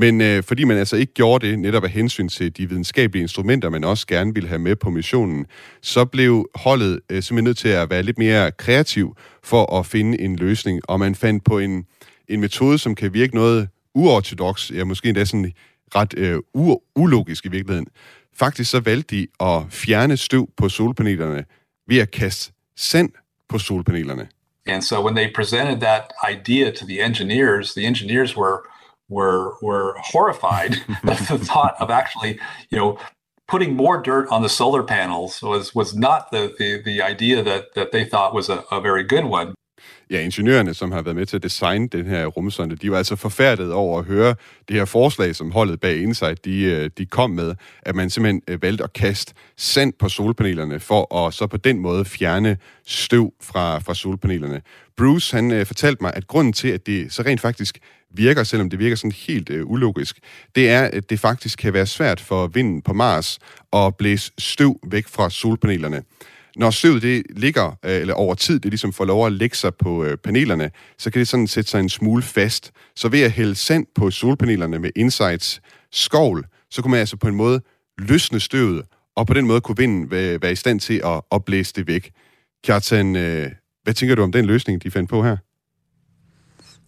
Men 0.00 0.20
øh, 0.20 0.42
fordi 0.42 0.64
man 0.64 0.76
altså 0.76 0.96
ikke 0.96 1.14
gjorde 1.14 1.46
det 1.46 1.58
netop 1.58 1.84
af 1.84 1.90
hensyn 1.90 2.28
til 2.28 2.56
de 2.56 2.68
videnskabelige 2.68 3.22
instrumenter, 3.22 3.70
man 3.70 3.84
også 3.84 4.06
gerne 4.06 4.34
ville 4.34 4.48
have 4.48 4.58
med 4.58 4.76
på 4.76 4.90
missionen, 4.90 5.46
så 5.82 6.04
blev 6.04 6.50
holdet 6.54 7.00
øh, 7.10 7.22
simpelthen 7.22 7.44
nødt 7.44 7.58
til 7.58 7.68
at 7.68 7.90
være 7.90 8.02
lidt 8.02 8.18
mere 8.18 8.50
kreativ 8.50 9.16
for 9.42 9.78
at 9.78 9.86
finde 9.86 10.20
en 10.20 10.36
løsning. 10.36 10.80
Og 10.90 11.00
man 11.00 11.14
fandt 11.14 11.44
på 11.44 11.58
en, 11.58 11.84
en 12.28 12.40
metode, 12.40 12.78
som 12.78 12.94
kan 12.94 13.14
virke 13.14 13.34
noget 13.34 13.68
uortodox, 13.94 14.70
ja 14.70 14.84
måske 14.84 15.08
endda 15.08 15.24
sådan 15.24 15.52
ret 15.94 16.14
øh, 16.16 16.38
u- 16.56 16.92
ulogisk 16.96 17.46
i 17.46 17.48
virkeligheden. 17.48 17.86
Faktisk 18.36 18.70
så 18.70 18.80
valgte 18.80 19.16
de 19.16 19.26
at 19.40 19.62
fjerne 19.70 20.16
støv 20.16 20.48
på 20.56 20.68
solpanelerne 20.68 21.44
ved 21.88 21.98
at 21.98 22.10
kaste 22.10 22.52
sand 22.76 23.10
på 23.48 23.58
solpanelerne. 23.58 24.28
And 24.66 24.82
so 24.82 25.04
when 25.04 25.16
they 25.16 25.34
presented 25.34 25.80
that 25.80 26.02
idea 26.32 26.70
to 26.70 26.86
the 26.86 27.04
engineers, 27.04 27.72
the 27.72 27.86
engineers 27.86 28.36
were 28.36 28.58
were 29.08 29.54
were 29.62 29.94
horrified 29.98 30.76
at 31.04 31.18
the 31.28 31.38
thought 31.50 31.74
of 31.80 31.90
actually, 31.90 32.38
you 32.70 32.78
know, 32.78 32.98
putting 33.48 33.74
more 33.74 34.02
dirt 34.02 34.28
on 34.30 34.42
the 34.42 34.48
solar 34.48 34.82
panels 34.82 35.42
was 35.42 35.74
was 35.74 35.94
not 35.94 36.30
the 36.30 36.54
the, 36.58 36.82
the 36.82 37.02
idea 37.02 37.42
that 37.42 37.74
that 37.74 37.92
they 37.92 38.04
thought 38.04 38.34
was 38.34 38.48
a, 38.48 38.64
a 38.70 38.80
very 38.80 39.04
good 39.04 39.24
one. 39.24 39.54
Ja, 40.10 40.20
ingeniørerne, 40.20 40.74
som 40.74 40.92
har 40.92 41.02
været 41.02 41.16
med 41.16 41.26
til 41.26 41.36
at 41.36 41.42
designe 41.42 41.88
den 41.88 42.06
her 42.06 42.26
rumsonde, 42.26 42.76
de 42.76 42.90
var 42.90 42.98
altså 42.98 43.16
forfærdet 43.16 43.72
over 43.72 43.98
at 43.98 44.04
høre 44.04 44.34
det 44.68 44.76
her 44.76 44.84
forslag, 44.84 45.34
som 45.36 45.50
holdet 45.50 45.80
bag 45.80 45.96
Insight, 45.96 46.44
de, 46.44 46.62
øh, 46.62 46.90
de 46.98 47.06
kom 47.06 47.30
med, 47.30 47.54
at 47.82 47.94
man 47.94 48.10
simpelthen 48.10 48.42
øh, 48.48 48.62
valgte 48.62 48.84
at 48.84 48.92
kaste 48.92 49.34
sand 49.56 49.92
på 49.98 50.08
solpanelerne, 50.08 50.80
for 50.80 51.26
at 51.26 51.34
så 51.34 51.46
på 51.46 51.56
den 51.56 51.78
måde 51.78 52.04
fjerne 52.04 52.56
støv 52.86 53.32
fra, 53.42 53.78
fra 53.78 53.94
solpanelerne. 53.94 54.62
Bruce, 54.96 55.36
han 55.36 55.52
øh, 55.52 55.66
fortalte 55.66 56.02
mig, 56.02 56.12
at 56.14 56.26
grunden 56.26 56.52
til, 56.52 56.68
at 56.68 56.86
det 56.86 57.12
så 57.12 57.22
rent 57.22 57.40
faktisk 57.40 57.78
virker, 58.14 58.42
selvom 58.42 58.70
det 58.70 58.78
virker 58.78 58.96
sådan 58.96 59.12
helt 59.12 59.50
øh, 59.50 59.66
ulogisk, 59.66 60.18
det 60.54 60.70
er, 60.70 60.82
at 60.82 61.10
det 61.10 61.20
faktisk 61.20 61.58
kan 61.58 61.72
være 61.72 61.86
svært 61.86 62.20
for 62.20 62.46
vinden 62.46 62.82
på 62.82 62.92
Mars 62.92 63.38
at 63.72 63.96
blæse 63.96 64.32
støv 64.38 64.80
væk 64.90 65.08
fra 65.08 65.30
solpanelerne. 65.30 66.02
når 66.56 66.70
støvet 66.70 67.02
det 67.02 67.22
ligger, 67.30 67.78
øh, 67.84 68.00
eller 68.00 68.14
over 68.14 68.34
tid, 68.34 68.60
det 68.60 68.70
ligesom 68.70 68.92
får 68.92 69.04
lov 69.04 69.26
at 69.26 69.32
lægge 69.32 69.56
sig 69.56 69.74
på 69.74 70.04
øh, 70.04 70.16
panelerne, 70.16 70.70
så 70.98 71.10
kan 71.10 71.18
det 71.18 71.28
sådan 71.28 71.46
sætte 71.46 71.70
sig 71.70 71.80
en 71.80 71.88
smule 71.88 72.22
fast. 72.22 72.72
Så 72.96 73.08
ved 73.08 73.20
at 73.22 73.30
hælde 73.30 73.54
sand 73.54 73.86
på 73.94 74.10
solpanelerne 74.10 74.78
med 74.78 74.90
Insights 74.96 75.60
skovl, 75.92 76.46
så 76.70 76.82
kunne 76.82 76.90
man 76.90 77.00
altså 77.00 77.16
på 77.16 77.28
en 77.28 77.34
måde 77.34 77.60
løsne 77.98 78.40
støvet, 78.40 78.82
og 79.16 79.26
på 79.26 79.34
den 79.34 79.46
måde 79.46 79.60
kunne 79.60 79.76
vinden 79.76 80.10
være, 80.10 80.42
være 80.42 80.52
i 80.52 80.56
stand 80.56 80.80
til 80.80 81.00
at, 81.04 81.20
at 81.32 81.44
blæse 81.44 81.72
det 81.76 81.86
væk. 81.86 82.10
Kjartan, 82.64 83.16
øh, 83.16 83.50
hvad 83.82 83.94
tænker 83.94 84.14
du 84.14 84.22
om 84.22 84.32
den 84.32 84.44
løsning, 84.44 84.82
de 84.82 84.90
fandt 84.90 85.10
på 85.10 85.22
her? 85.22 85.36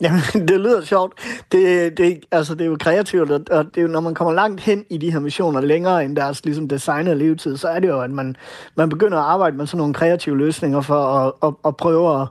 Jamen, 0.01 0.21
det 0.49 0.61
lyder 0.61 0.85
sjovt. 0.85 1.13
Det, 1.53 1.99
det, 1.99 2.25
altså, 2.31 2.55
det 2.55 2.61
er 2.61 2.67
jo 2.67 2.77
kreativt, 2.81 3.31
og 3.31 3.65
det 3.65 3.77
er 3.77 3.83
jo, 3.83 3.89
når 3.89 4.01
man 4.01 4.15
kommer 4.15 4.33
langt 4.35 4.61
hen 4.61 4.85
i 4.91 4.99
de 4.99 5.13
her 5.13 5.21
missioner, 5.21 5.61
længere 5.61 6.05
end 6.05 6.17
deres 6.17 6.45
ligesom, 6.45 6.69
designede 6.69 7.17
levetid, 7.17 7.57
så 7.57 7.69
er 7.69 7.81
det 7.81 7.89
jo, 7.89 8.01
at 8.01 8.11
man, 8.11 8.37
man 8.75 8.89
begynder 8.89 9.19
at 9.19 9.25
arbejde 9.25 9.57
med 9.57 9.67
sådan 9.67 9.79
nogle 9.79 9.95
kreative 9.95 10.39
løsninger 10.39 10.81
for 10.81 10.95
at, 10.95 11.33
at, 11.43 11.55
at 11.65 11.77
prøve 11.77 12.23
at, 12.23 12.29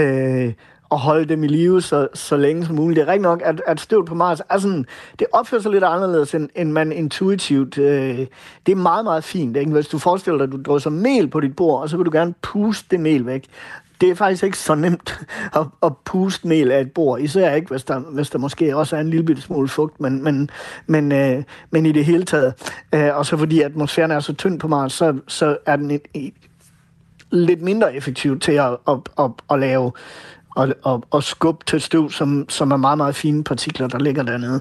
øh, 0.00 0.52
at 0.90 0.98
holde 0.98 1.24
dem 1.24 1.44
i 1.44 1.46
live 1.46 1.82
så, 1.82 2.08
så 2.14 2.36
længe 2.36 2.66
som 2.66 2.74
muligt. 2.74 2.96
Det 2.96 3.02
er 3.02 3.06
rigtigt 3.06 3.22
nok, 3.22 3.42
at, 3.44 3.62
at 3.66 3.80
støvet 3.80 4.06
på 4.06 4.14
Mars 4.14 4.42
er 4.50 4.58
sådan, 4.58 4.86
det 5.18 5.26
opfører 5.32 5.62
sig 5.62 5.72
lidt 5.72 5.84
anderledes, 5.84 6.34
end, 6.34 6.48
end 6.54 6.72
man 6.72 6.92
intuitivt. 6.92 7.78
Øh, 7.78 8.26
det 8.66 8.72
er 8.72 8.76
meget, 8.76 9.04
meget 9.04 9.24
fint. 9.24 9.56
Ikke? 9.56 9.70
Hvis 9.70 9.88
du 9.88 9.98
forestiller 9.98 10.38
dig, 10.38 10.44
at 10.44 10.52
du 10.52 10.62
drysser 10.72 10.90
mel 10.90 11.28
på 11.28 11.40
dit 11.40 11.56
bord, 11.56 11.82
og 11.82 11.88
så 11.88 11.96
vil 11.96 12.06
du 12.06 12.10
gerne 12.12 12.34
puste 12.42 12.86
det 12.90 13.00
mel 13.00 13.26
væk 13.26 13.44
det 14.00 14.10
er 14.10 14.14
faktisk 14.14 14.44
ikke 14.44 14.58
så 14.58 14.74
nemt 14.74 15.20
at, 15.60 15.66
at 15.82 15.92
puste 16.04 16.48
mel 16.48 16.70
af 16.70 16.80
et 16.80 16.92
bord, 16.92 17.20
især 17.20 17.54
ikke, 17.54 17.68
hvis 17.68 17.84
der, 17.84 17.98
hvis 17.98 18.30
der 18.30 18.38
måske 18.38 18.76
også 18.76 18.96
er 18.96 19.00
en 19.00 19.10
lille 19.10 19.26
bitte 19.26 19.42
smule 19.42 19.68
fugt, 19.68 20.00
men, 20.00 20.24
men, 20.24 20.50
men, 20.86 21.12
øh, 21.12 21.42
men 21.70 21.86
i 21.86 21.92
det 21.92 22.04
hele 22.04 22.24
taget. 22.24 22.54
Øh, 22.94 23.16
og 23.16 23.26
så 23.26 23.36
fordi 23.36 23.62
atmosfæren 23.62 24.10
er 24.10 24.20
så 24.20 24.32
tynd 24.32 24.60
på 24.60 24.68
Mars, 24.68 24.92
så, 24.92 25.18
så 25.28 25.56
er 25.66 25.76
den 25.76 25.90
et, 25.90 26.02
et, 26.14 26.34
lidt 27.30 27.62
mindre 27.62 27.94
effektiv 27.94 28.40
til 28.40 28.52
at, 28.52 28.76
at, 28.88 28.98
at, 29.18 29.30
at 29.50 29.58
lave 29.58 29.92
og, 30.58 30.68
og, 30.82 31.02
og 31.10 31.22
skubbe 31.24 31.64
til 31.64 31.80
støv, 31.80 32.10
som, 32.10 32.46
som 32.48 32.70
er 32.70 32.76
meget, 32.76 32.98
meget 32.98 33.14
fine 33.14 33.44
partikler, 33.44 33.88
der 33.88 33.98
ligger 33.98 34.22
dernede. 34.22 34.60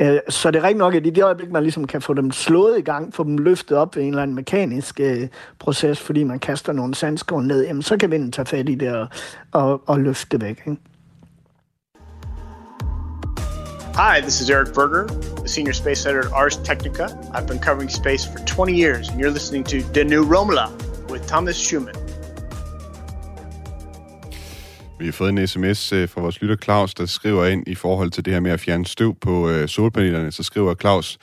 Øh, 0.00 0.18
så 0.28 0.50
det 0.50 0.58
er 0.58 0.62
rigtig 0.62 0.78
nok, 0.78 0.94
at 0.94 1.06
i 1.06 1.10
det 1.10 1.24
øjeblik, 1.24 1.50
man 1.50 1.62
ligesom 1.62 1.86
kan 1.86 2.02
få 2.02 2.14
dem 2.14 2.30
slået 2.30 2.78
i 2.78 2.82
gang, 2.82 3.14
få 3.14 3.24
dem 3.24 3.38
løftet 3.38 3.78
op 3.78 3.96
ved 3.96 4.02
en 4.02 4.08
eller 4.08 4.22
anden 4.22 4.34
mekanisk 4.34 5.00
øh, 5.00 5.28
proces, 5.58 6.00
fordi 6.00 6.24
man 6.24 6.38
kaster 6.38 6.72
nogle 6.72 6.94
sandskår 6.94 7.40
ned, 7.40 7.66
jamen, 7.66 7.82
så 7.82 7.96
kan 7.96 8.10
vinden 8.10 8.32
tage 8.32 8.46
fat 8.46 8.68
i 8.68 8.74
det 8.74 8.92
og, 8.92 9.08
og, 9.52 9.82
og 9.86 10.00
løfte 10.00 10.38
det 10.38 10.46
væk. 10.46 10.62
Ikke? 10.66 10.80
Hi, 13.94 14.20
this 14.20 14.40
is 14.40 14.50
Eric 14.50 14.74
Berger, 14.74 15.06
the 15.36 15.48
senior 15.48 15.72
space 15.72 16.08
editor 16.08 16.28
at 16.28 16.32
Ars 16.32 16.56
Technica. 16.56 17.06
I've 17.34 17.46
been 17.46 17.60
covering 17.60 17.90
space 17.90 18.26
for 18.32 18.38
20 18.46 18.74
years, 18.74 19.08
and 19.08 19.20
you're 19.20 19.32
listening 19.32 19.64
to 19.64 19.78
The 19.94 20.04
New 20.04 20.24
Romula 20.24 20.68
with 21.10 21.26
Thomas 21.26 21.56
Schumann. 21.56 22.05
Vi 24.98 25.04
har 25.04 25.12
fået 25.12 25.28
en 25.28 25.46
sms 25.46 25.92
øh, 25.92 26.08
fra 26.08 26.20
vores 26.20 26.40
lytter 26.40 26.56
Claus, 26.56 26.94
der 26.94 27.06
skriver 27.06 27.46
ind 27.46 27.68
i 27.68 27.74
forhold 27.74 28.10
til 28.10 28.24
det 28.24 28.32
her 28.32 28.40
med 28.40 28.50
at 28.50 28.60
fjerne 28.60 28.86
støv 28.86 29.14
på 29.20 29.50
øh, 29.50 29.68
solpanelerne. 29.68 30.32
Så 30.32 30.42
skriver 30.42 30.74
Claus, 30.74 31.18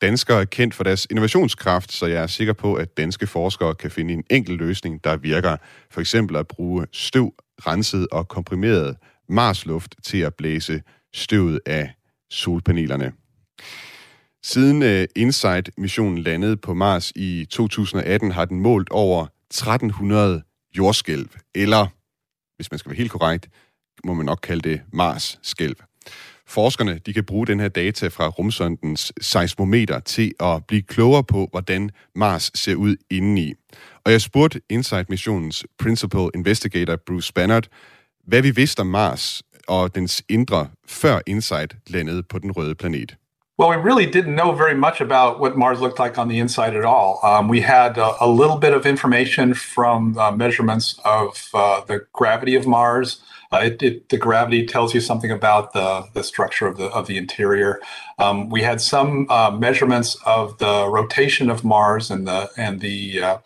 danskere 0.00 0.40
er 0.40 0.44
kendt 0.44 0.74
for 0.74 0.84
deres 0.84 1.06
innovationskraft, 1.10 1.92
så 1.92 2.06
jeg 2.06 2.22
er 2.22 2.26
sikker 2.26 2.52
på, 2.52 2.74
at 2.74 2.96
danske 2.96 3.26
forskere 3.26 3.74
kan 3.74 3.90
finde 3.90 4.14
en 4.14 4.24
enkel 4.30 4.56
løsning, 4.56 5.04
der 5.04 5.16
virker. 5.16 5.56
For 5.90 6.00
eksempel 6.00 6.36
at 6.36 6.46
bruge 6.46 6.86
støv, 6.92 7.34
renset 7.66 8.06
og 8.12 8.28
komprimeret 8.28 8.96
Marsluft 9.28 9.94
til 10.04 10.18
at 10.18 10.34
blæse 10.34 10.82
støvet 11.14 11.60
af 11.66 11.94
solpanelerne. 12.30 13.12
Siden 14.42 14.82
uh, 14.82 15.04
InSight-missionen 15.16 16.18
landede 16.18 16.56
på 16.56 16.74
Mars 16.74 17.12
i 17.16 17.46
2018, 17.50 18.30
har 18.30 18.44
den 18.44 18.60
målt 18.60 18.90
over 18.90 19.26
1300 19.50 20.42
jordskælv, 20.76 21.28
eller 21.54 21.86
hvis 22.58 22.70
man 22.70 22.78
skal 22.78 22.90
være 22.90 22.96
helt 22.96 23.10
korrekt, 23.10 23.48
må 24.04 24.14
man 24.14 24.26
nok 24.26 24.38
kalde 24.42 24.68
det 24.68 24.80
Mars-skælv. 24.92 25.76
Forskerne 26.46 26.98
de 27.06 27.12
kan 27.12 27.24
bruge 27.24 27.46
den 27.46 27.60
her 27.60 27.68
data 27.68 28.08
fra 28.08 28.28
rumsondens 28.28 29.12
seismometer 29.20 30.00
til 30.00 30.34
at 30.40 30.66
blive 30.66 30.82
klogere 30.82 31.24
på, 31.24 31.48
hvordan 31.50 31.90
Mars 32.14 32.50
ser 32.54 32.74
ud 32.74 32.96
indeni. 33.10 33.54
Og 34.04 34.12
jeg 34.12 34.20
spurgte 34.20 34.60
Insight-missionens 34.68 35.64
principal 35.78 36.30
investigator 36.34 36.96
Bruce 37.06 37.32
Bannard, 37.32 37.66
hvad 38.26 38.42
vi 38.42 38.50
vidste 38.50 38.80
om 38.80 38.86
Mars 38.86 39.42
og 39.68 39.94
dens 39.94 40.22
indre, 40.28 40.68
før 40.86 41.20
Insight 41.26 41.76
landede 41.86 42.22
på 42.22 42.38
den 42.38 42.52
røde 42.52 42.74
planet. 42.74 43.16
Well, 43.58 43.70
we 43.70 43.76
really 43.76 44.06
didn't 44.06 44.36
know 44.36 44.52
very 44.52 44.76
much 44.76 45.00
about 45.00 45.40
what 45.40 45.58
Mars 45.58 45.80
looked 45.80 45.98
like 45.98 46.16
on 46.16 46.28
the 46.28 46.38
inside 46.38 46.76
at 46.76 46.84
all. 46.84 47.18
Um, 47.24 47.48
we 47.48 47.60
had 47.60 47.98
a, 47.98 48.14
a, 48.24 48.28
little 48.28 48.56
bit 48.56 48.72
of 48.72 48.86
information 48.86 49.52
from 49.52 50.16
uh, 50.16 50.30
measurements 50.30 51.00
of 51.04 51.48
uh, 51.52 51.80
the 51.80 52.06
gravity 52.12 52.54
of 52.54 52.68
Mars. 52.68 53.20
Uh, 53.50 53.62
it, 53.64 53.82
it, 53.82 54.08
the 54.10 54.16
gravity 54.16 54.64
tells 54.64 54.94
you 54.94 55.00
something 55.00 55.32
about 55.32 55.72
the, 55.72 56.06
the 56.14 56.22
structure 56.22 56.68
of 56.68 56.76
the 56.76 56.84
of 56.90 57.08
the 57.08 57.16
interior. 57.16 57.80
Um, 58.20 58.48
we 58.48 58.62
had 58.62 58.80
some 58.80 59.26
uh, 59.28 59.50
measurements 59.50 60.16
of 60.24 60.56
the 60.58 60.88
rotation 60.88 61.50
of 61.50 61.64
Mars 61.64 62.12
and 62.12 62.28
the 62.28 62.48
and 62.56 62.80
the 62.80 63.20
uh, 63.20 63.38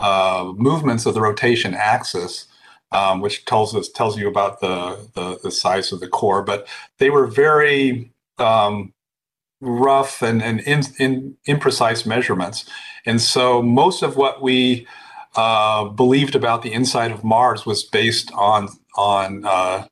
uh, 0.00 0.50
movements 0.56 1.04
of 1.04 1.12
the 1.12 1.20
rotation 1.20 1.74
axis. 1.74 2.46
Um, 2.90 3.20
which 3.20 3.46
tells 3.46 3.74
us 3.74 3.88
tells 3.88 4.18
you 4.18 4.28
about 4.28 4.60
the, 4.60 5.08
the, 5.14 5.38
the 5.42 5.50
size 5.50 5.92
of 5.92 6.00
the 6.00 6.08
core, 6.08 6.42
but 6.42 6.68
they 6.98 7.08
were 7.08 7.26
very 7.26 8.12
um, 8.36 8.92
rough 9.62 10.20
and, 10.22 10.42
and 10.42 10.60
in, 10.60 10.82
in, 10.98 11.36
imprecise 11.48 12.04
measurements. 12.04 12.68
And 13.06 13.20
so 13.20 13.62
most 13.62 14.02
of 14.02 14.16
what 14.16 14.42
we 14.42 14.86
uh, 15.36 15.84
believed 15.84 16.34
about 16.34 16.62
the 16.62 16.72
inside 16.72 17.12
of 17.12 17.24
Mars 17.24 17.64
was 17.64 17.82
based 17.82 18.30
on 18.32 18.68
on 18.96 19.44
uh, 19.46 19.86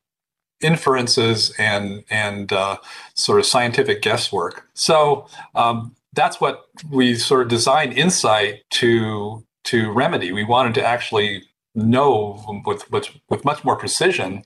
inferences 0.61 1.53
and 1.57 2.03
and 2.09 2.53
uh, 2.53 2.77
sort 3.15 3.39
of 3.39 3.45
scientific 3.45 4.01
guesswork. 4.01 4.67
So 4.73 5.27
um, 5.55 5.95
that's 6.13 6.39
what 6.39 6.65
we 6.91 7.15
sort 7.15 7.41
of 7.41 7.47
designed 7.47 7.93
Insight 7.93 8.61
to 8.71 9.43
to 9.65 9.91
remedy. 9.91 10.31
We 10.31 10.43
wanted 10.43 10.75
to 10.75 10.85
actually 10.85 11.43
know 11.73 12.61
with 12.65 12.89
with, 12.91 13.09
with 13.29 13.45
much 13.45 13.63
more 13.63 13.77
precision 13.77 14.43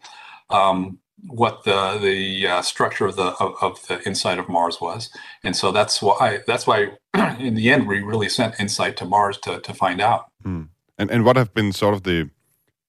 um, 0.50 1.00
what 1.28 1.64
the 1.64 1.98
the 2.02 2.48
uh, 2.48 2.62
structure 2.62 3.06
of 3.06 3.16
the 3.16 3.36
of, 3.40 3.56
of, 3.62 3.88
the 3.88 4.02
inside 4.08 4.40
of 4.40 4.48
Mars 4.50 4.80
was, 4.80 5.10
and 5.44 5.56
so 5.56 5.72
that's 5.72 6.02
why 6.02 6.40
that's 6.48 6.68
why 6.68 6.92
in 7.40 7.56
the 7.56 7.70
end 7.70 7.88
we 7.88 8.02
really 8.02 8.30
sent 8.30 8.60
Insight 8.60 8.98
to 8.98 9.06
Mars 9.06 9.38
to 9.40 9.60
to 9.60 9.74
find 9.74 10.02
out. 10.02 10.26
Hmm. 10.44 10.64
And 10.98 11.12
and 11.12 11.26
what 11.26 11.36
have 11.36 11.54
been 11.54 11.74
sort 11.74 11.94
of 11.94 12.04
the 12.04 12.30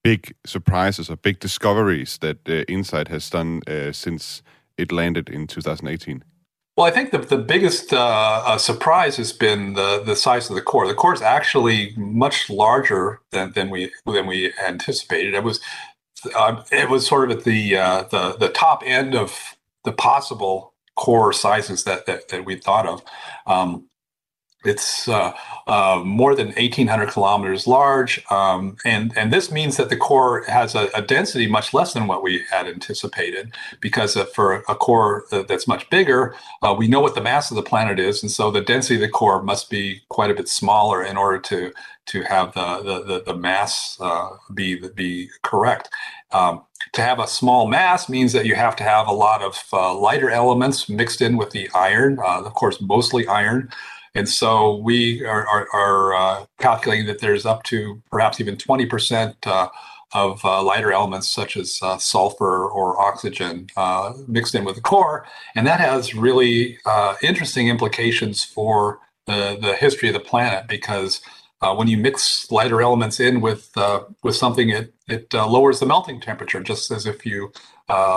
big 0.03 0.35
surprises 0.47 1.11
or 1.11 1.17
big 1.17 1.41
discoveries 1.41 2.19
that 2.19 2.39
uh, 2.49 2.63
Insight 2.69 3.09
has 3.09 3.29
done 3.29 3.61
uh, 3.67 3.91
since 3.91 4.43
it 4.79 4.93
landed 4.93 5.29
in 5.29 5.47
2018? 5.47 6.23
Well, 6.77 6.87
I 6.87 6.91
think 6.91 7.11
the, 7.11 7.19
the 7.19 7.39
biggest 7.39 7.93
uh, 7.93 8.43
uh, 8.47 8.59
surprise 8.59 9.17
has 9.17 9.33
been 9.33 9.73
the, 9.73 10.03
the 10.05 10.15
size 10.15 10.51
of 10.51 10.57
the 10.57 10.63
core. 10.63 10.87
The 10.87 10.95
core 10.95 11.15
is 11.15 11.23
actually 11.23 11.95
much 11.97 12.51
larger 12.51 13.21
than, 13.33 13.53
than 13.53 13.71
we 13.71 13.91
than 14.05 14.27
we 14.27 14.53
anticipated. 14.65 15.35
It 15.35 15.43
was 15.43 15.61
uh, 16.35 16.65
it 16.73 16.89
was 16.89 17.07
sort 17.07 17.31
of 17.31 17.39
at 17.39 17.45
the 17.45 17.77
uh, 17.77 18.03
the 18.05 18.37
the 18.39 18.49
top 18.49 18.83
end 18.85 19.15
of 19.15 19.57
the 19.85 19.93
possible 19.93 20.73
core 20.95 21.33
sizes 21.33 21.85
that 21.85 22.07
that, 22.07 22.29
that 22.29 22.45
we 22.45 22.57
thought 22.57 22.87
of. 22.87 23.03
Um, 23.47 23.89
it's 24.67 25.09
uh, 25.09 25.33
uh, 25.67 26.03
more 26.05 26.35
than 26.35 26.49
1,800 26.49 27.09
kilometers 27.09 27.67
large, 27.67 28.25
um, 28.31 28.77
and 28.85 29.17
and 29.17 29.33
this 29.33 29.51
means 29.51 29.77
that 29.77 29.89
the 29.89 29.97
core 29.97 30.45
has 30.49 30.75
a, 30.75 30.89
a, 30.95 31.03
density 31.03 31.47
much 31.47 31.73
less 31.73 31.93
than 31.93 32.07
what 32.07 32.23
we 32.23 32.43
had 32.51 32.67
anticipated. 32.67 33.55
Because 33.81 34.17
for 34.35 34.65
a 34.69 34.75
core 34.75 35.25
that's 35.31 35.69
much 35.69 35.89
bigger, 35.91 36.35
uh, 36.63 36.75
we 36.77 36.89
know 36.89 37.01
what 37.01 37.15
the 37.15 37.21
mass 37.21 37.51
of 37.51 37.57
the 37.57 37.63
planet 37.63 37.99
is, 37.99 38.23
and 38.23 38.31
so 38.31 38.51
the 38.51 38.61
density 38.61 38.97
of 38.97 39.01
the 39.01 39.09
core 39.09 39.43
must 39.43 39.71
be 39.71 40.03
quite 40.09 40.31
a 40.31 40.35
bit 40.35 40.49
smaller 40.49 41.03
in 41.03 41.17
order 41.17 41.39
to 41.39 41.73
to 42.07 42.23
have 42.23 42.55
the 42.55 42.83
the, 42.83 43.03
the, 43.05 43.23
the 43.33 43.35
mass 43.37 43.99
uh, 44.01 44.31
be 44.55 44.77
be 44.95 45.29
correct. 45.43 45.89
Um, 46.33 46.63
to 46.93 47.03
have 47.03 47.19
a 47.19 47.27
small 47.27 47.67
mass 47.67 48.09
means 48.09 48.33
that 48.33 48.47
you 48.47 48.55
have 48.55 48.77
to 48.77 48.85
have 48.85 49.07
a 49.07 49.13
lot 49.13 49.43
of 49.43 49.63
uh, 49.73 49.95
lighter 49.95 50.31
elements 50.31 50.89
mixed 50.89 51.21
in 51.21 51.37
with 51.37 51.51
the 51.51 51.69
iron, 51.75 52.19
uh, 52.19 52.43
of 52.43 52.55
course, 52.55 52.81
mostly 52.81 53.27
iron. 53.27 53.71
And 54.17 54.27
so 54.27 54.77
we 54.77 55.23
are, 55.27 55.47
are, 55.47 55.69
are 55.75 56.15
uh, 56.15 56.47
calculating 56.59 57.05
that 57.07 57.21
there's 57.21 57.45
up 57.45 57.65
to 57.65 58.03
perhaps 58.11 58.41
even 58.41 58.57
20% 58.57 59.35
uh, 59.45 59.69
of 60.15 60.43
uh, 60.43 60.63
lighter 60.63 60.91
elements 60.91 61.29
such 61.29 61.55
as 61.55 61.79
uh, 61.83 61.99
sulfur 61.99 62.67
or 62.67 62.99
oxygen 62.99 63.67
uh, 63.77 64.15
mixed 64.27 64.55
in 64.55 64.65
with 64.65 64.77
the 64.77 64.81
core. 64.81 65.27
And 65.55 65.67
that 65.67 65.81
has 65.81 66.15
really 66.15 66.79
uh, 66.87 67.17
interesting 67.23 67.69
implications 67.69 68.43
for 68.43 69.01
the, 69.27 69.59
the 69.61 69.75
history 69.75 70.09
of 70.09 70.15
the 70.15 70.21
planet 70.21 70.67
because 70.67 71.21
when 71.75 71.89
you 71.89 71.97
mix 71.97 72.49
lighter 72.53 72.81
elements 72.81 73.19
in 73.19 73.41
with, 73.41 73.73
with 74.23 74.37
something, 74.37 74.69
it, 74.69 74.95
it 75.09 75.35
lowers 75.35 75.81
the 75.81 75.87
melting 75.87 76.21
temperature, 76.21 76.63
just 76.63 76.93
as 76.93 77.07
if 77.07 77.27
you 77.27 77.51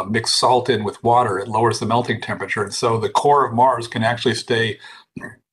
mix 0.07 0.35
salt 0.35 0.69
in 0.69 0.83
with 0.83 1.03
water, 1.03 1.39
it 1.39 1.47
lowers 1.47 1.79
the 1.79 1.87
melting 1.87 2.21
temperature. 2.21 2.61
And 2.61 2.71
so 2.71 2.99
the 2.99 3.09
core 3.09 3.47
of 3.47 3.55
Mars 3.55 3.87
can 3.87 4.03
actually 4.03 4.35
stay 4.35 4.77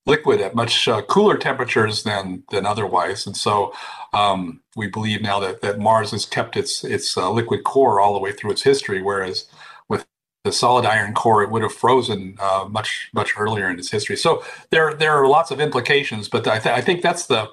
liquid 0.06 0.40
at 0.40 0.54
much 0.54 0.88
uh, 0.88 1.02
cooler 1.02 1.36
temperatures 1.36 2.02
than 2.02 2.44
than 2.50 2.66
otherwise, 2.66 3.26
and 3.26 3.36
so 3.36 3.72
um, 4.12 4.60
we 4.76 4.86
believe 4.86 5.20
now 5.20 5.40
that, 5.40 5.60
that 5.60 5.78
Mars 5.78 6.10
has 6.12 6.24
kept 6.26 6.56
its 6.56 6.84
its 6.84 7.16
uh, 7.16 7.30
liquid 7.30 7.64
core 7.64 8.00
all 8.00 8.14
the 8.14 8.20
way 8.20 8.32
through 8.32 8.52
its 8.52 8.62
history, 8.62 9.02
whereas 9.02 9.46
with 9.88 10.06
the 10.44 10.52
solid 10.52 10.86
iron 10.86 11.12
core, 11.14 11.42
it 11.42 11.50
would 11.50 11.62
have 11.62 11.72
frozen 11.74 12.36
uh, 12.40 12.66
much 12.70 13.10
much 13.12 13.34
earlier 13.36 13.68
in 13.68 13.78
its 13.78 13.90
history. 13.90 14.16
So 14.16 14.42
there 14.70 14.94
there 14.94 15.12
are 15.12 15.26
lots 15.28 15.50
of 15.50 15.60
implications, 15.60 16.28
but 16.28 16.46
I, 16.46 16.58
th- 16.58 16.78
I 16.78 16.80
think 16.80 17.02
that's 17.02 17.26
the 17.26 17.50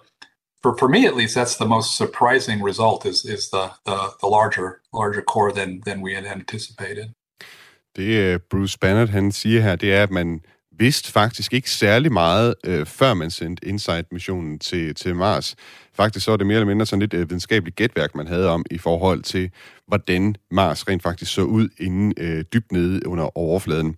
for, 0.62 0.78
for 0.78 0.88
me 0.88 1.06
at 1.08 1.16
least 1.16 1.36
that's 1.36 1.58
the 1.58 1.66
most 1.66 1.98
surprising 1.98 2.62
result 2.62 3.06
is 3.06 3.26
is 3.26 3.50
the 3.50 3.72
the, 3.86 4.14
the 4.22 4.28
larger 4.28 4.82
larger 4.94 5.22
core 5.22 5.52
than 5.52 5.82
than 5.86 6.02
we 6.02 6.14
had 6.16 6.26
anticipated. 6.26 7.14
Det 7.96 8.42
Bruce 8.50 8.78
Bannert 8.80 9.10
han 9.10 9.32
siger 9.32 9.62
her, 9.62 9.76
det 9.76 9.94
er, 9.94 10.04
at 10.04 10.12
man 10.12 10.42
vidste 10.78 11.12
faktisk 11.12 11.54
ikke 11.54 11.70
særlig 11.70 12.12
meget, 12.12 12.56
øh, 12.66 12.86
før 12.86 13.14
man 13.14 13.32
sendte 13.32 13.68
InSight-missionen 13.68 14.60
til, 14.60 14.96
til 14.96 15.16
Mars. 15.16 15.56
Faktisk 15.96 16.26
så 16.26 16.32
var 16.32 16.38
det 16.38 16.48
mere 16.48 16.56
eller 16.56 16.68
mindre 16.68 16.86
sådan 16.86 17.00
lidt 17.00 17.14
øh, 17.14 17.30
videnskabeligt 17.30 17.76
gætværk, 17.76 18.16
man 18.16 18.28
havde 18.28 18.50
om 18.50 18.66
i 18.72 18.78
forhold 18.78 19.22
til, 19.24 19.50
hvordan 19.88 20.36
Mars 20.52 20.88
rent 20.88 21.04
faktisk 21.04 21.34
så 21.34 21.42
ud 21.42 21.70
inden 21.78 22.14
øh, 22.18 22.44
dybt 22.54 22.72
nede 22.72 23.08
under 23.08 23.38
overfladen. 23.38 23.96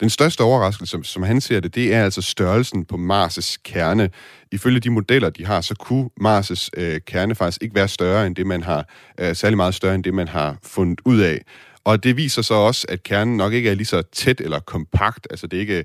Den 0.00 0.10
største 0.10 0.40
overraskelse, 0.40 0.90
som, 0.90 1.04
som 1.04 1.22
han 1.22 1.40
ser 1.40 1.60
det, 1.60 1.74
det 1.74 1.94
er 1.94 2.04
altså 2.04 2.22
størrelsen 2.22 2.84
på 2.84 2.96
Mars' 2.96 3.56
kerne. 3.64 4.10
Ifølge 4.52 4.80
de 4.80 4.90
modeller, 4.90 5.30
de 5.30 5.46
har, 5.46 5.60
så 5.60 5.74
kunne 5.74 6.10
Mars' 6.20 6.68
øh, 6.76 7.00
kerne 7.06 7.34
faktisk 7.34 7.62
ikke 7.62 7.74
være 7.74 7.88
større 7.88 8.26
end 8.26 8.36
det, 8.36 8.46
man 8.46 8.62
har, 8.62 8.88
øh, 9.20 9.36
særlig 9.36 9.56
meget 9.56 9.74
større 9.74 9.94
end 9.94 10.04
det, 10.04 10.14
man 10.14 10.28
har 10.28 10.56
fundet 10.62 11.00
ud 11.04 11.20
af. 11.20 11.42
Og 11.84 12.04
det 12.04 12.16
viser 12.16 12.42
så 12.42 12.54
også, 12.54 12.86
at 12.88 13.02
kernen 13.02 13.36
nok 13.36 13.52
ikke 13.52 13.70
er 13.70 13.74
lige 13.74 13.86
så 13.86 14.02
tæt 14.02 14.40
eller 14.40 14.60
kompakt. 14.60 15.26
Altså 15.30 15.46
det 15.46 15.56
er 15.56 15.60
ikke 15.60 15.78
øh, 15.78 15.84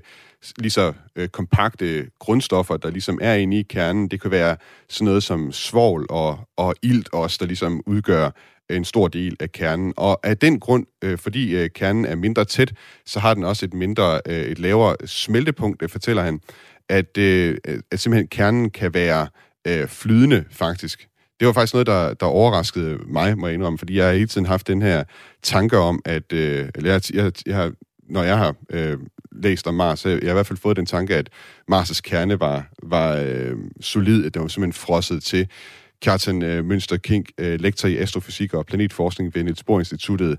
lige 0.58 0.70
så 0.70 0.92
øh, 1.16 1.28
kompakte 1.28 2.10
grundstoffer, 2.18 2.76
der 2.76 2.90
ligesom 2.90 3.18
er 3.22 3.34
inde 3.34 3.58
i 3.58 3.62
kernen. 3.62 4.08
Det 4.08 4.20
kan 4.20 4.30
være 4.30 4.56
sådan 4.88 5.04
noget 5.04 5.22
som 5.22 5.52
svovl 5.52 6.06
og, 6.10 6.38
og 6.56 6.74
ilt 6.82 7.08
også, 7.12 7.36
der 7.40 7.46
ligesom 7.46 7.82
udgør 7.86 8.30
en 8.70 8.84
stor 8.84 9.08
del 9.08 9.36
af 9.40 9.52
kernen. 9.52 9.94
Og 9.96 10.26
af 10.26 10.38
den 10.38 10.60
grund, 10.60 10.86
øh, 11.04 11.18
fordi 11.18 11.56
øh, 11.56 11.70
kernen 11.70 12.04
er 12.04 12.16
mindre 12.16 12.44
tæt, 12.44 12.72
så 13.06 13.20
har 13.20 13.34
den 13.34 13.44
også 13.44 13.66
et 13.66 13.74
mindre, 13.74 14.20
øh, 14.26 14.42
et 14.42 14.58
lavere 14.58 14.96
smeltepunkt, 15.06 15.80
det 15.80 15.90
fortæller 15.90 16.22
han, 16.22 16.40
at, 16.88 17.18
øh, 17.18 17.58
at 17.90 18.00
simpelthen 18.00 18.28
kernen 18.28 18.70
kan 18.70 18.94
være 18.94 19.28
øh, 19.66 19.88
flydende 19.88 20.44
faktisk. 20.50 21.08
Det 21.40 21.46
var 21.46 21.52
faktisk 21.52 21.74
noget, 21.74 21.86
der, 21.86 22.14
der 22.14 22.26
overraskede 22.26 22.98
mig, 23.06 23.38
må 23.38 23.46
jeg 23.46 23.54
indrømme, 23.54 23.78
fordi 23.78 23.96
jeg 23.96 24.06
har 24.06 24.12
hele 24.12 24.26
tiden 24.26 24.46
haft 24.46 24.66
den 24.66 24.82
her 24.82 25.04
tanke 25.42 25.78
om, 25.78 26.02
at 26.04 26.32
øh, 26.32 26.68
eller 26.74 26.90
jeg, 26.92 27.14
jeg, 27.14 27.32
jeg 27.46 27.56
har, 27.56 27.72
når 28.10 28.22
jeg 28.22 28.38
har 28.38 28.54
øh, 28.70 28.98
læst 29.32 29.66
om 29.66 29.74
Mars, 29.74 30.04
jeg 30.04 30.12
har 30.12 30.30
i 30.30 30.32
hvert 30.32 30.46
fald 30.46 30.58
fået 30.58 30.76
den 30.76 30.86
tanke, 30.86 31.16
at 31.16 31.30
Mars' 31.72 32.00
kerne 32.00 32.40
var, 32.40 32.66
var 32.82 33.16
øh, 33.16 33.56
solid, 33.80 34.24
at 34.26 34.34
den 34.34 34.42
var 34.42 34.48
simpelthen 34.48 34.80
frosset 34.80 35.22
til. 35.22 35.48
Kjartan 36.02 36.42
øh, 36.42 36.64
Mønster 36.64 36.96
King, 36.96 37.26
øh, 37.38 37.60
lektor 37.60 37.88
i 37.88 37.96
astrofysik 37.96 38.54
og 38.54 38.66
planetforskning 38.66 39.34
ved 39.34 39.44
Niels 39.44 39.64
Bohr 39.64 39.78
Instituttet. 39.78 40.38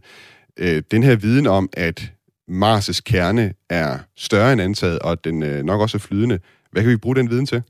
Øh, 0.59 0.83
den 0.91 1.03
her 1.03 1.15
viden 1.15 1.47
om, 1.47 1.69
at 1.73 2.11
Mars' 2.51 3.01
kerne 3.05 3.53
er 3.69 3.99
større 4.17 4.53
end 4.53 4.61
antaget, 4.61 4.99
og 4.99 5.11
at 5.11 5.23
den 5.23 5.43
øh, 5.43 5.63
nok 5.63 5.81
også 5.81 5.97
er 5.97 5.99
flydende, 5.99 6.39
hvad 6.71 6.81
kan 6.81 6.91
vi 6.91 6.97
bruge 6.97 7.15
den 7.15 7.29
viden 7.29 7.45
til? 7.45 7.63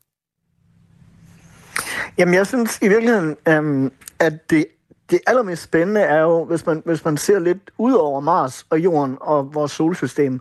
Jamen, 2.17 2.33
jeg 2.33 2.47
synes 2.47 2.79
i 2.81 2.87
virkeligheden, 2.87 3.37
øhm, 3.47 3.91
at 4.19 4.49
det, 4.49 4.65
det 5.09 5.19
allermest 5.27 5.63
spændende 5.63 6.01
er 6.01 6.21
jo, 6.21 6.45
hvis 6.45 6.65
man, 6.65 6.81
hvis 6.85 7.05
man 7.05 7.17
ser 7.17 7.39
lidt 7.39 7.71
ud 7.77 7.93
over 7.93 8.19
Mars 8.19 8.65
og 8.69 8.79
Jorden 8.79 9.17
og 9.21 9.53
vores 9.53 9.71
solsystem, 9.71 10.39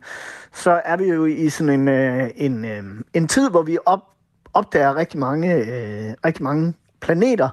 så 0.53 0.81
er 0.85 0.97
vi 0.97 1.05
jo 1.05 1.25
i 1.25 1.49
sådan 1.49 1.81
en, 1.81 1.89
øh, 1.89 2.31
en, 2.37 2.65
øh, 2.65 2.85
en 3.15 3.29
tid, 3.29 3.51
hvor 3.51 3.63
vi 3.63 3.79
op, 3.87 4.01
opdager 4.55 4.97
rigtig 4.97 5.21
mange, 5.21 5.55
øh, 5.55 6.15
rigtig 6.25 6.43
mange 6.43 6.75
planeter 7.01 7.49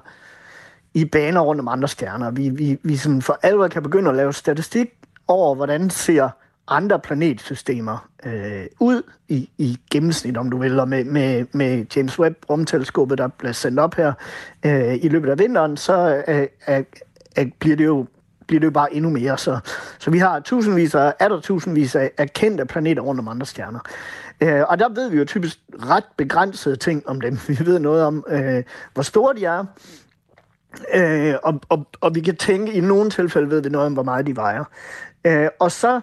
i 0.94 1.04
baner 1.04 1.40
rundt 1.40 1.60
om 1.60 1.68
andre 1.68 1.88
stjerner. 1.88 2.30
Vi, 2.30 2.48
vi, 2.48 2.78
vi 2.82 2.96
sådan 2.96 3.22
for 3.22 3.38
alvor 3.42 3.68
kan 3.68 3.82
begynde 3.82 4.10
at 4.10 4.16
lave 4.16 4.32
statistik 4.32 4.88
over, 5.28 5.54
hvordan 5.54 5.90
ser 5.90 6.30
andre 6.68 6.98
planetsystemer 6.98 8.08
øh, 8.26 8.66
ud 8.80 9.02
i, 9.28 9.50
i 9.58 9.78
gennemsnit, 9.90 10.36
om 10.36 10.50
du 10.50 10.58
vil, 10.58 10.80
og 10.80 10.88
med, 10.88 11.04
med, 11.04 11.46
med 11.52 11.86
James 11.96 12.18
Webb 12.18 12.36
rumteleskopet, 12.50 13.18
der 13.18 13.28
bliver 13.28 13.52
sendt 13.52 13.78
op 13.78 13.94
her 13.94 14.12
øh, 14.66 14.94
i 14.94 15.08
løbet 15.08 15.30
af 15.30 15.38
vinteren, 15.38 15.76
så 15.76 16.22
øh, 16.28 16.46
øh, 16.68 16.84
øh, 17.38 17.46
bliver 17.58 17.76
det 17.76 17.84
jo 17.84 18.06
bliver 18.46 18.60
det 18.60 18.64
jo 18.64 18.70
bare 18.70 18.94
endnu 18.94 19.10
mere. 19.10 19.38
Så, 19.38 19.58
så 19.98 20.10
vi 20.10 20.18
har 20.18 20.40
tusindvis 20.40 20.94
af, 20.94 21.14
er 21.18 21.28
der 21.28 21.40
tusindvis 21.40 21.96
af, 21.96 22.10
af 22.18 22.32
kendte 22.32 22.64
planeter 22.64 23.02
rundt 23.02 23.20
om 23.20 23.28
andre 23.28 23.46
stjerner. 23.46 23.80
Øh, 24.40 24.62
og 24.68 24.78
der 24.78 24.88
ved 24.88 25.10
vi 25.10 25.18
jo 25.18 25.24
typisk 25.24 25.58
ret 25.72 26.04
begrænsede 26.16 26.76
ting 26.76 27.08
om 27.08 27.20
dem. 27.20 27.38
Vi 27.48 27.58
ved 27.66 27.78
noget 27.78 28.04
om, 28.04 28.24
øh, 28.28 28.62
hvor 28.94 29.02
store 29.02 29.34
de 29.34 29.44
er, 29.44 29.64
øh, 30.94 31.34
og, 31.42 31.60
og, 31.68 31.86
og 32.00 32.14
vi 32.14 32.20
kan 32.20 32.36
tænke, 32.36 32.72
i 32.72 32.80
nogle 32.80 33.10
tilfælde 33.10 33.50
ved 33.50 33.62
vi 33.62 33.68
noget 33.68 33.86
om, 33.86 33.92
hvor 33.92 34.02
meget 34.02 34.26
de 34.26 34.36
vejer. 34.36 34.64
Øh, 35.24 35.48
og 35.58 35.72
så 35.72 36.00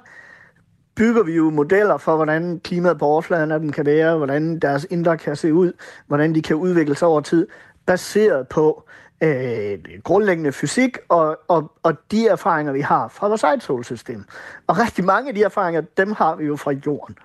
bygger 0.96 1.24
vi 1.24 1.36
jo 1.36 1.50
modeller 1.50 1.98
for, 1.98 2.16
hvordan 2.16 2.60
klimaet 2.60 3.00
på 3.00 3.06
overfladen 3.06 3.52
af 3.52 3.60
dem 3.60 3.72
kan 3.72 3.86
være, 3.86 4.18
hvordan 4.18 4.60
deres 4.60 4.88
indre 4.90 5.18
kan 5.18 5.36
se 5.36 5.54
ud, 5.54 5.72
hvordan 6.08 6.36
de 6.36 6.42
kan 6.42 6.56
udvikle 6.56 6.96
sig 6.96 7.08
over 7.08 7.22
tid, 7.22 7.48
baseret 7.86 8.48
på 8.48 8.84
øh, 9.24 9.80
grundlæggende 10.04 10.52
fysik 10.52 10.98
og, 11.10 11.40
og, 11.48 11.72
og 11.84 11.94
de 12.12 12.28
erfaringer, 12.28 12.74
vi 12.74 12.82
har 12.82 13.08
fra 13.08 13.28
vores 13.28 13.44
eget 13.44 13.64
solsystem. 13.64 14.26
Og 14.68 14.80
rigtig 14.80 15.06
mange 15.06 15.30
af 15.30 15.36
de 15.36 15.44
erfaringer, 15.44 15.82
dem 15.82 16.12
har 16.12 16.36
vi 16.36 16.46
jo 16.46 16.56
fra 16.56 16.72
jorden. 16.72 17.18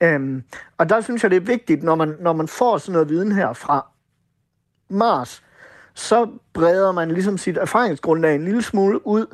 Øhm, 0.00 0.42
og 0.78 0.88
der 0.88 1.00
synes 1.00 1.22
jeg, 1.22 1.30
det 1.30 1.36
er 1.36 1.40
vigtigt, 1.40 1.82
når 1.82 1.94
man, 1.94 2.16
når 2.20 2.32
man 2.32 2.48
får 2.48 2.78
sådan 2.78 2.92
noget 2.92 3.08
viden 3.08 3.32
her 3.32 3.52
fra 3.52 3.86
Mars, 4.88 5.42
så 5.94 6.28
breder 6.52 6.92
man 6.92 7.10
ligesom 7.10 7.38
sit 7.38 7.56
erfaringsgrundlag 7.56 8.34
en 8.34 8.44
lille 8.44 8.62
smule 8.62 9.06
ud, 9.06 9.26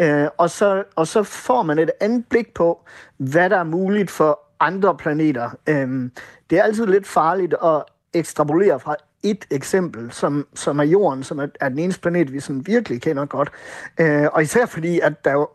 øh, 0.00 0.28
og, 0.38 0.50
så, 0.50 0.84
og 0.96 1.06
så 1.06 1.22
får 1.22 1.62
man 1.62 1.78
et 1.78 1.90
andet 2.00 2.24
blik 2.28 2.54
på, 2.54 2.84
hvad 3.16 3.50
der 3.50 3.56
er 3.56 3.64
muligt 3.64 4.10
for 4.10 4.40
andre 4.60 4.96
planeter. 4.96 5.50
Øh, 5.68 6.10
det 6.50 6.58
er 6.58 6.62
altid 6.62 6.86
lidt 6.86 7.06
farligt 7.06 7.54
at 7.64 7.82
ekstrapolere 8.14 8.80
fra 8.80 8.96
et 9.22 9.44
eksempel, 9.50 10.12
som, 10.12 10.46
som 10.54 10.78
er 10.78 10.84
Jorden, 10.84 11.22
som 11.22 11.38
er, 11.38 11.46
er 11.60 11.68
den 11.68 11.78
eneste 11.78 12.00
planet, 12.00 12.32
vi 12.32 12.40
sådan 12.40 12.66
virkelig 12.66 13.02
kender 13.02 13.26
godt. 13.26 13.50
Øh, 14.00 14.26
og 14.32 14.42
især 14.42 14.66
fordi, 14.66 15.00
at 15.00 15.24
der 15.24 15.32
jo 15.32 15.48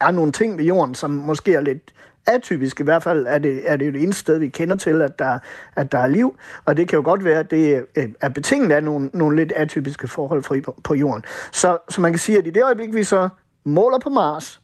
er 0.00 0.10
nogle 0.10 0.32
ting 0.32 0.58
ved 0.58 0.64
Jorden, 0.64 0.94
som 0.94 1.10
måske 1.10 1.54
er 1.54 1.60
lidt 1.60 1.92
atypisk. 2.26 2.80
I 2.80 2.82
hvert 2.82 3.02
fald 3.02 3.26
er 3.28 3.38
det, 3.38 3.70
er 3.70 3.76
det 3.76 3.94
det 3.94 4.02
eneste 4.02 4.20
sted, 4.20 4.38
vi 4.38 4.48
kender 4.48 4.76
til, 4.76 5.02
at 5.02 5.18
der, 5.18 5.38
at 5.76 5.92
der 5.92 5.98
er 5.98 6.06
liv. 6.06 6.36
Og 6.64 6.76
det 6.76 6.88
kan 6.88 6.96
jo 6.96 7.02
godt 7.04 7.24
være, 7.24 7.38
at 7.38 7.50
det 7.50 7.86
øh, 7.96 8.08
er 8.20 8.28
betinget 8.28 8.72
af 8.72 8.84
nogle, 8.84 9.10
nogle 9.14 9.36
lidt 9.36 9.52
atypiske 9.52 10.08
forhold 10.08 10.62
på, 10.62 10.74
på 10.84 10.94
jorden. 10.94 11.24
Så, 11.52 11.78
så 11.88 12.00
man 12.00 12.12
kan 12.12 12.18
sige, 12.18 12.38
at 12.38 12.46
i 12.46 12.50
det 12.50 12.64
øjeblik, 12.64 12.94
vi 12.94 13.04
så 13.04 13.28
måler 13.68 13.98
på 13.98 14.08
Mars 14.08 14.60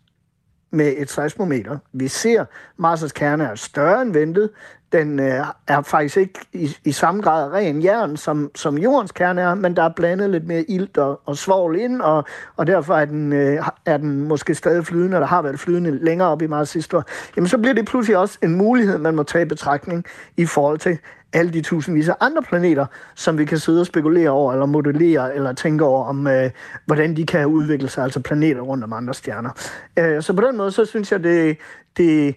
med 0.71 0.95
et 0.97 1.11
seismometer, 1.11 1.79
vi 1.93 2.09
ser, 2.09 2.41
at 2.41 2.47
Mars' 2.79 3.09
kerne 3.09 3.45
er 3.45 3.55
større 3.55 4.03
end 4.03 4.13
ventet, 4.13 4.51
den 4.93 5.21
øh, 5.21 5.47
er 5.69 5.83
faktisk 5.83 6.17
ikke 6.17 6.41
i, 6.53 6.77
i 6.85 6.93
samme 6.93 7.23
grad 7.23 7.53
ren 7.53 7.85
jern, 7.85 8.17
som, 8.17 8.51
som 8.55 8.79
jordens 8.79 9.13
kerne 9.13 9.41
er, 9.41 9.55
men 9.55 9.77
der 9.77 9.83
er 9.83 9.89
blandet 9.97 10.31
lidt 10.31 10.47
mere 10.47 10.63
ilt 10.71 10.99
og, 10.99 11.21
og 11.25 11.37
svovl 11.37 11.77
ind, 11.77 12.01
og, 12.01 12.25
og 12.57 12.67
derfor 12.67 12.95
er 12.95 13.05
den, 13.05 13.33
øh, 13.33 13.69
er 13.87 13.97
den 13.97 14.29
måske 14.29 14.55
stadig 14.55 14.87
flydende, 14.87 15.17
eller 15.17 15.27
har 15.27 15.43
været 15.43 15.61
flydende 15.61 16.05
længere 16.05 16.29
op 16.29 16.43
i 16.43 16.47
Mars 16.47 16.73
historie. 16.73 17.05
Jamen 17.37 17.49
så 17.49 17.59
bliver 17.59 17.75
det 17.75 17.87
pludselig 17.87 18.19
også 18.19 18.39
en 18.43 18.57
mulighed, 18.57 18.99
man 18.99 19.15
må 19.15 19.23
tage 19.23 19.43
i 19.43 19.49
betragtning 19.49 20.05
i 20.37 20.47
forhold 20.47 20.79
til 20.79 20.99
alle 21.35 21.53
de 21.53 21.61
tusindvis 21.61 22.09
af 22.09 22.15
andre 22.21 22.43
planeter, 22.43 22.87
som 23.15 23.39
vi 23.39 23.45
kan 23.45 23.59
sidde 23.59 23.81
og 23.81 23.87
spekulere 23.87 24.31
over, 24.31 24.53
eller 24.53 24.67
modellere, 24.67 25.35
eller 25.35 25.53
tænke 25.53 25.85
over, 25.85 26.05
om 26.05 26.27
øh, 26.27 26.51
hvordan 26.87 27.17
de 27.17 27.27
kan 27.27 27.47
udvikle 27.47 27.89
sig, 27.89 28.05
altså 28.05 28.21
planeter 28.21 28.61
rundt 28.61 28.85
om 28.85 28.93
andre 28.93 29.15
stjerner. 29.15 29.51
Øh, 29.99 30.23
så 30.23 30.33
på 30.33 30.43
den 30.43 30.57
måde, 30.57 30.71
så 30.73 30.85
synes 30.85 31.13
jeg, 31.13 31.25
det, 31.25 31.59
det 31.97 32.37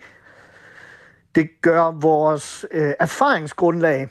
det 1.35 1.49
gør 1.61 1.91
vores 1.91 2.65
øh, 2.71 2.93
erfaringsgrundlag 2.99 4.09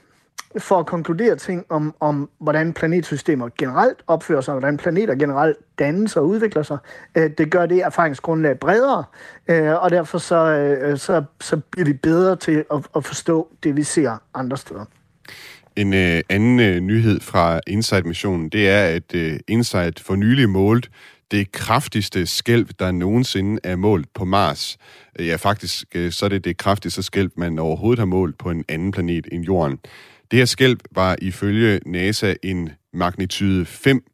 for 0.59 0.79
at 0.79 0.87
konkludere 0.87 1.37
ting 1.37 1.65
om, 1.69 1.95
om, 2.01 2.31
hvordan 2.41 2.73
planetsystemer 2.73 3.49
generelt 3.59 3.99
opfører 4.07 4.41
sig, 4.41 4.55
hvordan 4.55 4.77
planeter 4.77 5.15
generelt 5.15 5.57
dannes 5.79 6.17
og 6.17 6.29
udvikler 6.29 6.63
sig, 6.63 6.79
øh, 7.17 7.31
det 7.39 7.51
gør 7.51 7.67
det 7.67 7.79
erfaringsgrundlag 7.79 8.59
bredere, 8.59 9.05
øh, 9.49 9.83
og 9.83 9.91
derfor 9.91 10.19
så, 10.19 10.37
øh, 10.37 10.99
så, 10.99 11.25
så 11.41 11.61
bliver 11.71 11.87
vi 11.87 11.93
bedre 11.93 12.37
til 12.37 12.65
at, 12.73 12.87
at 12.97 13.05
forstå 13.05 13.49
det, 13.63 13.77
vi 13.77 13.83
ser 13.83 14.23
andre 14.35 14.57
steder. 14.57 14.85
En 15.77 15.95
øh, 15.95 16.23
anden 16.29 16.61
øh, 16.61 16.81
nyhed 16.81 17.21
fra 17.21 17.61
Insight-missionen, 17.67 18.49
det 18.49 18.71
er, 18.71 18.85
at 18.85 19.15
øh, 19.15 19.41
Insight 19.49 20.01
for 20.01 20.15
nylig 20.15 20.49
målt 20.49 20.91
det 21.31 21.53
kraftigste 21.53 22.27
skælv, 22.27 22.69
der 22.79 22.93
nogensinde 22.93 23.61
er 23.65 23.77
målt 23.77 24.09
på 24.15 24.25
Mars. 24.25 24.79
Ja, 25.19 25.37
faktisk 25.37 25.85
øh, 25.95 26.13
så 26.13 26.25
er 26.25 26.29
det 26.29 26.45
det 26.45 26.57
kraftigste 26.57 27.03
skælv, 27.03 27.31
man 27.37 27.59
overhovedet 27.59 27.99
har 27.99 28.07
målt 28.07 28.39
på 28.39 28.51
en 28.51 28.65
anden 28.69 28.93
planet 28.93 29.29
end 29.33 29.45
Jorden. 29.45 29.79
Det 30.31 30.39
her 30.39 30.47
skælv 30.47 30.79
var 30.91 31.17
ifølge 31.23 31.81
NASA 31.87 32.35
en 32.43 32.71
magnitude 32.93 33.67
5. 33.67 34.05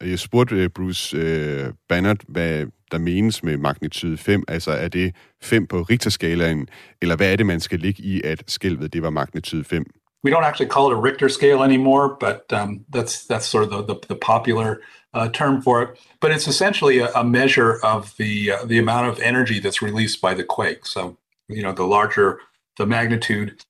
Jeg 0.00 0.18
spurgte 0.18 0.54
øh, 0.54 0.70
Bruce 0.70 1.16
øh, 1.16 1.72
Bannert, 1.88 2.24
hvad 2.28 2.66
der 2.90 2.98
menes 2.98 3.42
med 3.42 3.56
magnitude 3.56 4.16
5. 4.16 4.44
Altså 4.48 4.70
er 4.70 4.88
det 4.88 5.14
5 5.42 5.66
på 5.66 5.82
Richterskalaen, 5.82 6.68
eller 7.02 7.16
hvad 7.16 7.32
er 7.32 7.36
det, 7.36 7.46
man 7.46 7.60
skal 7.60 7.78
ligge 7.78 8.02
i, 8.02 8.22
at 8.24 8.44
skælvet 8.46 8.92
det 8.92 9.02
var 9.02 9.10
magnitude 9.10 9.64
5? 9.64 9.84
we 10.22 10.30
don't 10.30 10.44
actually 10.44 10.68
call 10.68 10.90
it 10.90 10.94
a 10.94 10.96
Richter 10.96 11.28
scale 11.28 11.62
anymore, 11.62 12.16
but 12.20 12.52
um, 12.52 12.84
that's 12.90 13.26
that's 13.26 13.46
sort 13.46 13.64
of 13.64 13.70
the 13.70 13.82
the, 13.94 14.00
the 14.08 14.16
popular 14.16 14.80
uh, 15.14 15.28
term 15.28 15.62
for 15.62 15.82
it. 15.82 15.98
But 16.20 16.32
it's 16.32 16.48
essentially 16.48 16.98
a, 16.98 17.10
a 17.14 17.24
measure 17.24 17.78
of 17.84 18.16
the 18.16 18.52
uh, 18.52 18.64
the 18.64 18.78
amount 18.78 19.08
of 19.08 19.20
energy 19.20 19.60
that's 19.60 19.82
released 19.82 20.20
by 20.20 20.34
the 20.34 20.44
quake. 20.44 20.86
So 20.86 21.16
you 21.48 21.62
know, 21.62 21.72
the 21.72 21.84
larger 21.84 22.40
the 22.78 22.86
magnitude, 22.86 23.64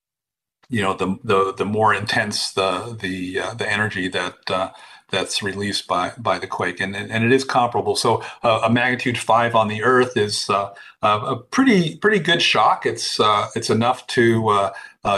you 0.68 0.82
know, 0.82 0.94
the 0.94 1.18
the 1.24 1.54
the 1.54 1.64
more 1.64 1.94
intense 1.94 2.52
the 2.52 2.96
the 3.00 3.40
uh, 3.40 3.54
the 3.54 3.70
energy 3.70 4.08
that 4.08 4.50
uh, 4.50 4.70
that's 5.10 5.42
released 5.42 5.86
by 5.86 6.12
by 6.18 6.38
the 6.38 6.46
quake, 6.46 6.80
and 6.80 6.94
and, 6.94 7.24
it 7.24 7.32
is 7.32 7.44
comparable. 7.44 7.96
So 7.96 8.22
uh, 8.42 8.60
a 8.64 8.70
magnitude 8.70 9.18
five 9.18 9.54
on 9.54 9.68
the 9.68 9.82
Earth 9.82 10.16
is 10.16 10.48
a 10.50 11.36
pretty 11.50 11.96
pretty 11.96 12.18
good 12.18 12.42
shock. 12.42 12.84
It's 12.84 13.18
it's 13.56 13.70
enough 13.70 14.06
to 14.08 14.70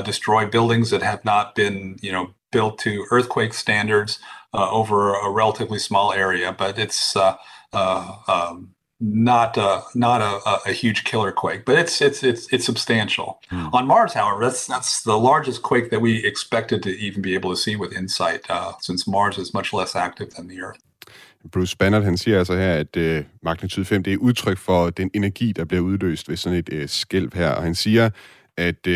destroy 0.04 0.46
buildings 0.46 0.90
that 0.90 1.02
have 1.02 1.24
not 1.24 1.54
been 1.54 1.96
you 2.00 2.12
know 2.12 2.32
built 2.52 2.78
to 2.80 3.06
earthquake 3.10 3.54
standards 3.54 4.20
over 4.52 5.14
a 5.14 5.30
relatively 5.30 5.78
small 5.78 6.12
area, 6.12 6.52
but 6.52 6.78
it's 6.78 7.16
um, 7.72 8.74
not 9.00 9.56
a, 9.56 9.82
not 9.94 10.20
a, 10.20 10.70
a, 10.70 10.72
huge 10.72 11.04
killer 11.04 11.32
quake, 11.32 11.64
but 11.64 11.78
it's 11.78 12.00
it's 12.00 12.22
it's 12.22 12.52
it's 12.52 12.66
substantial. 12.66 13.40
Mm. 13.50 13.72
On 13.72 13.86
Mars, 13.86 14.12
however, 14.12 14.44
that's 14.44 14.66
that's 14.66 15.02
the 15.02 15.18
largest 15.18 15.62
quake 15.62 15.90
that 15.90 16.00
we 16.00 16.24
expected 16.24 16.82
to 16.82 16.90
even 16.90 17.22
be 17.22 17.34
able 17.34 17.50
to 17.50 17.56
see 17.56 17.76
with 17.76 17.92
InSight, 17.92 18.50
uh, 18.50 18.72
since 18.80 19.10
Mars 19.10 19.38
is 19.38 19.54
much 19.54 19.72
less 19.72 19.96
active 19.96 20.30
than 20.34 20.48
the 20.48 20.60
Earth. 20.60 20.80
Bruce 21.52 21.76
Bannert, 21.76 22.04
han 22.04 22.16
siger 22.16 22.38
altså 22.38 22.56
her, 22.56 22.72
at 22.72 22.96
øh, 22.96 23.24
magnitude 23.42 23.86
5 23.86 24.02
det 24.02 24.12
er 24.12 24.16
udtryk 24.16 24.58
for 24.58 24.90
den 24.90 25.10
energi, 25.14 25.52
der 25.52 25.64
bliver 25.64 25.82
udløst 25.82 26.28
ved 26.28 26.36
sådan 26.36 26.58
et 26.58 26.68
øh, 26.72 26.88
skælv 26.88 27.30
her. 27.34 27.50
Og 27.50 27.62
han 27.62 27.74
siger, 27.74 28.10
at 28.56 28.86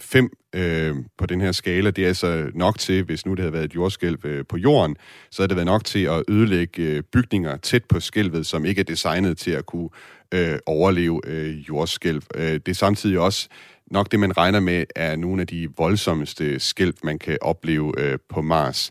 5 0.00 0.30
øh, 0.54 0.96
på 1.18 1.26
den 1.26 1.40
her 1.40 1.52
skala, 1.52 1.90
det 1.90 2.04
er 2.04 2.08
altså 2.08 2.50
nok 2.54 2.78
til, 2.78 3.02
hvis 3.04 3.26
nu 3.26 3.32
det 3.32 3.38
havde 3.38 3.52
været 3.52 3.64
et 3.64 3.74
jordskælv 3.74 4.18
øh, 4.24 4.44
på 4.48 4.56
jorden, 4.56 4.96
så 5.30 5.42
havde 5.42 5.48
det 5.48 5.56
været 5.56 5.66
nok 5.66 5.84
til 5.84 6.04
at 6.04 6.22
ødelægge 6.28 6.82
øh, 6.82 7.02
bygninger 7.12 7.56
tæt 7.56 7.84
på 7.84 8.00
skælvet, 8.00 8.46
som 8.46 8.64
ikke 8.64 8.80
er 8.80 8.84
designet 8.84 9.38
til 9.38 9.50
at 9.50 9.66
kunne 9.66 9.88
øh, 10.34 10.58
overleve 10.66 11.20
øh, 11.26 11.68
jordskælv. 11.68 12.22
Øh, 12.34 12.52
det 12.52 12.68
er 12.68 12.74
samtidig 12.74 13.18
også 13.18 13.48
nok 13.90 14.10
det, 14.10 14.20
man 14.20 14.36
regner 14.36 14.60
med, 14.60 14.84
er 14.96 15.16
nogle 15.16 15.40
af 15.40 15.46
de 15.46 15.68
voldsomste 15.76 16.60
skælv, 16.60 16.94
man 17.04 17.18
kan 17.18 17.38
opleve 17.40 17.94
øh, 17.98 18.18
på 18.28 18.42
Mars. 18.42 18.90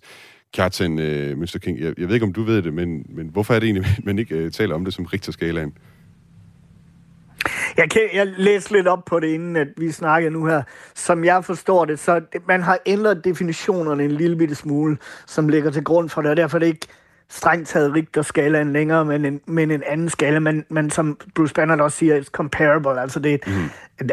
Kjartan 0.53 0.99
øh, 0.99 1.37
Mr. 1.37 1.57
King, 1.61 1.79
jeg, 1.79 1.99
jeg 1.99 2.07
ved 2.07 2.15
ikke, 2.15 2.25
om 2.25 2.33
du 2.33 2.43
ved 2.43 2.61
det, 2.61 2.73
men, 2.73 3.05
men 3.09 3.27
hvorfor 3.27 3.53
er 3.53 3.59
det 3.59 3.67
egentlig, 3.67 3.85
man 4.05 4.19
ikke 4.19 4.35
øh, 4.35 4.51
taler 4.51 4.75
om 4.75 4.85
det 4.85 4.93
som 4.93 5.05
Richter-skalaen? 5.05 5.73
Jeg, 7.77 7.89
kan, 7.89 8.01
jeg 8.13 8.27
læste 8.27 8.71
lidt 8.71 8.87
op 8.87 9.05
på 9.05 9.19
det, 9.19 9.27
inden 9.27 9.55
at 9.55 9.67
vi 9.77 9.91
snakkede 9.91 10.31
nu 10.31 10.45
her. 10.45 10.63
Som 10.95 11.25
jeg 11.25 11.45
forstår 11.45 11.85
det, 11.85 11.99
så 11.99 12.21
det, 12.33 12.47
man 12.47 12.61
har 12.61 12.79
ændret 12.85 13.23
definitionerne 13.23 14.03
en 14.03 14.11
lille 14.11 14.35
bitte 14.35 14.55
smule, 14.55 14.97
som 15.27 15.49
ligger 15.49 15.71
til 15.71 15.83
grund 15.83 16.09
for 16.09 16.21
det, 16.21 16.31
og 16.31 16.37
derfor 16.37 16.57
er 16.57 16.59
det 16.59 16.67
ikke 16.67 16.87
strengt 17.29 17.67
taget 17.67 17.93
Richter 17.93 18.21
skalaen 18.21 18.73
længere, 18.73 19.05
men 19.05 19.25
en, 19.25 19.41
men 19.45 19.71
en 19.71 19.83
anden 19.87 20.09
skala, 20.09 20.39
men, 20.39 20.65
men 20.69 20.89
som 20.89 21.17
Bruce 21.35 21.53
Banner 21.53 21.83
også 21.83 21.97
siger, 21.97 22.21
it's 22.21 22.29
comparable. 22.31 23.01
Altså, 23.01 23.19
det, 23.19 23.47
mm. 23.47 23.69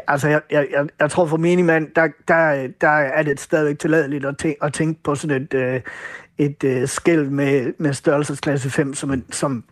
altså 0.09 0.29
jeg, 0.29 0.41
jeg, 0.51 0.67
jeg, 0.71 0.87
jeg 1.01 1.11
tror 1.11 1.27
for 1.27 1.37
minimand, 1.37 1.89
der, 1.97 2.09
der, 2.29 2.69
der 2.81 2.89
er 2.89 3.23
det 3.23 3.41
stadigvæk 3.41 3.79
tilladeligt 3.79 4.25
at, 4.25 4.39
tænke, 4.39 4.65
at 4.65 4.73
tænke 4.73 5.03
på 5.03 5.15
sådan 5.15 5.43
et, 5.43 5.55
øh, 5.55 5.81
et 6.39 6.65
øh, 6.65 6.89
skæld 6.89 7.31
med, 7.31 7.73
med 7.79 7.93
størrelsesklasse 7.93 8.71
5, 8.71 8.95
som, 8.95 9.13
en, 9.13 9.25
som 9.31 9.65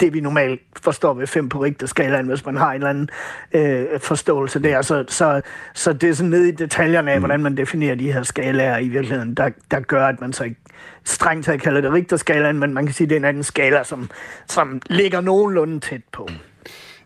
det, 0.00 0.14
vi 0.14 0.20
normalt 0.20 0.60
forstår 0.82 1.14
ved 1.14 1.26
5 1.26 1.48
på 1.48 1.66
skalaen, 1.84 2.26
hvis 2.26 2.46
man 2.46 2.56
har 2.56 2.70
en 2.70 2.74
eller 2.74 2.90
anden 2.90 3.08
øh, 3.52 4.00
forståelse 4.00 4.58
der. 4.58 4.82
Så, 4.82 5.04
så, 5.08 5.40
så 5.74 5.92
det 5.92 6.08
er 6.08 6.14
sådan 6.14 6.30
nede 6.30 6.48
i 6.48 6.52
detaljerne 6.52 7.12
af, 7.12 7.16
mm. 7.16 7.20
hvordan 7.20 7.42
man 7.42 7.56
definerer 7.56 7.94
de 7.94 8.12
her 8.12 8.22
skalaer 8.22 8.78
i 8.78 8.88
virkeligheden, 8.88 9.34
der, 9.34 9.50
der 9.70 9.80
gør, 9.80 10.06
at 10.06 10.20
man 10.20 10.32
så 10.32 10.44
ikke 10.44 10.56
strengt 11.04 11.46
taget 11.46 11.62
kalder 11.62 11.80
det 11.80 11.92
Richter-skalaen, 11.92 12.58
men 12.58 12.74
man 12.74 12.86
kan 12.86 12.94
sige, 12.94 13.04
at 13.04 13.08
det 13.10 13.16
er 13.16 13.20
en 13.20 13.24
anden 13.24 13.42
skala, 13.42 13.84
som, 13.84 14.10
som 14.48 14.82
ligger 14.90 15.20
nogenlunde 15.20 15.80
tæt 15.80 16.02
på. 16.12 16.28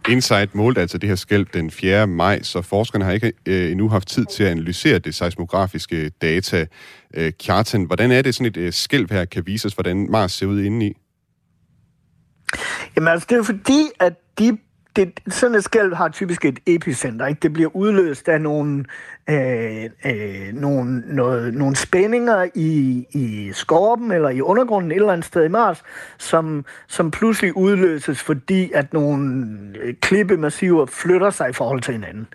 Insight 0.08 0.54
målte 0.54 0.80
altså 0.80 0.98
det 0.98 1.08
her 1.08 1.16
skælv 1.16 1.46
den 1.54 1.70
4. 1.70 2.06
maj, 2.06 2.42
så 2.42 2.62
forskerne 2.62 3.04
har 3.04 3.12
ikke 3.12 3.32
øh, 3.46 3.70
endnu 3.70 3.88
haft 3.88 4.08
tid 4.08 4.26
til 4.26 4.44
at 4.44 4.50
analysere 4.50 4.98
det 4.98 5.14
seismografiske 5.14 6.10
data. 6.22 6.66
Øh, 7.14 7.32
Kjartan, 7.32 7.82
hvordan 7.82 8.10
er 8.10 8.22
det 8.22 8.34
sådan 8.34 8.46
et 8.46 8.56
øh, 8.56 8.72
skælv 8.72 9.06
her 9.10 9.24
kan 9.24 9.46
vise 9.46 9.66
os, 9.66 9.72
hvordan 9.72 10.10
Mars 10.10 10.32
ser 10.32 10.46
ud 10.46 10.62
indeni? 10.62 10.96
Jamen 12.96 13.08
altså, 13.08 13.26
det 13.30 13.38
er 13.38 13.42
fordi, 13.42 13.88
at 14.00 14.12
de 14.38 14.58
det, 14.98 15.34
sådan 15.34 15.56
et 15.56 15.64
skælv 15.64 15.94
har 15.94 16.08
typisk 16.08 16.44
et 16.44 16.58
epicenter. 16.66 17.26
Ikke? 17.26 17.38
Det 17.42 17.52
bliver 17.52 17.76
udløst 17.76 18.28
af 18.28 18.40
nogle, 18.40 18.84
øh, 19.30 19.84
øh, 20.06 20.52
nogle, 20.52 21.02
noget, 21.06 21.54
nogle 21.54 21.76
spændinger 21.76 22.46
i, 22.54 23.06
i 23.10 23.50
skorpen 23.52 24.12
eller 24.12 24.28
i 24.28 24.40
undergrunden 24.40 24.90
et 24.90 24.96
eller 24.96 25.12
andet 25.12 25.26
sted 25.26 25.44
i 25.44 25.48
Mars, 25.48 25.82
som, 26.18 26.64
som 26.88 27.10
pludselig 27.10 27.56
udløses, 27.56 28.22
fordi 28.22 28.72
at 28.74 28.92
nogle 28.92 29.46
øh, 29.82 29.94
klippemassiver 29.94 30.86
flytter 30.86 31.30
sig 31.30 31.50
i 31.50 31.52
forhold 31.52 31.80
til 31.80 31.94
hinanden. 31.94 32.28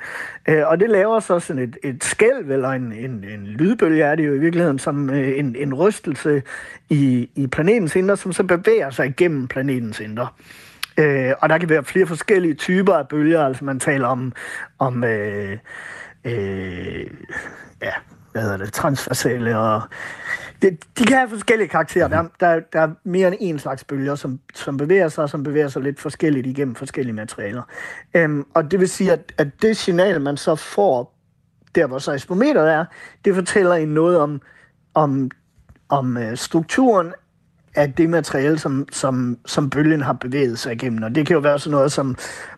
Øh, 0.50 0.68
og 0.68 0.80
det 0.80 0.90
laver 0.90 1.20
så 1.20 1.40
sådan 1.40 1.62
et, 1.62 1.78
et 1.84 2.04
skælv, 2.04 2.52
eller 2.52 2.70
en, 2.70 2.94
en, 2.94 3.12
en 3.12 3.46
lydbølge 3.46 4.04
er 4.04 4.16
det 4.16 4.28
jo 4.28 4.34
i 4.34 4.40
virkeligheden, 4.40 4.80
som 4.80 5.10
øh, 5.10 5.40
en, 5.40 5.56
en 5.60 5.74
rystelse 5.74 6.42
i, 6.90 7.30
i 7.36 7.48
planetens 7.48 7.96
indre, 7.96 8.18
som 8.18 8.34
så 8.34 8.44
bevæger 8.44 8.90
sig 8.90 9.08
igennem 9.08 9.48
planetens 9.48 10.00
indre. 10.00 10.28
Øh, 10.98 11.34
og 11.40 11.50
der 11.50 11.58
kan 11.58 11.70
være 11.70 11.84
flere 11.84 12.08
forskellige 12.08 12.54
typer 12.54 12.94
af 12.94 13.08
bølger, 13.08 13.46
altså 13.46 13.66
man 13.66 13.80
taler 13.80 14.08
om, 14.08 14.34
om 14.80 15.04
øh, 15.04 15.58
øh, 16.26 17.08
ja, 17.82 17.94
hvad 18.32 18.42
hedder 18.42 18.58
det, 18.58 18.74
transversale 18.74 19.58
og 19.60 19.82
det, 20.62 20.98
de 20.98 21.06
kan 21.06 21.18
have 21.18 21.30
forskellige 21.30 21.68
karakterer. 21.68 22.08
Der, 22.08 22.24
der, 22.40 22.60
der 22.74 22.82
er 22.82 22.90
mere 23.04 23.28
end 23.28 23.38
en 23.40 23.60
slags 23.60 23.84
bølger, 23.84 24.16
som, 24.16 24.40
som 24.54 24.78
bevæger 24.78 25.08
sig, 25.08 25.30
som 25.30 25.44
bevæger 25.44 25.68
sig 25.68 25.82
lidt 25.82 26.00
forskelligt 26.00 26.48
igennem 26.48 26.76
forskellige 26.76 27.14
materialer. 27.14 27.62
Øhm, 28.14 28.46
og 28.54 28.72
det 28.72 28.80
vil 28.80 28.90
sige, 28.90 29.12
at, 29.12 29.34
at 29.38 29.48
det 29.62 29.78
signal, 29.78 30.22
man 30.22 30.38
så 30.38 30.56
får 30.56 31.14
der, 31.76 31.88
hvor 31.88 32.00
seismometeret 32.00 32.74
er, 32.74 32.86
det 33.26 33.36
fortæller 33.36 33.74
en 33.74 33.90
noget 33.90 34.20
om, 34.20 34.42
om, 34.94 35.32
om 35.90 36.18
øh, 36.18 36.38
strukturen 36.38 37.14
af 37.76 37.94
det 37.94 38.10
materiale, 38.10 38.60
som, 38.60 38.88
som, 38.92 39.38
som 39.46 39.70
bølgen 39.70 40.02
har 40.02 40.14
bevæget 40.14 40.60
sig 40.60 40.74
igennem. 40.74 41.04
Og 41.04 41.16
det 41.16 41.28
kan 41.28 41.34
jo 41.34 41.40
være 41.40 41.60
sådan 41.60 41.72
noget 41.72 41.92
som, 41.92 42.16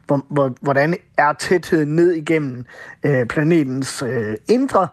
hvor, 0.07 0.25
hvor, 0.29 0.53
hvordan 0.61 0.95
er 1.17 1.33
tætheden 1.33 1.95
ned 1.95 2.11
igennem 2.11 2.65
øh, 3.03 3.25
planetens 3.25 4.03
øh, 4.03 4.35
indre, 4.47 4.87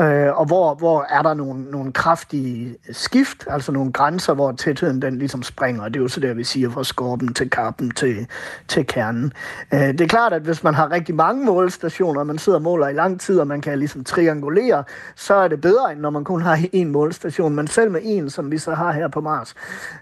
øh, 0.00 0.38
og 0.38 0.46
hvor, 0.46 0.74
hvor 0.74 1.06
er 1.10 1.22
der 1.22 1.34
nogle, 1.34 1.70
nogle 1.70 1.92
kraftige 1.92 2.76
skift, 2.92 3.46
altså 3.50 3.72
nogle 3.72 3.92
grænser, 3.92 4.34
hvor 4.34 4.52
tætheden 4.52 5.02
den 5.02 5.18
ligesom 5.18 5.42
springer. 5.42 5.84
Det 5.84 5.96
er 5.96 6.00
jo 6.00 6.08
så 6.08 6.20
det, 6.20 6.36
vi 6.36 6.44
siger 6.44 6.70
fra 6.70 6.84
skorpen 6.84 7.34
til 7.34 7.50
kappen 7.50 7.90
til, 7.90 8.26
til 8.68 8.86
kernen. 8.86 9.32
Øh, 9.74 9.80
det 9.80 10.00
er 10.00 10.06
klart, 10.06 10.32
at 10.32 10.42
hvis 10.42 10.64
man 10.64 10.74
har 10.74 10.90
rigtig 10.90 11.14
mange 11.14 11.44
målestationer, 11.44 12.20
og 12.20 12.26
man 12.26 12.38
sidder 12.38 12.58
og 12.58 12.62
måler 12.62 12.88
i 12.88 12.92
lang 12.92 13.20
tid, 13.20 13.38
og 13.38 13.46
man 13.46 13.60
kan 13.60 13.78
ligesom 13.78 14.04
triangulere, 14.04 14.84
så 15.16 15.34
er 15.34 15.48
det 15.48 15.60
bedre, 15.60 15.92
end 15.92 16.00
når 16.00 16.10
man 16.10 16.24
kun 16.24 16.42
har 16.42 16.56
én 16.56 16.86
målstation. 16.86 17.54
Men 17.54 17.66
selv 17.66 17.90
med 17.90 18.00
en, 18.04 18.30
som 18.30 18.50
vi 18.50 18.58
så 18.58 18.74
har 18.74 18.92
her 18.92 19.08
på 19.08 19.20
Mars, 19.20 19.54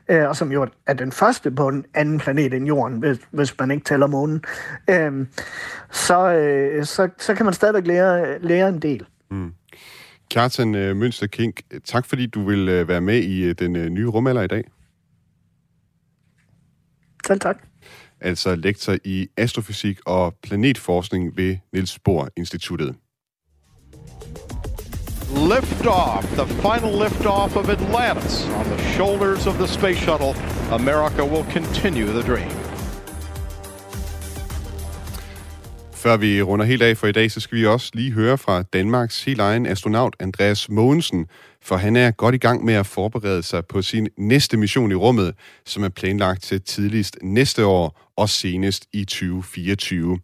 øh, 0.08 0.28
og 0.28 0.36
som 0.36 0.52
jo 0.52 0.66
er 0.86 0.94
den 0.94 1.12
første 1.12 1.50
på 1.50 1.68
en 1.68 1.84
anden 1.94 2.18
planet 2.18 2.54
end 2.54 2.66
Jorden, 2.66 2.98
hvis, 2.98 3.18
hvis 3.30 3.54
man 3.58 3.70
ikke 3.70 3.84
tæller 3.84 4.06
månen, 4.06 4.42
øh, 4.90 5.26
så, 5.92 6.32
øh, 6.32 6.84
så, 6.84 7.08
så 7.18 7.34
kan 7.34 7.44
man 7.44 7.54
stadigvæk 7.54 7.86
lære, 7.86 8.38
lære 8.42 8.68
en 8.68 8.82
del. 8.82 9.06
Mm. 9.30 9.52
Kjartan 10.30 10.74
uh, 10.74 10.96
Mønster 10.96 11.26
King, 11.26 11.54
tak 11.84 12.06
fordi 12.06 12.26
du 12.26 12.44
vil 12.44 12.80
uh, 12.80 12.88
være 12.88 13.00
med 13.00 13.22
i 13.22 13.48
uh, 13.48 13.54
den 13.58 13.76
uh, 13.76 13.86
nye 13.86 14.06
rumalder 14.06 14.42
i 14.42 14.46
dag. 14.46 14.64
Selv 17.26 17.40
tak. 17.40 17.56
Altså 18.20 18.54
lektor 18.54 18.96
i 19.04 19.28
astrofysik 19.36 19.98
og 20.06 20.34
planetforskning 20.42 21.36
ved 21.36 21.56
Niels 21.72 21.98
Bohr 21.98 22.28
Instituttet. 22.36 22.94
Lift 25.34 25.86
off, 25.86 26.24
the 26.36 26.46
final 26.46 27.02
lift 27.02 27.26
off 27.26 27.56
of 27.56 27.68
Atlantis 27.68 28.46
on 28.46 28.64
the 28.64 28.78
shoulders 28.78 29.46
of 29.46 29.54
the 29.54 29.66
space 29.66 29.98
shuttle. 29.98 30.34
America 30.70 31.24
will 31.24 31.44
continue 31.52 32.06
the 32.06 32.22
dream. 32.22 32.65
Før 36.06 36.16
vi 36.16 36.42
runder 36.42 36.66
helt 36.66 36.82
af 36.82 36.96
for 36.96 37.06
i 37.06 37.12
dag, 37.12 37.30
så 37.30 37.40
skal 37.40 37.58
vi 37.58 37.66
også 37.66 37.90
lige 37.94 38.12
høre 38.12 38.38
fra 38.38 38.62
Danmarks 38.62 39.24
helt 39.24 39.40
egen 39.40 39.66
astronaut 39.66 40.16
Andreas 40.20 40.68
Mogensen, 40.68 41.26
for 41.62 41.76
han 41.76 41.96
er 41.96 42.10
godt 42.10 42.34
i 42.34 42.38
gang 42.38 42.64
med 42.64 42.74
at 42.74 42.86
forberede 42.86 43.42
sig 43.42 43.66
på 43.66 43.82
sin 43.82 44.08
næste 44.18 44.56
mission 44.56 44.92
i 44.92 44.94
rummet, 44.94 45.34
som 45.64 45.82
er 45.82 45.88
planlagt 45.88 46.42
til 46.42 46.62
tidligst 46.62 47.18
næste 47.22 47.66
år 47.66 48.12
og 48.16 48.28
senest 48.28 48.86
i 48.92 49.04
2024. 49.04 50.18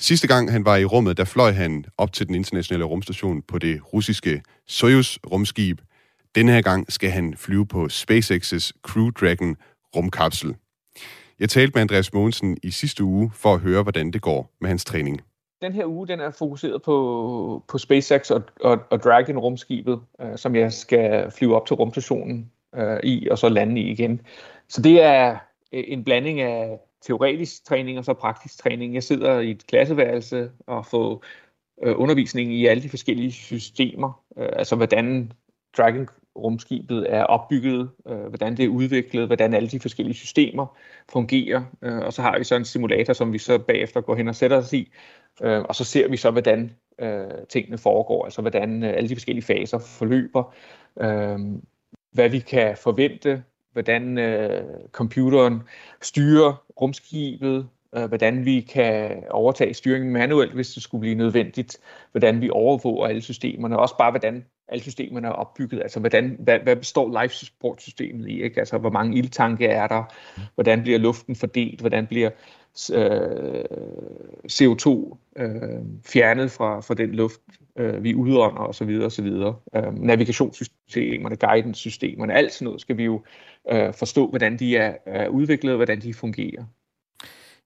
Sidste 0.00 0.26
gang 0.26 0.52
han 0.52 0.64
var 0.64 0.76
i 0.76 0.84
rummet, 0.84 1.16
der 1.16 1.24
fløj 1.24 1.52
han 1.52 1.84
op 1.98 2.12
til 2.12 2.26
den 2.26 2.34
internationale 2.34 2.84
rumstation 2.84 3.42
på 3.42 3.58
det 3.58 3.80
russiske 3.92 4.42
Soyuz-rumskib. 4.66 5.80
Denne 6.34 6.52
her 6.52 6.62
gang 6.62 6.92
skal 6.92 7.10
han 7.10 7.34
flyve 7.36 7.66
på 7.66 7.84
SpaceX's 7.84 8.70
Crew 8.82 9.10
Dragon 9.10 9.56
rumkapsel. 9.96 10.54
Jeg 11.40 11.50
talte 11.50 11.72
med 11.74 11.80
Andreas 11.80 12.12
Mogensen 12.12 12.56
i 12.62 12.70
sidste 12.70 13.04
uge 13.04 13.30
for 13.34 13.54
at 13.54 13.60
høre, 13.60 13.82
hvordan 13.82 14.10
det 14.10 14.22
går 14.22 14.50
med 14.60 14.68
hans 14.68 14.84
træning. 14.84 15.20
den 15.62 15.72
her 15.72 15.86
uge, 15.86 16.08
den 16.08 16.20
er 16.20 16.30
fokuseret 16.30 16.82
på, 16.82 17.64
på 17.68 17.78
SpaceX 17.78 18.30
og, 18.30 18.42
og, 18.60 18.78
og 18.90 19.02
Dragon 19.02 19.38
rumskibet, 19.38 20.00
øh, 20.20 20.36
som 20.38 20.56
jeg 20.56 20.72
skal 20.72 21.30
flyve 21.30 21.56
op 21.56 21.66
til 21.66 21.76
rumstationen 21.76 22.50
øh, 22.74 23.00
i, 23.02 23.28
og 23.28 23.38
så 23.38 23.48
lande 23.48 23.80
i 23.80 23.90
igen. 23.90 24.20
Så 24.68 24.82
det 24.82 25.02
er 25.02 25.38
øh, 25.72 25.84
en 25.86 26.04
blanding 26.04 26.40
af 26.40 26.78
teoretisk 27.02 27.64
træning 27.64 27.98
og 27.98 28.04
så 28.04 28.14
praktisk 28.14 28.58
træning. 28.58 28.94
Jeg 28.94 29.02
sidder 29.02 29.38
i 29.38 29.50
et 29.50 29.66
klasseværelse 29.66 30.50
og 30.66 30.86
får 30.86 31.24
øh, 31.82 31.94
undervisning 31.98 32.54
i 32.54 32.66
alle 32.66 32.82
de 32.82 32.88
forskellige 32.88 33.32
systemer, 33.32 34.22
øh, 34.38 34.48
altså 34.52 34.76
hvordan 34.76 35.32
Dragon 35.76 36.08
rumskibet 36.38 37.06
er 37.08 37.22
opbygget, 37.22 37.90
øh, 38.08 38.26
hvordan 38.26 38.56
det 38.56 38.64
er 38.64 38.68
udviklet, 38.68 39.26
hvordan 39.26 39.54
alle 39.54 39.68
de 39.68 39.80
forskellige 39.80 40.16
systemer 40.16 40.76
fungerer. 41.12 41.62
Øh, 41.82 41.98
og 41.98 42.12
så 42.12 42.22
har 42.22 42.38
vi 42.38 42.44
så 42.44 42.56
en 42.56 42.64
simulator, 42.64 43.12
som 43.12 43.32
vi 43.32 43.38
så 43.38 43.58
bagefter 43.58 44.00
går 44.00 44.14
hen 44.14 44.28
og 44.28 44.34
sætter 44.34 44.56
os 44.56 44.72
i, 44.72 44.92
øh, 45.42 45.60
og 45.60 45.74
så 45.74 45.84
ser 45.84 46.08
vi 46.08 46.16
så, 46.16 46.30
hvordan 46.30 46.70
øh, 46.98 47.46
tingene 47.48 47.78
foregår, 47.78 48.24
altså 48.24 48.40
hvordan 48.40 48.82
øh, 48.82 48.90
alle 48.96 49.08
de 49.08 49.14
forskellige 49.16 49.44
faser 49.44 49.78
forløber, 49.78 50.54
øh, 51.00 51.38
hvad 52.12 52.28
vi 52.28 52.38
kan 52.38 52.76
forvente, 52.76 53.42
hvordan 53.72 54.18
øh, 54.18 54.64
computeren 54.92 55.62
styrer 56.02 56.64
rumskibet, 56.80 57.68
øh, 57.96 58.04
hvordan 58.04 58.44
vi 58.44 58.60
kan 58.60 59.22
overtage 59.30 59.74
styringen 59.74 60.12
manuelt, 60.12 60.52
hvis 60.52 60.72
det 60.72 60.82
skulle 60.82 61.00
blive 61.00 61.14
nødvendigt, 61.14 61.78
hvordan 62.12 62.40
vi 62.40 62.50
overvåger 62.50 63.06
alle 63.06 63.22
systemerne, 63.22 63.78
også 63.78 63.96
bare 63.98 64.10
hvordan 64.10 64.44
alle 64.68 64.82
systemerne 64.82 65.28
er 65.28 65.32
opbygget, 65.32 65.82
altså 65.82 66.00
hvordan, 66.00 66.36
hvad, 66.38 66.58
hvad 66.58 66.76
består 66.76 67.22
life 67.22 67.34
support 67.34 67.82
systemet 67.82 68.28
i, 68.28 68.42
ikke? 68.42 68.60
altså 68.60 68.78
hvor 68.78 68.90
mange 68.90 69.18
ildtanke 69.18 69.66
er 69.66 69.86
der, 69.86 70.14
hvordan 70.54 70.82
bliver 70.82 70.98
luften 70.98 71.36
fordelt, 71.36 71.80
hvordan 71.80 72.06
bliver 72.06 72.30
øh, 72.94 73.64
CO2 74.52 75.16
øh, 75.36 75.82
fjernet 76.06 76.50
fra, 76.50 76.80
fra 76.80 76.94
den 76.94 77.10
luft, 77.10 77.40
øh, 77.78 78.04
vi 78.04 78.14
udånder 78.14 78.62
osv. 78.62 79.00
osv. 79.04 79.26
Øh, 79.74 79.98
navigationssystemerne, 79.98 81.36
guidance-systemerne, 81.36 82.34
alt 82.34 82.52
sådan 82.52 82.64
noget 82.64 82.80
skal 82.80 82.96
vi 82.96 83.04
jo 83.04 83.22
øh, 83.70 83.94
forstå, 83.94 84.28
hvordan 84.28 84.58
de 84.58 84.76
er, 84.76 84.96
er 85.06 85.28
udviklet, 85.28 85.72
og 85.72 85.76
hvordan 85.76 86.00
de 86.00 86.14
fungerer. 86.14 86.64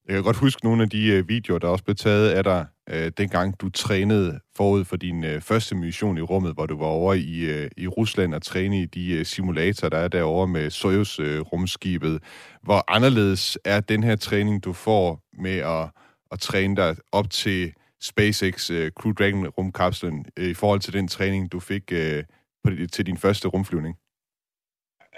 Jeg 0.08 0.14
kan 0.14 0.22
godt 0.22 0.36
huske 0.36 0.64
nogle 0.64 0.82
af 0.82 0.90
de 0.90 1.06
øh, 1.06 1.28
videoer, 1.28 1.58
der 1.58 1.68
også 1.68 1.84
blev 1.84 1.96
taget 1.96 2.30
af 2.30 2.44
dig, 2.44 2.66
øh, 2.90 3.12
dengang 3.16 3.60
du 3.60 3.70
trænede 3.70 4.40
forud 4.56 4.84
for 4.84 4.96
din 4.96 5.24
øh, 5.24 5.40
første 5.40 5.74
mission 5.74 6.18
i 6.18 6.20
rummet, 6.20 6.54
hvor 6.54 6.66
du 6.66 6.78
var 6.78 6.86
over 6.86 7.14
i, 7.14 7.40
øh, 7.40 7.70
i 7.76 7.88
Rusland 7.88 8.34
og 8.34 8.42
træne 8.42 8.82
i 8.82 8.86
de 8.86 9.12
øh, 9.12 9.26
simulatorer, 9.26 9.90
der 9.90 9.98
er 9.98 10.08
derovre 10.08 10.48
med 10.48 10.70
Soyuz-rumskibet. 10.70 12.14
Øh, 12.14 12.20
Hvor 12.62 12.84
anderledes 12.88 13.58
er 13.64 13.80
den 13.80 14.02
her 14.02 14.16
træning, 14.16 14.64
du 14.64 14.72
får 14.72 15.22
med 15.42 15.56
at, 15.56 15.90
at 16.30 16.40
træne 16.40 16.76
dig 16.76 16.96
op 17.12 17.30
til 17.30 17.72
SpaceX 18.00 18.70
øh, 18.70 18.90
Crew 18.90 19.12
Dragon 19.12 19.48
rumkapslen 19.48 20.26
øh, 20.36 20.48
i 20.48 20.54
forhold 20.54 20.80
til 20.80 20.92
den 20.92 21.08
træning, 21.08 21.52
du 21.52 21.60
fik 21.60 21.92
øh, 21.92 22.24
på, 22.64 22.70
til 22.92 23.06
din 23.06 23.16
første 23.16 23.48
rumflyvning? 23.48 23.96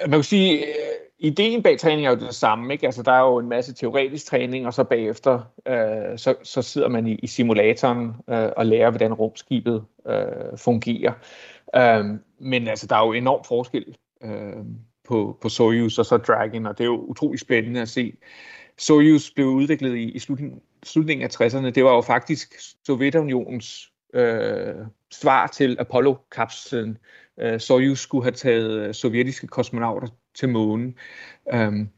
Man 0.00 0.10
kan 0.10 0.22
sige, 0.22 0.66
øh, 0.66 0.72
ideen 1.24 1.62
bag 1.62 1.78
træning 1.78 2.06
er 2.06 2.10
jo 2.10 2.16
det 2.16 2.34
samme. 2.34 2.72
Ikke? 2.72 2.86
Altså, 2.86 3.02
der 3.02 3.12
er 3.12 3.20
jo 3.20 3.38
en 3.38 3.48
masse 3.48 3.74
teoretisk 3.74 4.26
træning, 4.26 4.66
og 4.66 4.74
så 4.74 4.84
bagefter 4.84 5.40
øh, 5.66 6.18
så, 6.18 6.34
så 6.42 6.62
sidder 6.62 6.88
man 6.88 7.06
i, 7.06 7.14
i 7.14 7.26
simulatoren 7.26 8.12
øh, 8.28 8.48
og 8.56 8.66
lærer, 8.66 8.90
hvordan 8.90 9.14
rumskibet 9.14 9.84
øh, 10.08 10.58
fungerer. 10.58 11.12
Øh, 11.76 12.04
men 12.38 12.68
altså, 12.68 12.86
der 12.86 12.96
er 12.96 13.06
jo 13.06 13.12
enorm 13.12 13.44
forskel 13.44 13.96
øh, 14.24 14.64
på, 15.08 15.38
på 15.42 15.48
Soyuz 15.48 15.98
og 15.98 16.06
så 16.06 16.16
Dragon, 16.16 16.66
og 16.66 16.78
det 16.78 16.84
er 16.84 16.88
jo 16.88 17.00
utrolig 17.00 17.40
spændende 17.40 17.80
at 17.80 17.88
se. 17.88 18.12
Soyuz 18.78 19.30
blev 19.34 19.46
udviklet 19.46 19.96
i, 19.96 20.10
i 20.10 20.18
slutningen, 20.18 20.60
slutningen 20.82 21.24
af 21.24 21.40
60'erne. 21.40 21.70
Det 21.70 21.84
var 21.84 21.94
jo 21.94 22.00
faktisk 22.00 22.54
Sovjetunionens 22.86 23.92
øh, 24.14 24.74
svar 25.10 25.46
til 25.46 25.76
Apollo-kapslen. 25.80 26.98
Øh, 27.40 27.60
Soyuz 27.60 27.98
skulle 27.98 28.24
have 28.24 28.32
taget 28.32 28.70
øh, 28.70 28.94
sovjetiske 28.94 29.46
kosmonauter 29.46 30.08
til 30.34 30.48
månen. 30.48 30.98
Øhm, 31.52 31.88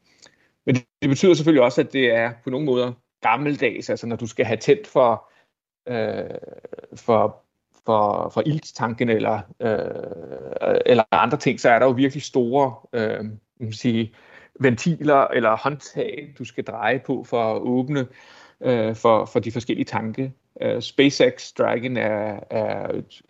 men 0.66 0.74
det, 0.74 0.84
det 1.03 1.09
betyder 1.09 1.34
selvfølgelig 1.34 1.64
også, 1.64 1.80
at 1.80 1.93
det 1.93 2.14
er 2.14 2.32
på 2.45 2.51
nogle 2.51 2.66
måder 2.66 2.93
gammeldags, 3.20 3.91
altså 3.91 4.07
når 4.07 4.16
du 4.16 4.26
skal 4.26 4.47
have 4.47 4.57
tændt 4.57 4.87
for, 4.87 5.30
øh, 5.87 6.39
for, 6.97 7.43
for, 7.87 8.28
for 8.28 8.43
ildtanken 8.47 9.09
eller, 9.09 9.41
øh, 9.61 10.80
eller 10.87 11.05
andre 11.12 11.39
ting, 11.39 11.61
så 11.61 11.70
er 11.70 11.78
der 11.78 11.87
jo 11.87 11.93
virkelig 11.93 12.22
store 12.22 12.74
øh, 12.93 13.24
man 13.61 13.72
sige, 13.72 14.14
ventiler 14.61 15.26
eller 15.26 15.57
håndtag, 15.57 16.34
du 16.39 16.45
skal 16.45 16.64
dreje 16.64 17.03
på 17.07 17.24
for 17.24 17.55
at 17.55 17.61
åbne 17.61 18.07
øh, 18.61 18.97
for, 18.97 19.24
for 19.24 19.41
de 19.41 19.53
forskellige 19.53 19.84
tanke. 19.84 20.32
Uh, 20.64 20.80
SpaceX 20.80 21.53
Dragon 21.53 21.97
er, 21.97 22.41
er 22.51 22.89
et 22.89 23.22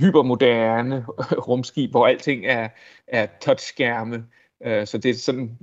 hypermoderne 0.00 1.06
rumskib, 1.48 1.90
hvor 1.90 2.06
alting 2.06 2.46
er, 2.46 2.68
er 3.06 3.26
touchskærme. 3.40 4.26
Uh, 4.66 4.84
så 4.84 4.98
det 4.98 5.10
er 5.10 5.14
sådan 5.14 5.58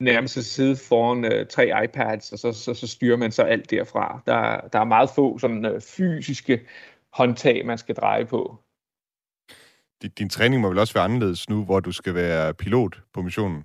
nærmest 0.00 0.36
at 0.36 0.44
sidde 0.44 0.76
foran 0.76 1.24
uh, 1.24 1.46
tre 1.50 1.84
iPads, 1.84 2.32
og 2.32 2.38
så, 2.38 2.52
så, 2.52 2.74
så 2.74 2.86
styrer 2.86 3.16
man 3.16 3.32
så 3.32 3.42
alt 3.42 3.70
derfra. 3.70 4.22
Der, 4.26 4.68
der 4.68 4.80
er 4.80 4.84
meget 4.84 5.10
få 5.10 5.38
sådan 5.38 5.64
uh, 5.64 5.80
fysiske 5.80 6.66
håndtag, 7.12 7.66
man 7.66 7.78
skal 7.78 7.94
dreje 7.94 8.26
på. 8.26 8.58
Din, 10.02 10.10
din 10.18 10.28
træning 10.28 10.62
må 10.62 10.68
vel 10.68 10.78
også 10.78 10.94
være 10.94 11.04
anderledes 11.04 11.48
nu, 11.48 11.64
hvor 11.64 11.80
du 11.80 11.92
skal 11.92 12.14
være 12.14 12.54
pilot 12.54 13.00
på 13.12 13.22
missionen? 13.22 13.64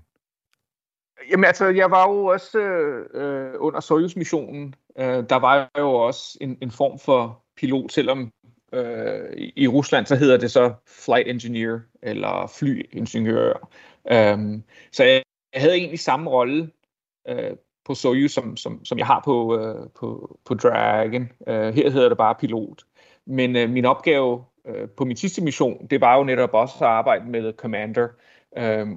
Jamen 1.29 1.45
altså, 1.45 1.65
jeg 1.65 1.91
var 1.91 2.09
jo 2.09 2.25
også 2.25 2.59
øh, 2.59 3.53
under 3.59 3.79
Soyuz-missionen. 3.79 4.75
Øh, 4.99 5.23
der 5.29 5.35
var 5.35 5.71
jo 5.77 5.93
også 5.93 6.37
en, 6.41 6.57
en 6.61 6.71
form 6.71 6.99
for 6.99 7.43
pilot, 7.57 7.91
selvom 7.91 8.31
øh, 8.73 9.51
i, 9.55 9.67
Rusland 9.67 10.05
så 10.05 10.15
hedder 10.15 10.37
det 10.37 10.51
så 10.51 10.73
flight 10.87 11.27
engineer 11.27 11.79
eller 12.01 12.51
flyingeniør. 12.59 13.69
Øh, 14.11 14.37
så 14.91 15.03
jeg, 15.03 15.23
jeg 15.53 15.61
havde 15.61 15.75
egentlig 15.75 15.99
samme 15.99 16.29
rolle 16.29 16.69
øh, 17.27 17.51
på 17.85 17.95
Soyuz, 17.95 18.31
som, 18.31 18.57
som, 18.57 18.85
som 18.85 18.97
jeg 18.97 19.07
har 19.07 19.21
på, 19.25 19.59
øh, 19.59 19.89
på, 19.99 20.39
på 20.45 20.53
Dragon. 20.53 21.29
Øh, 21.47 21.73
her 21.73 21.89
hedder 21.89 22.09
det 22.09 22.17
bare 22.17 22.35
pilot. 22.35 22.83
Men 23.25 23.55
øh, 23.55 23.69
min 23.69 23.85
opgave 23.85 24.43
øh, 24.67 24.89
på 24.89 25.05
min 25.05 25.17
sidste 25.17 25.43
mission, 25.43 25.87
det 25.87 26.01
var 26.01 26.17
jo 26.17 26.23
netop 26.23 26.53
også 26.53 26.75
at 26.81 26.91
arbejde 26.91 27.25
med 27.25 27.53
Commander. 27.53 28.03
Øh, 28.03 28.09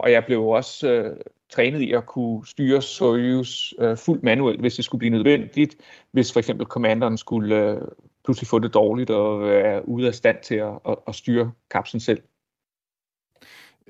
og 0.01 0.13
jeg 0.13 0.25
blev 0.27 0.43
også 0.43 0.89
øh, 0.89 1.17
trænet 1.51 1.81
i 1.81 1.93
at 1.93 2.07
kunne 2.07 2.47
styre 2.47 2.83
Soyuz 2.83 3.73
øh, 3.79 3.97
fuldt 3.97 4.23
manuelt, 4.23 4.61
hvis 4.61 4.75
det 4.75 4.85
skulle 4.85 4.99
blive 4.99 5.11
nødvendigt, 5.11 5.77
hvis 6.13 6.33
for 6.33 6.41
eksempel 6.41 6.67
kommanderen 6.67 7.19
skulle 7.19 7.71
øh, 7.71 7.81
pludselig 8.25 8.49
få 8.49 8.59
det 8.59 8.75
dårligt 8.75 9.11
og 9.11 9.41
være 9.41 9.89
ude 9.89 10.07
af 10.07 10.15
stand 10.15 10.37
til 10.43 10.55
at, 10.55 10.79
at, 10.89 10.97
at 11.09 11.15
styre 11.15 11.53
kapslen 11.71 12.01
selv. 12.01 12.23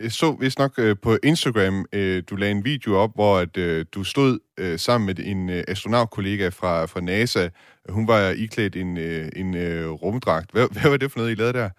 Jeg 0.01 0.13
så 0.13 0.37
vist 0.41 0.59
nok 0.59 0.79
øh, 0.79 0.97
på 1.03 1.17
Instagram, 1.23 1.87
øh, 1.93 2.23
du 2.31 2.37
lagde 2.37 2.53
en 2.53 2.65
video 2.65 2.97
op, 2.97 3.15
hvor 3.15 3.39
at, 3.39 3.57
øh, 3.57 3.87
du 3.95 4.05
stod 4.05 4.39
øh, 4.59 4.79
sammen 4.79 5.07
med 5.07 5.19
en 5.19 5.51
øh, 5.51 5.65
astronautkollega 5.69 6.49
fra, 6.49 6.87
fra 6.87 7.01
NASA. 7.01 7.49
Hun 7.89 8.09
var 8.09 8.31
iklædt 8.31 8.77
en, 8.77 8.97
øh, 8.97 9.29
en 9.37 9.55
øh, 9.55 9.91
rumdragt. 9.91 10.53
Hvad, 10.53 10.69
hvad 10.81 10.91
var 10.91 10.97
det 10.97 11.13
for 11.13 11.19
noget, 11.19 11.33
I 11.33 11.35
lavede 11.35 11.53
der? 11.53 11.71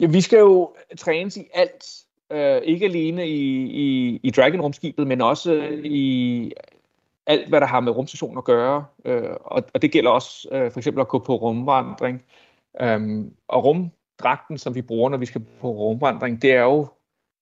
Ja, 0.00 0.06
vi 0.06 0.20
skal 0.20 0.38
jo 0.38 0.76
trænes 0.98 1.36
i 1.36 1.44
alt 1.54 2.03
Øh, 2.32 2.62
ikke 2.62 2.86
alene 2.86 3.28
i, 3.28 3.62
i, 3.64 4.20
i 4.22 4.30
Dragon-rumskibet, 4.30 5.06
men 5.06 5.20
også 5.20 5.54
øh, 5.54 5.84
i 5.84 6.52
alt, 7.26 7.48
hvad 7.48 7.60
der 7.60 7.66
har 7.66 7.80
med 7.80 7.92
rumstationen 7.92 8.38
at 8.38 8.44
gøre. 8.44 8.84
Øh, 9.04 9.30
og, 9.40 9.64
og 9.74 9.82
det 9.82 9.92
gælder 9.92 10.10
også 10.10 10.48
øh, 10.52 10.72
for 10.72 10.80
eksempel 10.80 11.00
at 11.00 11.08
gå 11.08 11.18
på 11.18 11.36
rumvandring. 11.36 12.22
Um, 12.84 13.32
og 13.48 13.64
rumdragten, 13.64 14.58
som 14.58 14.74
vi 14.74 14.82
bruger, 14.82 15.10
når 15.10 15.18
vi 15.18 15.26
skal 15.26 15.44
på 15.60 15.70
rumvandring, 15.70 16.42
det 16.42 16.52
er 16.52 16.62
jo 16.62 16.86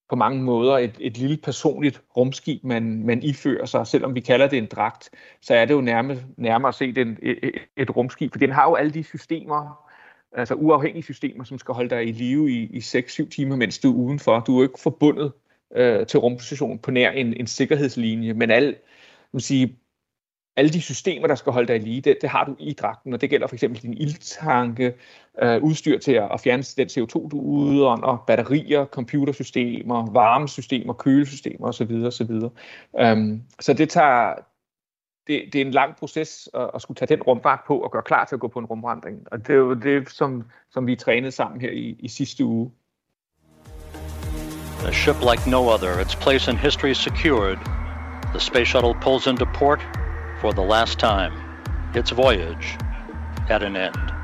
på 0.08 0.16
mange 0.16 0.42
måder 0.42 0.78
et, 0.78 0.96
et 1.00 1.18
lille 1.18 1.36
personligt 1.36 2.02
rumskib, 2.16 2.64
man, 2.64 3.06
man 3.06 3.22
ifører 3.22 3.66
sig. 3.66 3.86
Selvom 3.86 4.14
vi 4.14 4.20
kalder 4.20 4.46
det 4.46 4.58
en 4.58 4.66
dragt, 4.66 5.10
så 5.40 5.54
er 5.54 5.64
det 5.64 5.74
jo 5.74 5.80
nærmere, 5.80 6.18
nærmere 6.36 6.72
set 6.72 6.98
en, 6.98 7.18
et, 7.22 7.54
et 7.76 7.96
rumskib, 7.96 8.32
for 8.32 8.38
den 8.38 8.52
har 8.52 8.68
jo 8.68 8.74
alle 8.74 8.92
de 8.92 9.04
systemer, 9.04 9.91
altså 10.36 10.54
uafhængige 10.54 11.02
systemer, 11.02 11.44
som 11.44 11.58
skal 11.58 11.74
holde 11.74 11.90
dig 11.90 12.08
i 12.08 12.12
live 12.12 12.50
i, 12.50 12.62
i 12.62 12.78
6-7 12.78 13.28
timer, 13.28 13.56
mens 13.56 13.78
du 13.78 13.90
er 13.92 13.96
udenfor. 13.96 14.40
Du 14.40 14.52
er 14.52 14.56
jo 14.56 14.62
ikke 14.62 14.80
forbundet 14.80 15.32
øh, 15.76 16.06
til 16.06 16.20
rumstationen 16.20 16.78
på 16.78 16.90
nær 16.90 17.10
en, 17.10 17.34
en 17.36 17.46
sikkerhedslinje, 17.46 18.34
men 18.34 18.50
al, 18.50 18.76
vil 19.32 19.42
sige, 19.42 19.78
alle 20.56 20.70
de 20.70 20.80
systemer, 20.80 21.26
der 21.26 21.34
skal 21.34 21.52
holde 21.52 21.68
dig 21.68 21.76
i 21.76 21.78
live, 21.78 22.00
det, 22.00 22.18
det 22.20 22.30
har 22.30 22.44
du 22.44 22.56
i 22.58 22.72
dragten, 22.72 23.12
og 23.12 23.20
det 23.20 23.30
gælder 23.30 23.46
for 23.46 23.56
eksempel 23.56 23.82
din 23.82 23.94
ildtanke, 23.94 24.94
øh, 25.42 25.62
udstyr 25.62 25.98
til 25.98 26.12
at, 26.12 26.28
at 26.32 26.40
fjerne 26.40 26.62
den 26.62 26.88
CO2, 26.88 27.28
du 27.28 27.40
udånder, 27.40 28.24
batterier, 28.26 28.84
computersystemer, 28.84 30.12
varmesystemer, 30.12 30.92
kølesystemer 30.92 31.68
osv. 31.68 31.92
osv. 32.06 32.30
Um, 32.92 33.42
så 33.60 33.72
det 33.72 33.90
tager, 33.90 34.34
det, 35.26 35.44
det 35.52 35.60
er 35.60 35.64
en 35.64 35.70
lang 35.70 35.96
proces 35.96 36.48
at, 36.54 36.70
at 36.74 36.82
skulle 36.82 36.96
tage 36.96 37.16
den 37.16 37.22
rumfart 37.22 37.60
på 37.66 37.78
og 37.78 37.90
gøre 37.90 38.02
klar 38.02 38.24
til 38.24 38.34
at 38.34 38.40
gå 38.40 38.48
på 38.48 38.58
en 38.58 38.66
rumvandring. 38.66 39.26
Og 39.32 39.38
det 39.38 39.50
er 39.50 39.58
jo 39.58 39.74
det, 39.74 40.10
som, 40.10 40.44
som 40.70 40.86
vi 40.86 40.96
trænede 40.96 41.32
sammen 41.32 41.60
her 41.60 41.70
i, 41.70 41.96
i 41.98 42.08
sidste 42.08 42.44
uge. 42.44 42.72
A 44.86 44.92
ship 44.92 45.16
like 45.30 45.50
no 45.50 45.68
other, 45.74 46.00
its 46.00 46.16
place 46.16 46.50
in 46.50 46.56
history 46.56 46.92
secured, 46.92 47.58
the 48.32 48.40
space 48.40 48.68
shuttle 48.68 48.94
pulls 48.94 49.26
into 49.26 49.44
port 49.44 49.80
for 50.40 50.50
the 50.50 50.66
last 50.74 50.98
time. 50.98 51.32
Its 51.94 52.16
voyage 52.16 52.78
at 53.48 53.62
an 53.62 53.76
end. 53.76 54.21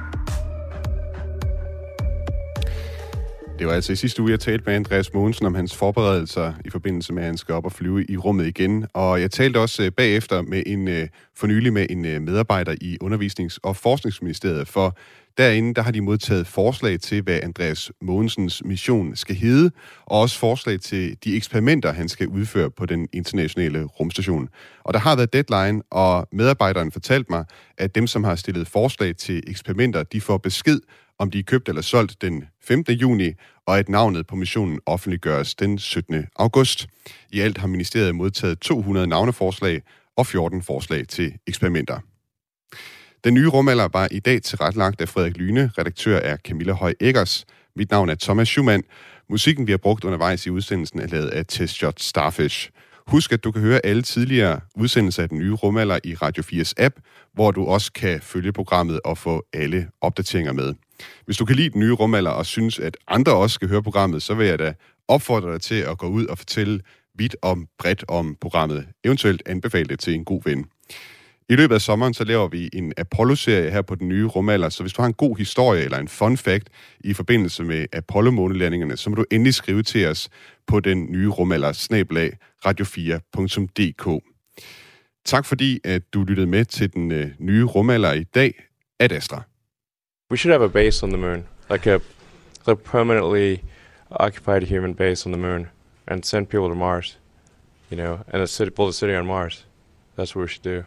Det 3.59 3.67
var 3.67 3.73
altså 3.73 3.93
i 3.93 3.97
sidste 3.97 4.23
uge, 4.23 4.31
jeg 4.31 4.41
talte 4.41 4.65
med 4.67 4.75
Andreas 4.75 5.15
Mogensen 5.15 5.47
om 5.47 5.55
hans 5.55 5.77
forberedelser 5.77 6.53
i 6.65 6.71
forbindelse 6.71 7.13
med, 7.13 7.23
at 7.23 7.27
han 7.27 7.37
skal 7.37 7.55
op 7.55 7.65
og 7.65 7.73
flyve 7.73 8.11
i 8.11 8.17
rummet 8.17 8.47
igen. 8.47 8.87
Og 8.95 9.21
jeg 9.21 9.31
talte 9.31 9.61
også 9.61 9.83
øh, 9.83 9.93
bagefter 9.93 10.43
med 10.43 10.63
en 10.67 10.89
øh, 10.89 11.09
for 11.37 11.47
nylig 11.47 11.73
med 11.73 11.87
en 11.91 12.05
øh, 12.05 12.23
medarbejder 12.23 12.75
i 12.81 12.99
Undervisnings- 13.03 13.59
og 13.63 13.77
Forskningsministeriet, 13.77 14.69
for 14.69 14.97
derinde 15.39 15.75
der 15.75 15.83
har 15.83 15.91
de 15.91 16.01
modtaget 16.01 16.47
forslag 16.47 17.01
til, 17.01 17.23
hvad 17.23 17.41
Andreas 17.43 17.93
Mogensens 18.03 18.63
mission 18.65 19.17
skal 19.17 19.37
hedde, 19.37 19.71
og 20.07 20.21
også 20.21 20.39
forslag 20.39 20.81
til 20.81 21.17
de 21.25 21.37
eksperimenter, 21.37 21.93
han 21.93 22.09
skal 22.09 22.29
udføre 22.29 22.71
på 22.71 22.87
den 22.87 23.09
internationale 23.13 23.85
rumstation. 23.85 24.49
Og 24.85 24.95
der 24.95 25.01
har 25.01 25.17
været 25.17 25.33
deadline, 25.33 25.83
og 25.91 26.29
medarbejderen 26.33 26.93
fortalte 26.93 27.33
mig, 27.33 27.45
at 27.79 27.95
dem, 27.95 28.07
som 28.07 28.25
har 28.25 28.35
stillet 28.35 28.69
forslag 28.69 29.17
til 29.17 29.43
eksperimenter, 29.47 30.03
de 30.03 30.21
får 30.21 30.39
besked 30.39 30.81
om 31.19 31.31
de 31.31 31.39
er 31.39 31.43
købt 31.43 31.69
eller 31.69 31.83
solgt 31.83 32.23
den 32.23 32.45
15. 32.63 32.95
juni, 32.95 33.33
og 33.67 33.79
at 33.79 33.89
navnet 33.89 34.27
på 34.27 34.37
missionen 34.37 34.81
offentliggøres 34.87 35.55
den 35.55 35.79
17. 35.79 36.27
august. 36.37 36.89
I 37.33 37.41
alt 37.41 37.59
har 37.59 37.67
ministeriet 37.67 38.15
modtaget 38.15 38.61
200 38.61 39.07
navneforslag 39.07 39.83
og 40.17 40.27
14 40.27 40.63
forslag 40.63 41.09
til 41.09 41.35
eksperimenter. 41.47 42.01
Den 43.25 43.35
nye 43.35 43.49
rumalder 43.49 43.89
var 43.93 44.09
i 44.11 44.19
dag 44.19 44.43
tilrettelagt 44.43 45.01
af 45.01 45.09
Frederik 45.09 45.37
Lyne, 45.37 45.71
redaktør 45.79 46.19
er 46.19 46.37
Camilla 46.37 46.73
Høj 46.73 46.95
Eggers. 47.01 47.45
Mit 47.77 47.91
navn 47.91 48.09
er 48.09 48.15
Thomas 48.15 48.49
Schumann. 48.49 48.83
Musikken, 49.31 49.67
vi 49.67 49.73
har 49.73 49.79
brugt 49.79 50.05
undervejs 50.05 50.47
i 50.47 50.51
udsendelsen, 50.51 51.01
er 51.01 51.07
lavet 51.07 51.29
af 51.29 51.45
Test 51.49 51.75
Shot 51.75 52.01
Starfish. 52.01 52.71
Husk, 53.07 53.33
at 53.33 53.45
du 53.45 53.53
kan 53.53 53.63
høre 53.63 53.81
alle 53.87 54.03
tidligere 54.03 54.61
udsendelser 54.77 55.23
af 55.23 55.29
den 55.29 55.39
nye 55.39 55.55
rumalder 55.55 55.99
i 56.05 56.15
Radio 56.15 56.43
4's 56.43 56.73
app, 56.77 56.97
hvor 57.35 57.51
du 57.51 57.67
også 57.67 57.93
kan 57.93 58.21
følge 58.21 58.53
programmet 58.53 59.01
og 59.05 59.19
få 59.19 59.47
alle 59.53 59.89
opdateringer 60.01 60.53
med. 60.53 60.75
Hvis 61.25 61.37
du 61.37 61.45
kan 61.45 61.57
lide 61.57 61.71
den 61.71 61.81
nye 61.81 61.93
rumalder 61.93 62.31
og 62.31 62.47
synes, 62.47 62.79
at 62.79 62.97
andre 63.09 63.33
også 63.33 63.55
skal 63.55 63.69
høre 63.69 63.83
programmet, 63.83 64.23
så 64.23 64.35
vil 64.35 64.47
jeg 64.47 64.59
da 64.59 64.75
opfordre 65.09 65.53
dig 65.53 65.61
til 65.61 65.75
at 65.75 65.99
gå 65.99 66.07
ud 66.07 66.27
og 66.27 66.39
fortælle 66.39 66.81
vidt 67.15 67.37
om 67.43 67.67
bredt 67.79 68.05
om 68.09 68.37
programmet. 68.41 68.87
Eventuelt 69.05 69.43
anbefale 69.47 69.89
det 69.89 70.01
til 70.01 70.15
en 70.15 70.25
god 70.25 70.41
ven. 70.45 70.67
I 71.51 71.57
løbet 71.57 71.75
af 71.75 71.81
sommeren, 71.81 72.15
så 72.15 72.25
laver 72.25 72.49
vi 72.49 72.71
en 72.73 72.93
Apollo-serie 72.97 73.71
her 73.71 73.83
på 73.83 73.95
den 73.95 74.09
nye 74.09 74.27
rumalder, 74.27 74.69
så 74.69 74.83
hvis 74.83 74.93
du 74.93 75.03
har 75.03 75.07
en 75.07 75.15
god 75.15 75.37
historie 75.37 75.83
eller 75.85 75.99
en 75.99 76.09
fun 76.09 76.37
fact 76.37 76.69
i 77.01 77.13
forbindelse 77.13 77.65
med 77.65 77.87
Apollo-månelandingerne, 77.93 78.97
så 78.97 79.11
må 79.11 79.17
du 79.17 79.25
endelig 79.31 79.55
skrive 79.55 79.83
til 79.83 80.07
os 80.07 80.29
på 80.67 80.81
den 80.81 81.13
nye 81.13 81.29
rumalder, 81.29 81.73
snablag 81.73 82.33
radio4.dk. 82.67 84.25
Tak 85.25 85.47
fordi, 85.47 85.81
at 85.85 86.15
du 86.15 86.25
lyttede 86.25 86.47
med 86.47 86.65
til 86.65 86.93
den 86.95 87.13
øh, 87.13 87.31
nye 87.39 87.65
rumalder 87.65 88.13
i 88.13 88.25
dag. 88.25 88.65
Ad 89.01 89.13
Astra. 89.13 89.43
We 90.31 90.37
should 90.37 90.51
have 90.51 90.61
a 90.61 90.69
base 90.69 91.03
on 91.03 91.09
the 91.09 91.17
moon, 91.17 91.47
like 91.71 91.87
a, 91.87 92.03
a 92.67 92.77
permanently 92.77 93.65
occupied 94.11 94.65
human 94.65 94.93
base 94.93 95.25
on 95.25 95.33
the 95.33 95.39
moon, 95.39 95.71
and 96.07 96.23
send 96.23 96.51
people 96.51 96.69
to 96.69 96.75
Mars. 96.75 97.17
You 97.89 97.97
know, 97.97 98.25
and 98.29 98.43
a 98.43 98.47
city, 98.47 98.71
build 98.71 98.91
a 98.91 98.93
city 98.93 99.15
on 99.15 99.27
Mars. 99.27 99.65
That's 100.17 100.37
what 100.37 100.43
we 100.43 100.49
should 100.49 100.61
do. 100.61 100.85